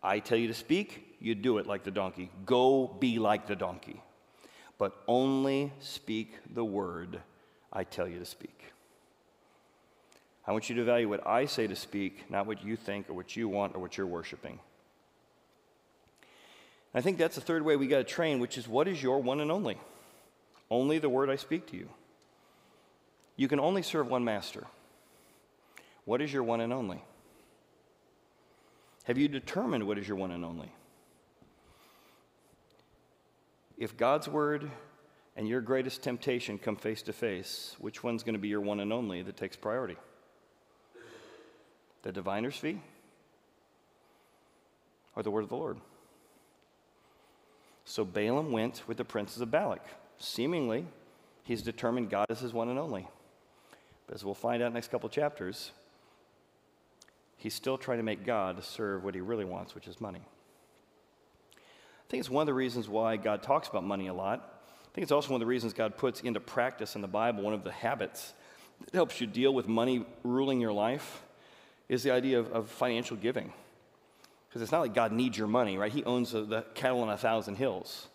I 0.01 0.17
tell 0.17 0.39
you 0.39 0.47
to 0.47 0.55
speak, 0.55 1.15
you 1.19 1.35
do 1.35 1.59
it 1.59 1.67
like 1.67 1.83
the 1.83 1.91
donkey. 1.91 2.31
Go 2.43 2.87
be 2.87 3.19
like 3.19 3.45
the 3.45 3.55
donkey 3.55 4.01
but 4.77 5.03
only 5.07 5.71
speak 5.79 6.33
the 6.53 6.63
word 6.63 7.21
I 7.71 7.83
tell 7.83 8.07
you 8.07 8.19
to 8.19 8.25
speak. 8.25 8.73
I 10.45 10.51
want 10.51 10.69
you 10.69 10.75
to 10.75 10.83
value 10.83 11.09
what 11.09 11.27
I 11.27 11.45
say 11.45 11.67
to 11.67 11.75
speak, 11.75 12.29
not 12.29 12.47
what 12.47 12.63
you 12.63 12.75
think 12.77 13.09
or 13.09 13.13
what 13.13 13.35
you 13.35 13.49
want 13.49 13.75
or 13.75 13.79
what 13.79 13.97
you're 13.97 14.07
worshiping. 14.07 14.59
I 16.93 17.01
think 17.01 17.17
that's 17.17 17.35
the 17.35 17.41
third 17.41 17.63
way 17.63 17.75
we 17.75 17.87
got 17.87 17.97
to 17.97 18.03
train, 18.03 18.39
which 18.39 18.57
is 18.57 18.67
what 18.67 18.87
is 18.87 19.03
your 19.03 19.21
one 19.21 19.41
and 19.41 19.51
only? 19.51 19.77
Only 20.71 20.99
the 20.99 21.09
word 21.09 21.29
I 21.29 21.35
speak 21.35 21.67
to 21.71 21.77
you. 21.77 21.89
You 23.35 23.47
can 23.47 23.59
only 23.59 23.83
serve 23.83 24.07
one 24.07 24.23
master. 24.23 24.65
What 26.05 26.21
is 26.21 26.31
your 26.31 26.43
one 26.43 26.61
and 26.61 26.71
only? 26.71 27.03
Have 29.03 29.17
you 29.17 29.27
determined 29.27 29.85
what 29.85 29.97
is 29.97 30.07
your 30.07 30.17
one 30.17 30.31
and 30.31 30.43
only? 30.43 30.71
If 33.77 33.95
God's 33.95 34.27
word 34.27 34.69
and 35.35 35.47
your 35.47 35.61
greatest 35.61 36.01
temptation 36.01 36.57
come 36.57 36.75
face 36.75 37.03
to 37.03 37.13
face, 37.13 37.75
which 37.79 38.03
one's 38.03 38.23
going 38.23 38.33
to 38.33 38.39
be 38.39 38.47
your 38.47 38.61
one 38.61 38.79
and 38.79 38.91
only 38.91 39.21
that 39.21 39.37
takes 39.37 39.55
priority? 39.55 39.97
The 42.01 42.11
diviner's 42.11 42.55
fee 42.55 42.81
or 45.15 45.23
the 45.23 45.31
word 45.31 45.43
of 45.43 45.49
the 45.49 45.55
Lord? 45.55 45.77
So 47.85 48.03
Balaam 48.03 48.51
went 48.51 48.83
with 48.87 48.97
the 48.97 49.05
princes 49.05 49.41
of 49.41 49.51
Balak. 49.51 49.85
Seemingly, 50.17 50.85
he's 51.43 51.61
determined 51.61 52.09
God 52.09 52.25
is 52.29 52.39
his 52.39 52.53
one 52.53 52.69
and 52.69 52.79
only. 52.79 53.07
But 54.07 54.15
as 54.15 54.25
we'll 54.25 54.33
find 54.33 54.63
out 54.63 54.73
next 54.73 54.89
couple 54.89 55.07
chapters, 55.09 55.71
he's 57.37 57.53
still 57.53 57.77
trying 57.77 57.99
to 57.99 58.03
make 58.03 58.25
God 58.25 58.63
serve 58.63 59.03
what 59.03 59.13
he 59.13 59.21
really 59.21 59.45
wants, 59.45 59.75
which 59.75 59.87
is 59.87 60.01
money. 60.01 60.21
I 62.07 62.09
think 62.09 62.21
it's 62.21 62.29
one 62.29 62.41
of 62.41 62.47
the 62.47 62.53
reasons 62.53 62.87
why 62.87 63.17
God 63.17 63.43
talks 63.43 63.67
about 63.67 63.83
money 63.83 64.07
a 64.07 64.13
lot. 64.13 64.39
I 64.39 64.89
think 64.95 65.03
it's 65.03 65.11
also 65.11 65.29
one 65.29 65.41
of 65.41 65.45
the 65.45 65.49
reasons 65.49 65.73
God 65.73 65.97
puts 65.97 66.21
into 66.21 66.39
practice 66.39 66.95
in 66.95 67.01
the 67.01 67.07
Bible 67.07 67.43
one 67.43 67.53
of 67.53 67.65
the 67.65 67.71
habits 67.71 68.33
that 68.85 68.93
helps 68.93 69.19
you 69.19 69.27
deal 69.27 69.53
with 69.53 69.67
money 69.67 70.05
ruling 70.23 70.61
your 70.61 70.71
life 70.71 71.21
is 71.89 72.03
the 72.03 72.11
idea 72.11 72.39
of, 72.39 72.51
of 72.53 72.69
financial 72.69 73.17
giving. 73.17 73.51
Because 74.47 74.61
it's 74.61 74.71
not 74.71 74.79
like 74.79 74.93
God 74.93 75.11
needs 75.11 75.37
your 75.37 75.47
money, 75.47 75.77
right? 75.77 75.91
He 75.91 76.03
owns 76.05 76.31
the, 76.31 76.43
the 76.43 76.61
cattle 76.75 77.01
on 77.01 77.09
a 77.09 77.17
thousand 77.17 77.55
hills. 77.55 78.07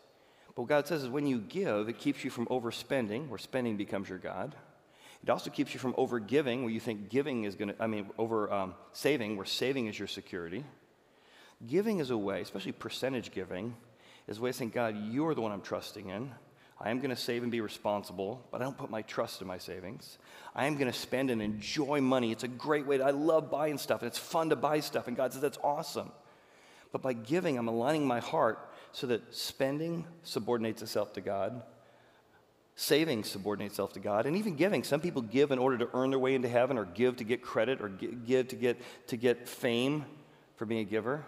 But 0.54 0.62
what 0.62 0.68
God 0.68 0.86
says 0.86 1.02
is 1.02 1.08
when 1.10 1.26
you 1.26 1.38
give, 1.38 1.88
it 1.90 1.98
keeps 1.98 2.24
you 2.24 2.30
from 2.30 2.46
overspending, 2.46 3.28
where 3.28 3.38
spending 3.38 3.76
becomes 3.76 4.08
your 4.08 4.18
God. 4.18 4.54
It 5.22 5.28
also 5.28 5.50
keeps 5.50 5.72
you 5.74 5.80
from 5.80 5.92
overgiving, 5.94 6.62
where 6.62 6.70
you 6.70 6.80
think 6.80 7.10
giving 7.10 7.44
is 7.44 7.54
going 7.54 7.68
to, 7.68 7.82
I 7.82 7.86
mean, 7.86 8.08
over 8.18 8.52
um, 8.52 8.74
saving, 8.92 9.36
where 9.36 9.46
saving 9.46 9.86
is 9.86 9.98
your 9.98 10.08
security. 10.08 10.64
Giving 11.66 12.00
is 12.00 12.10
a 12.10 12.16
way, 12.16 12.40
especially 12.40 12.72
percentage 12.72 13.30
giving, 13.30 13.76
is 14.26 14.38
a 14.38 14.40
way 14.40 14.50
of 14.50 14.56
saying, 14.56 14.70
God, 14.70 14.96
you're 15.10 15.34
the 15.34 15.40
one 15.40 15.52
I'm 15.52 15.60
trusting 15.60 16.08
in. 16.08 16.32
I 16.80 16.90
am 16.90 16.98
going 16.98 17.10
to 17.10 17.16
save 17.16 17.44
and 17.44 17.52
be 17.52 17.60
responsible, 17.60 18.44
but 18.50 18.60
I 18.60 18.64
don't 18.64 18.76
put 18.76 18.90
my 18.90 19.02
trust 19.02 19.40
in 19.40 19.46
my 19.46 19.58
savings. 19.58 20.18
I 20.54 20.66
am 20.66 20.74
going 20.74 20.90
to 20.90 20.98
spend 20.98 21.30
and 21.30 21.40
enjoy 21.40 22.00
money. 22.00 22.32
It's 22.32 22.42
a 22.42 22.48
great 22.48 22.86
way. 22.86 22.98
To, 22.98 23.04
I 23.04 23.10
love 23.10 23.50
buying 23.50 23.78
stuff, 23.78 24.02
and 24.02 24.08
it's 24.08 24.18
fun 24.18 24.50
to 24.50 24.56
buy 24.56 24.80
stuff, 24.80 25.06
and 25.06 25.16
God 25.16 25.32
says 25.32 25.42
that's 25.42 25.58
awesome. 25.62 26.10
But 26.90 27.00
by 27.00 27.12
giving, 27.12 27.56
I'm 27.56 27.68
aligning 27.68 28.06
my 28.06 28.18
heart 28.18 28.68
so 28.90 29.06
that 29.06 29.32
spending 29.32 30.04
subordinates 30.24 30.82
itself 30.82 31.12
to 31.12 31.20
God, 31.20 31.62
saving 32.74 33.22
subordinates 33.22 33.74
itself 33.74 33.92
to 33.92 34.00
God, 34.00 34.26
and 34.26 34.36
even 34.36 34.56
giving. 34.56 34.82
Some 34.82 35.00
people 35.00 35.22
give 35.22 35.52
in 35.52 35.60
order 35.60 35.78
to 35.78 35.88
earn 35.94 36.10
their 36.10 36.18
way 36.18 36.34
into 36.34 36.48
heaven, 36.48 36.76
or 36.76 36.84
give 36.84 37.18
to 37.18 37.24
get 37.24 37.42
credit, 37.42 37.80
or 37.80 37.88
give 37.88 38.48
to 38.48 38.56
get, 38.56 38.80
to 39.06 39.16
get 39.16 39.48
fame 39.48 40.04
for 40.56 40.66
being 40.66 40.80
a 40.80 40.90
giver 40.90 41.24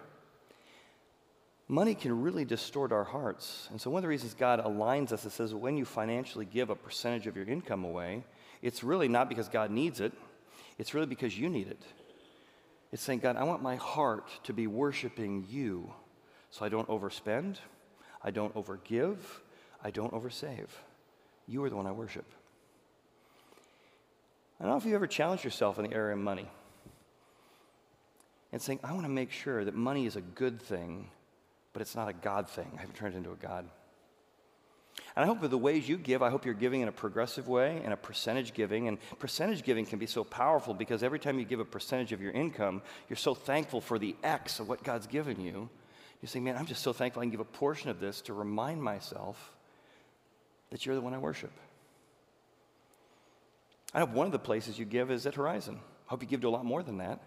money 1.69 1.95
can 1.95 2.23
really 2.23 2.45
distort 2.45 2.93
our 2.93 3.05
hearts. 3.05 3.69
And 3.71 3.81
so, 3.81 3.91
one 3.91 3.99
of 3.99 4.03
the 4.03 4.09
reasons 4.09 4.35
God 4.35 4.63
aligns 4.65 5.13
us, 5.13 5.25
it 5.25 5.31
says 5.31 5.55
when 5.55 5.77
you 5.77 5.85
financially 5.85 6.45
give 6.45 6.71
a 6.71 6.75
percentage 6.75 7.27
of 7.27 7.37
your 7.37 7.47
income 7.47 7.85
away, 7.85 8.25
it's 8.63 8.83
really 8.83 9.09
not 9.09 9.29
because 9.29 9.49
God 9.49 9.71
needs 9.71 10.01
it, 10.01 10.13
it's 10.79 10.95
really 10.95 11.07
because 11.07 11.39
you 11.39 11.49
need 11.49 11.69
it. 11.69 11.83
It's 12.93 13.03
saying, 13.03 13.21
God, 13.21 13.37
I 13.37 13.45
want 13.45 13.63
my 13.63 13.77
heart 13.77 14.29
to 14.45 14.53
be 14.53 14.67
worshiping 14.67 15.47
you 15.49 15.93
so 16.51 16.65
I 16.65 16.69
don't 16.69 16.87
overspend, 16.89 17.57
I 18.23 18.31
don't 18.31 18.55
overgive, 18.55 19.19
I 19.83 19.91
don't 19.91 20.13
oversave. 20.13 20.69
You 21.49 21.65
are 21.65 21.71
the 21.71 21.77
one 21.77 21.87
I 21.87 21.93
worship. 21.93 22.25
I 24.61 24.65
don't 24.65 24.73
know 24.73 24.79
if 24.79 24.85
you 24.87 24.95
ever 24.95 25.09
challenged 25.09 25.45
yourself 25.45 25.79
in 25.79 25.91
the 25.91 25.95
area 25.95 26.15
of 26.15 26.21
money 26.21 26.49
and 28.53 28.63
saying, 28.63 28.79
I 28.85 28.93
want 28.93 29.05
to 29.05 29.11
make 29.11 29.33
sure 29.33 29.65
that 29.65 29.75
money 29.75 30.07
is 30.07 30.15
a 30.15 30.21
good 30.21 30.63
thing 30.63 31.11
but 31.75 31.83
it's 31.83 31.95
not 31.95 32.09
a 32.09 32.15
God 32.15 32.49
thing. 32.49 32.71
I 32.77 32.81
haven't 32.81 32.95
turned 32.95 33.15
it 33.15 33.19
into 33.19 33.33
a 33.33 33.37
God. 33.37 33.69
And 35.17 35.25
I 35.25 35.27
hope 35.27 35.43
with 35.43 35.51
the 35.51 35.59
ways 35.59 35.89
you 35.89 35.99
give, 35.99 36.23
I 36.23 36.31
hope 36.31 36.45
you're 36.45 36.55
giving 36.55 36.81
in 36.81 36.89
a 36.89 36.93
progressive 36.93 37.49
way 37.49 37.83
and 37.85 37.93
a 37.93 37.97
percentage 37.97 38.55
giving. 38.55 38.89
And 38.89 38.99
percentage 39.19 39.65
giving 39.65 39.85
can 39.85 39.99
be 39.99 40.07
so 40.07 40.25
powerful 40.25 40.73
because 40.73 41.03
every 41.03 41.19
time 41.19 41.39
you 41.39 41.45
give 41.45 41.61
a 41.61 41.65
percentage 41.65 42.13
of 42.13 42.23
your 42.23 42.33
income, 42.33 42.81
you're 43.09 43.17
so 43.17 43.35
thankful 43.35 43.81
for 43.81 43.99
the 43.99 44.15
X 44.23 44.61
of 44.61 44.69
what 44.69 44.83
God's 44.83 45.09
given 45.09 45.41
you. 45.41 45.69
You 46.23 46.29
say, 46.29 46.41
man, 46.41 46.57
I'm 46.57 46.67
just 46.67 46.83
so 46.83 46.93
thankful 46.93 47.21
I 47.21 47.25
can 47.25 47.31
give 47.31 47.41
a 47.41 47.45
portion 47.45 47.91
of 47.91 48.01
this 48.01 48.21
to 48.23 48.33
remind 48.33 48.83
myself 48.83 49.55
that 50.71 50.87
you're 50.87 50.95
the 50.95 51.01
one 51.01 51.13
I 51.13 51.19
worship. 51.19 51.53
I 53.93 54.01
hope 54.01 54.11
one 54.11 54.27
of 54.27 54.33
the 54.33 54.39
places 54.39 54.79
you 54.79 54.85
give 54.85 55.11
is 55.11 55.27
at 55.27 55.35
Horizon. 55.35 55.81
I 56.07 56.11
hope 56.11 56.23
you 56.23 56.29
give 56.29 56.41
to 56.41 56.49
a 56.49 56.51
lot 56.51 56.65
more 56.65 56.83
than 56.83 56.99
that. 56.99 57.21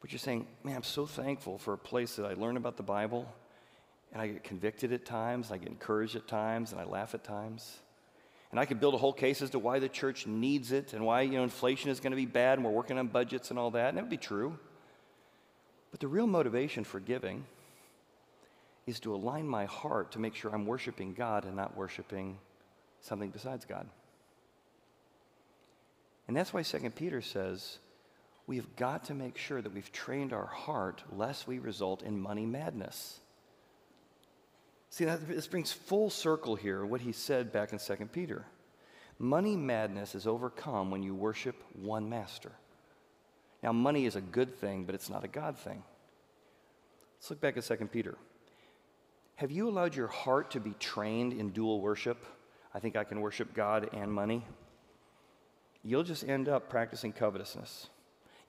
But 0.00 0.12
you're 0.12 0.18
saying, 0.18 0.46
man, 0.64 0.76
I'm 0.76 0.82
so 0.82 1.06
thankful 1.06 1.58
for 1.58 1.74
a 1.74 1.78
place 1.78 2.16
that 2.16 2.26
I 2.26 2.34
learn 2.34 2.56
about 2.56 2.76
the 2.76 2.82
Bible 2.82 3.32
and 4.12 4.20
I 4.20 4.26
get 4.26 4.44
convicted 4.44 4.92
at 4.92 5.04
times, 5.04 5.52
I 5.52 5.58
get 5.58 5.68
encouraged 5.68 6.16
at 6.16 6.26
times, 6.26 6.72
and 6.72 6.80
I 6.80 6.84
laugh 6.84 7.14
at 7.14 7.22
times. 7.22 7.78
And 8.50 8.58
I 8.58 8.64
could 8.64 8.80
build 8.80 8.94
a 8.94 8.98
whole 8.98 9.12
case 9.12 9.40
as 9.42 9.50
to 9.50 9.60
why 9.60 9.78
the 9.78 9.88
church 9.88 10.26
needs 10.26 10.72
it 10.72 10.92
and 10.92 11.04
why, 11.04 11.20
you 11.20 11.32
know, 11.32 11.44
inflation 11.44 11.90
is 11.90 12.00
going 12.00 12.10
to 12.10 12.16
be 12.16 12.26
bad 12.26 12.58
and 12.58 12.64
we're 12.64 12.72
working 12.72 12.98
on 12.98 13.06
budgets 13.06 13.50
and 13.50 13.58
all 13.58 13.70
that, 13.72 13.90
and 13.90 13.98
that 13.98 14.02
would 14.02 14.10
be 14.10 14.16
true. 14.16 14.58
But 15.92 16.00
the 16.00 16.08
real 16.08 16.26
motivation 16.26 16.82
for 16.82 16.98
giving 16.98 17.44
is 18.86 18.98
to 19.00 19.14
align 19.14 19.46
my 19.46 19.66
heart 19.66 20.12
to 20.12 20.18
make 20.18 20.34
sure 20.34 20.52
I'm 20.52 20.66
worshiping 20.66 21.14
God 21.14 21.44
and 21.44 21.54
not 21.54 21.76
worshiping 21.76 22.38
something 23.00 23.30
besides 23.30 23.64
God. 23.64 23.86
And 26.26 26.36
that's 26.36 26.52
why 26.52 26.62
2 26.62 26.90
Peter 26.90 27.22
says 27.22 27.78
we've 28.46 28.74
got 28.76 29.04
to 29.04 29.14
make 29.14 29.38
sure 29.38 29.60
that 29.60 29.72
we've 29.72 29.92
trained 29.92 30.32
our 30.32 30.46
heart 30.46 31.02
lest 31.12 31.46
we 31.46 31.58
result 31.58 32.02
in 32.02 32.20
money 32.20 32.46
madness. 32.46 33.20
See, 34.90 35.04
that, 35.04 35.28
this 35.28 35.46
brings 35.46 35.72
full 35.72 36.10
circle 36.10 36.56
here 36.56 36.84
what 36.84 37.00
he 37.00 37.12
said 37.12 37.52
back 37.52 37.72
in 37.72 37.78
2 37.78 37.94
Peter. 38.06 38.44
Money 39.18 39.54
madness 39.54 40.14
is 40.14 40.26
overcome 40.26 40.90
when 40.90 41.02
you 41.02 41.14
worship 41.14 41.62
one 41.74 42.08
master. 42.08 42.52
Now, 43.62 43.72
money 43.72 44.06
is 44.06 44.16
a 44.16 44.20
good 44.20 44.56
thing, 44.58 44.84
but 44.84 44.94
it's 44.94 45.10
not 45.10 45.24
a 45.24 45.28
God 45.28 45.58
thing. 45.58 45.82
Let's 47.18 47.30
look 47.30 47.40
back 47.40 47.56
at 47.56 47.64
2 47.64 47.76
Peter. 47.86 48.16
Have 49.36 49.50
you 49.50 49.68
allowed 49.68 49.94
your 49.94 50.08
heart 50.08 50.50
to 50.52 50.60
be 50.60 50.74
trained 50.80 51.32
in 51.32 51.50
dual 51.50 51.80
worship? 51.80 52.24
I 52.74 52.80
think 52.80 52.96
I 52.96 53.04
can 53.04 53.20
worship 53.20 53.54
God 53.54 53.90
and 53.92 54.12
money. 54.12 54.44
You'll 55.82 56.02
just 56.02 56.24
end 56.24 56.48
up 56.48 56.68
practicing 56.68 57.12
covetousness. 57.12 57.88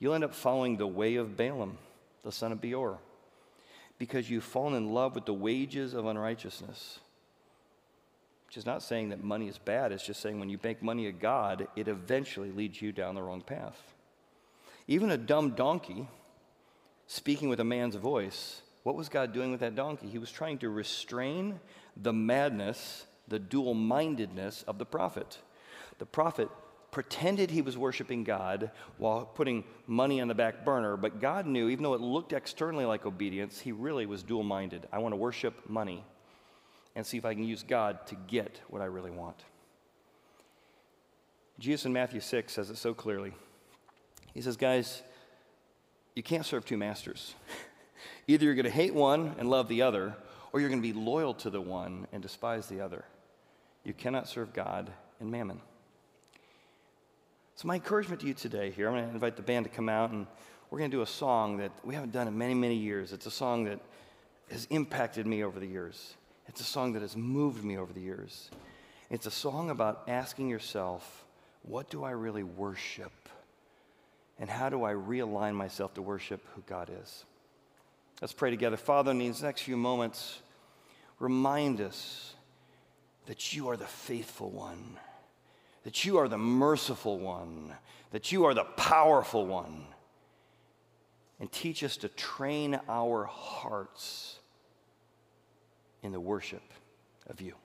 You'll 0.01 0.15
end 0.15 0.23
up 0.23 0.33
following 0.33 0.77
the 0.77 0.87
way 0.87 1.15
of 1.15 1.37
Balaam, 1.37 1.77
the 2.23 2.31
son 2.31 2.51
of 2.51 2.59
Beor, 2.59 2.97
because 3.99 4.31
you've 4.31 4.43
fallen 4.43 4.73
in 4.73 4.95
love 4.95 5.13
with 5.13 5.27
the 5.27 5.33
wages 5.33 5.93
of 5.93 6.07
unrighteousness. 6.07 6.99
Which 8.47 8.57
is 8.57 8.65
not 8.65 8.81
saying 8.81 9.09
that 9.09 9.23
money 9.23 9.47
is 9.47 9.59
bad, 9.59 9.91
it's 9.91 10.05
just 10.05 10.19
saying 10.19 10.39
when 10.39 10.49
you 10.49 10.59
make 10.63 10.81
money 10.81 11.05
a 11.05 11.11
God, 11.11 11.67
it 11.75 11.87
eventually 11.87 12.49
leads 12.51 12.81
you 12.81 12.91
down 12.91 13.13
the 13.13 13.21
wrong 13.21 13.41
path. 13.41 13.79
Even 14.87 15.11
a 15.11 15.17
dumb 15.17 15.51
donkey 15.51 16.07
speaking 17.05 17.47
with 17.47 17.59
a 17.59 17.63
man's 17.63 17.95
voice, 17.95 18.63
what 18.81 18.95
was 18.95 19.07
God 19.07 19.33
doing 19.33 19.51
with 19.51 19.59
that 19.59 19.75
donkey? 19.75 20.07
He 20.07 20.17
was 20.17 20.31
trying 20.31 20.57
to 20.57 20.69
restrain 20.69 21.59
the 21.95 22.11
madness, 22.11 23.05
the 23.27 23.37
dual 23.37 23.75
mindedness 23.75 24.63
of 24.67 24.79
the 24.79 24.85
prophet. 24.85 25.37
The 25.99 26.07
prophet 26.07 26.49
pretended 26.91 27.49
he 27.49 27.61
was 27.61 27.77
worshiping 27.77 28.23
God 28.23 28.69
while 28.97 29.25
putting 29.25 29.63
money 29.87 30.19
on 30.19 30.27
the 30.27 30.35
back 30.35 30.65
burner, 30.65 30.97
but 30.97 31.21
God 31.21 31.45
knew, 31.47 31.69
even 31.69 31.83
though 31.83 31.93
it 31.93 32.01
looked 32.01 32.33
externally 32.33 32.85
like 32.85 33.05
obedience, 33.05 33.59
he 33.59 33.71
really 33.71 34.05
was 34.05 34.23
dual 34.23 34.43
minded. 34.43 34.87
I 34.91 34.99
want 34.99 35.13
to 35.13 35.17
worship 35.17 35.69
money 35.69 36.03
and 36.95 37.05
see 37.05 37.17
if 37.17 37.23
I 37.23 37.33
can 37.33 37.45
use 37.45 37.63
God 37.63 38.05
to 38.07 38.15
get 38.27 38.59
what 38.67 38.81
I 38.81 38.85
really 38.85 39.11
want. 39.11 39.37
Jesus 41.59 41.85
in 41.85 41.93
Matthew 41.93 42.19
6 42.19 42.51
says 42.51 42.69
it 42.69 42.77
so 42.77 42.93
clearly. 42.93 43.33
He 44.33 44.41
says, 44.41 44.57
Guys, 44.57 45.01
you 46.15 46.23
can't 46.23 46.45
serve 46.45 46.65
two 46.65 46.77
masters. 46.77 47.35
Either 48.27 48.45
you're 48.45 48.55
going 48.55 48.65
to 48.65 48.71
hate 48.71 48.93
one 48.93 49.35
and 49.37 49.49
love 49.49 49.67
the 49.69 49.81
other, 49.81 50.15
or 50.51 50.59
you're 50.59 50.69
going 50.69 50.81
to 50.81 50.87
be 50.87 50.93
loyal 50.93 51.33
to 51.35 51.49
the 51.49 51.61
one 51.61 52.07
and 52.11 52.21
despise 52.21 52.67
the 52.67 52.81
other. 52.81 53.05
You 53.83 53.93
cannot 53.93 54.27
serve 54.27 54.53
God 54.53 54.91
and 55.19 55.31
mammon. 55.31 55.61
So, 57.61 57.67
my 57.67 57.75
encouragement 57.75 58.21
to 58.21 58.27
you 58.27 58.33
today 58.33 58.71
here, 58.71 58.87
I'm 58.87 58.95
going 58.95 59.05
to 59.05 59.13
invite 59.13 59.35
the 59.35 59.43
band 59.43 59.65
to 59.65 59.71
come 59.71 59.87
out 59.87 60.09
and 60.09 60.25
we're 60.71 60.79
going 60.79 60.89
to 60.89 60.97
do 60.97 61.03
a 61.03 61.05
song 61.05 61.57
that 61.57 61.71
we 61.83 61.93
haven't 61.93 62.11
done 62.11 62.27
in 62.27 62.35
many, 62.35 62.55
many 62.55 62.73
years. 62.73 63.13
It's 63.13 63.27
a 63.27 63.31
song 63.31 63.65
that 63.65 63.79
has 64.49 64.65
impacted 64.71 65.27
me 65.27 65.43
over 65.43 65.59
the 65.59 65.67
years, 65.67 66.15
it's 66.47 66.59
a 66.59 66.63
song 66.63 66.93
that 66.93 67.03
has 67.03 67.15
moved 67.15 67.63
me 67.63 67.77
over 67.77 67.93
the 67.93 68.01
years. 68.01 68.49
It's 69.11 69.27
a 69.27 69.31
song 69.31 69.69
about 69.69 70.05
asking 70.07 70.49
yourself, 70.49 71.23
what 71.61 71.87
do 71.91 72.03
I 72.03 72.09
really 72.11 72.41
worship? 72.41 73.29
And 74.39 74.49
how 74.49 74.69
do 74.69 74.83
I 74.83 74.93
realign 74.93 75.53
myself 75.53 75.93
to 75.93 76.01
worship 76.01 76.43
who 76.55 76.63
God 76.65 76.89
is? 77.03 77.25
Let's 78.21 78.33
pray 78.33 78.49
together. 78.49 78.75
Father, 78.75 79.11
in 79.11 79.19
these 79.19 79.43
next 79.43 79.61
few 79.61 79.77
moments, 79.77 80.41
remind 81.19 81.79
us 81.79 82.33
that 83.27 83.53
you 83.53 83.69
are 83.69 83.77
the 83.77 83.85
faithful 83.85 84.49
one, 84.49 84.97
that 85.83 86.05
you 86.05 86.17
are 86.17 86.27
the 86.27 86.37
merciful 86.37 87.19
one, 87.19 87.73
that 88.11 88.31
you 88.31 88.45
are 88.45 88.53
the 88.53 88.63
powerful 88.63 89.45
one. 89.45 89.85
And 91.39 91.51
teach 91.51 91.83
us 91.83 91.97
to 91.97 92.07
train 92.09 92.79
our 92.87 93.23
hearts 93.25 94.37
in 96.03 96.11
the 96.11 96.19
worship 96.19 96.61
of 97.27 97.41
you. 97.41 97.55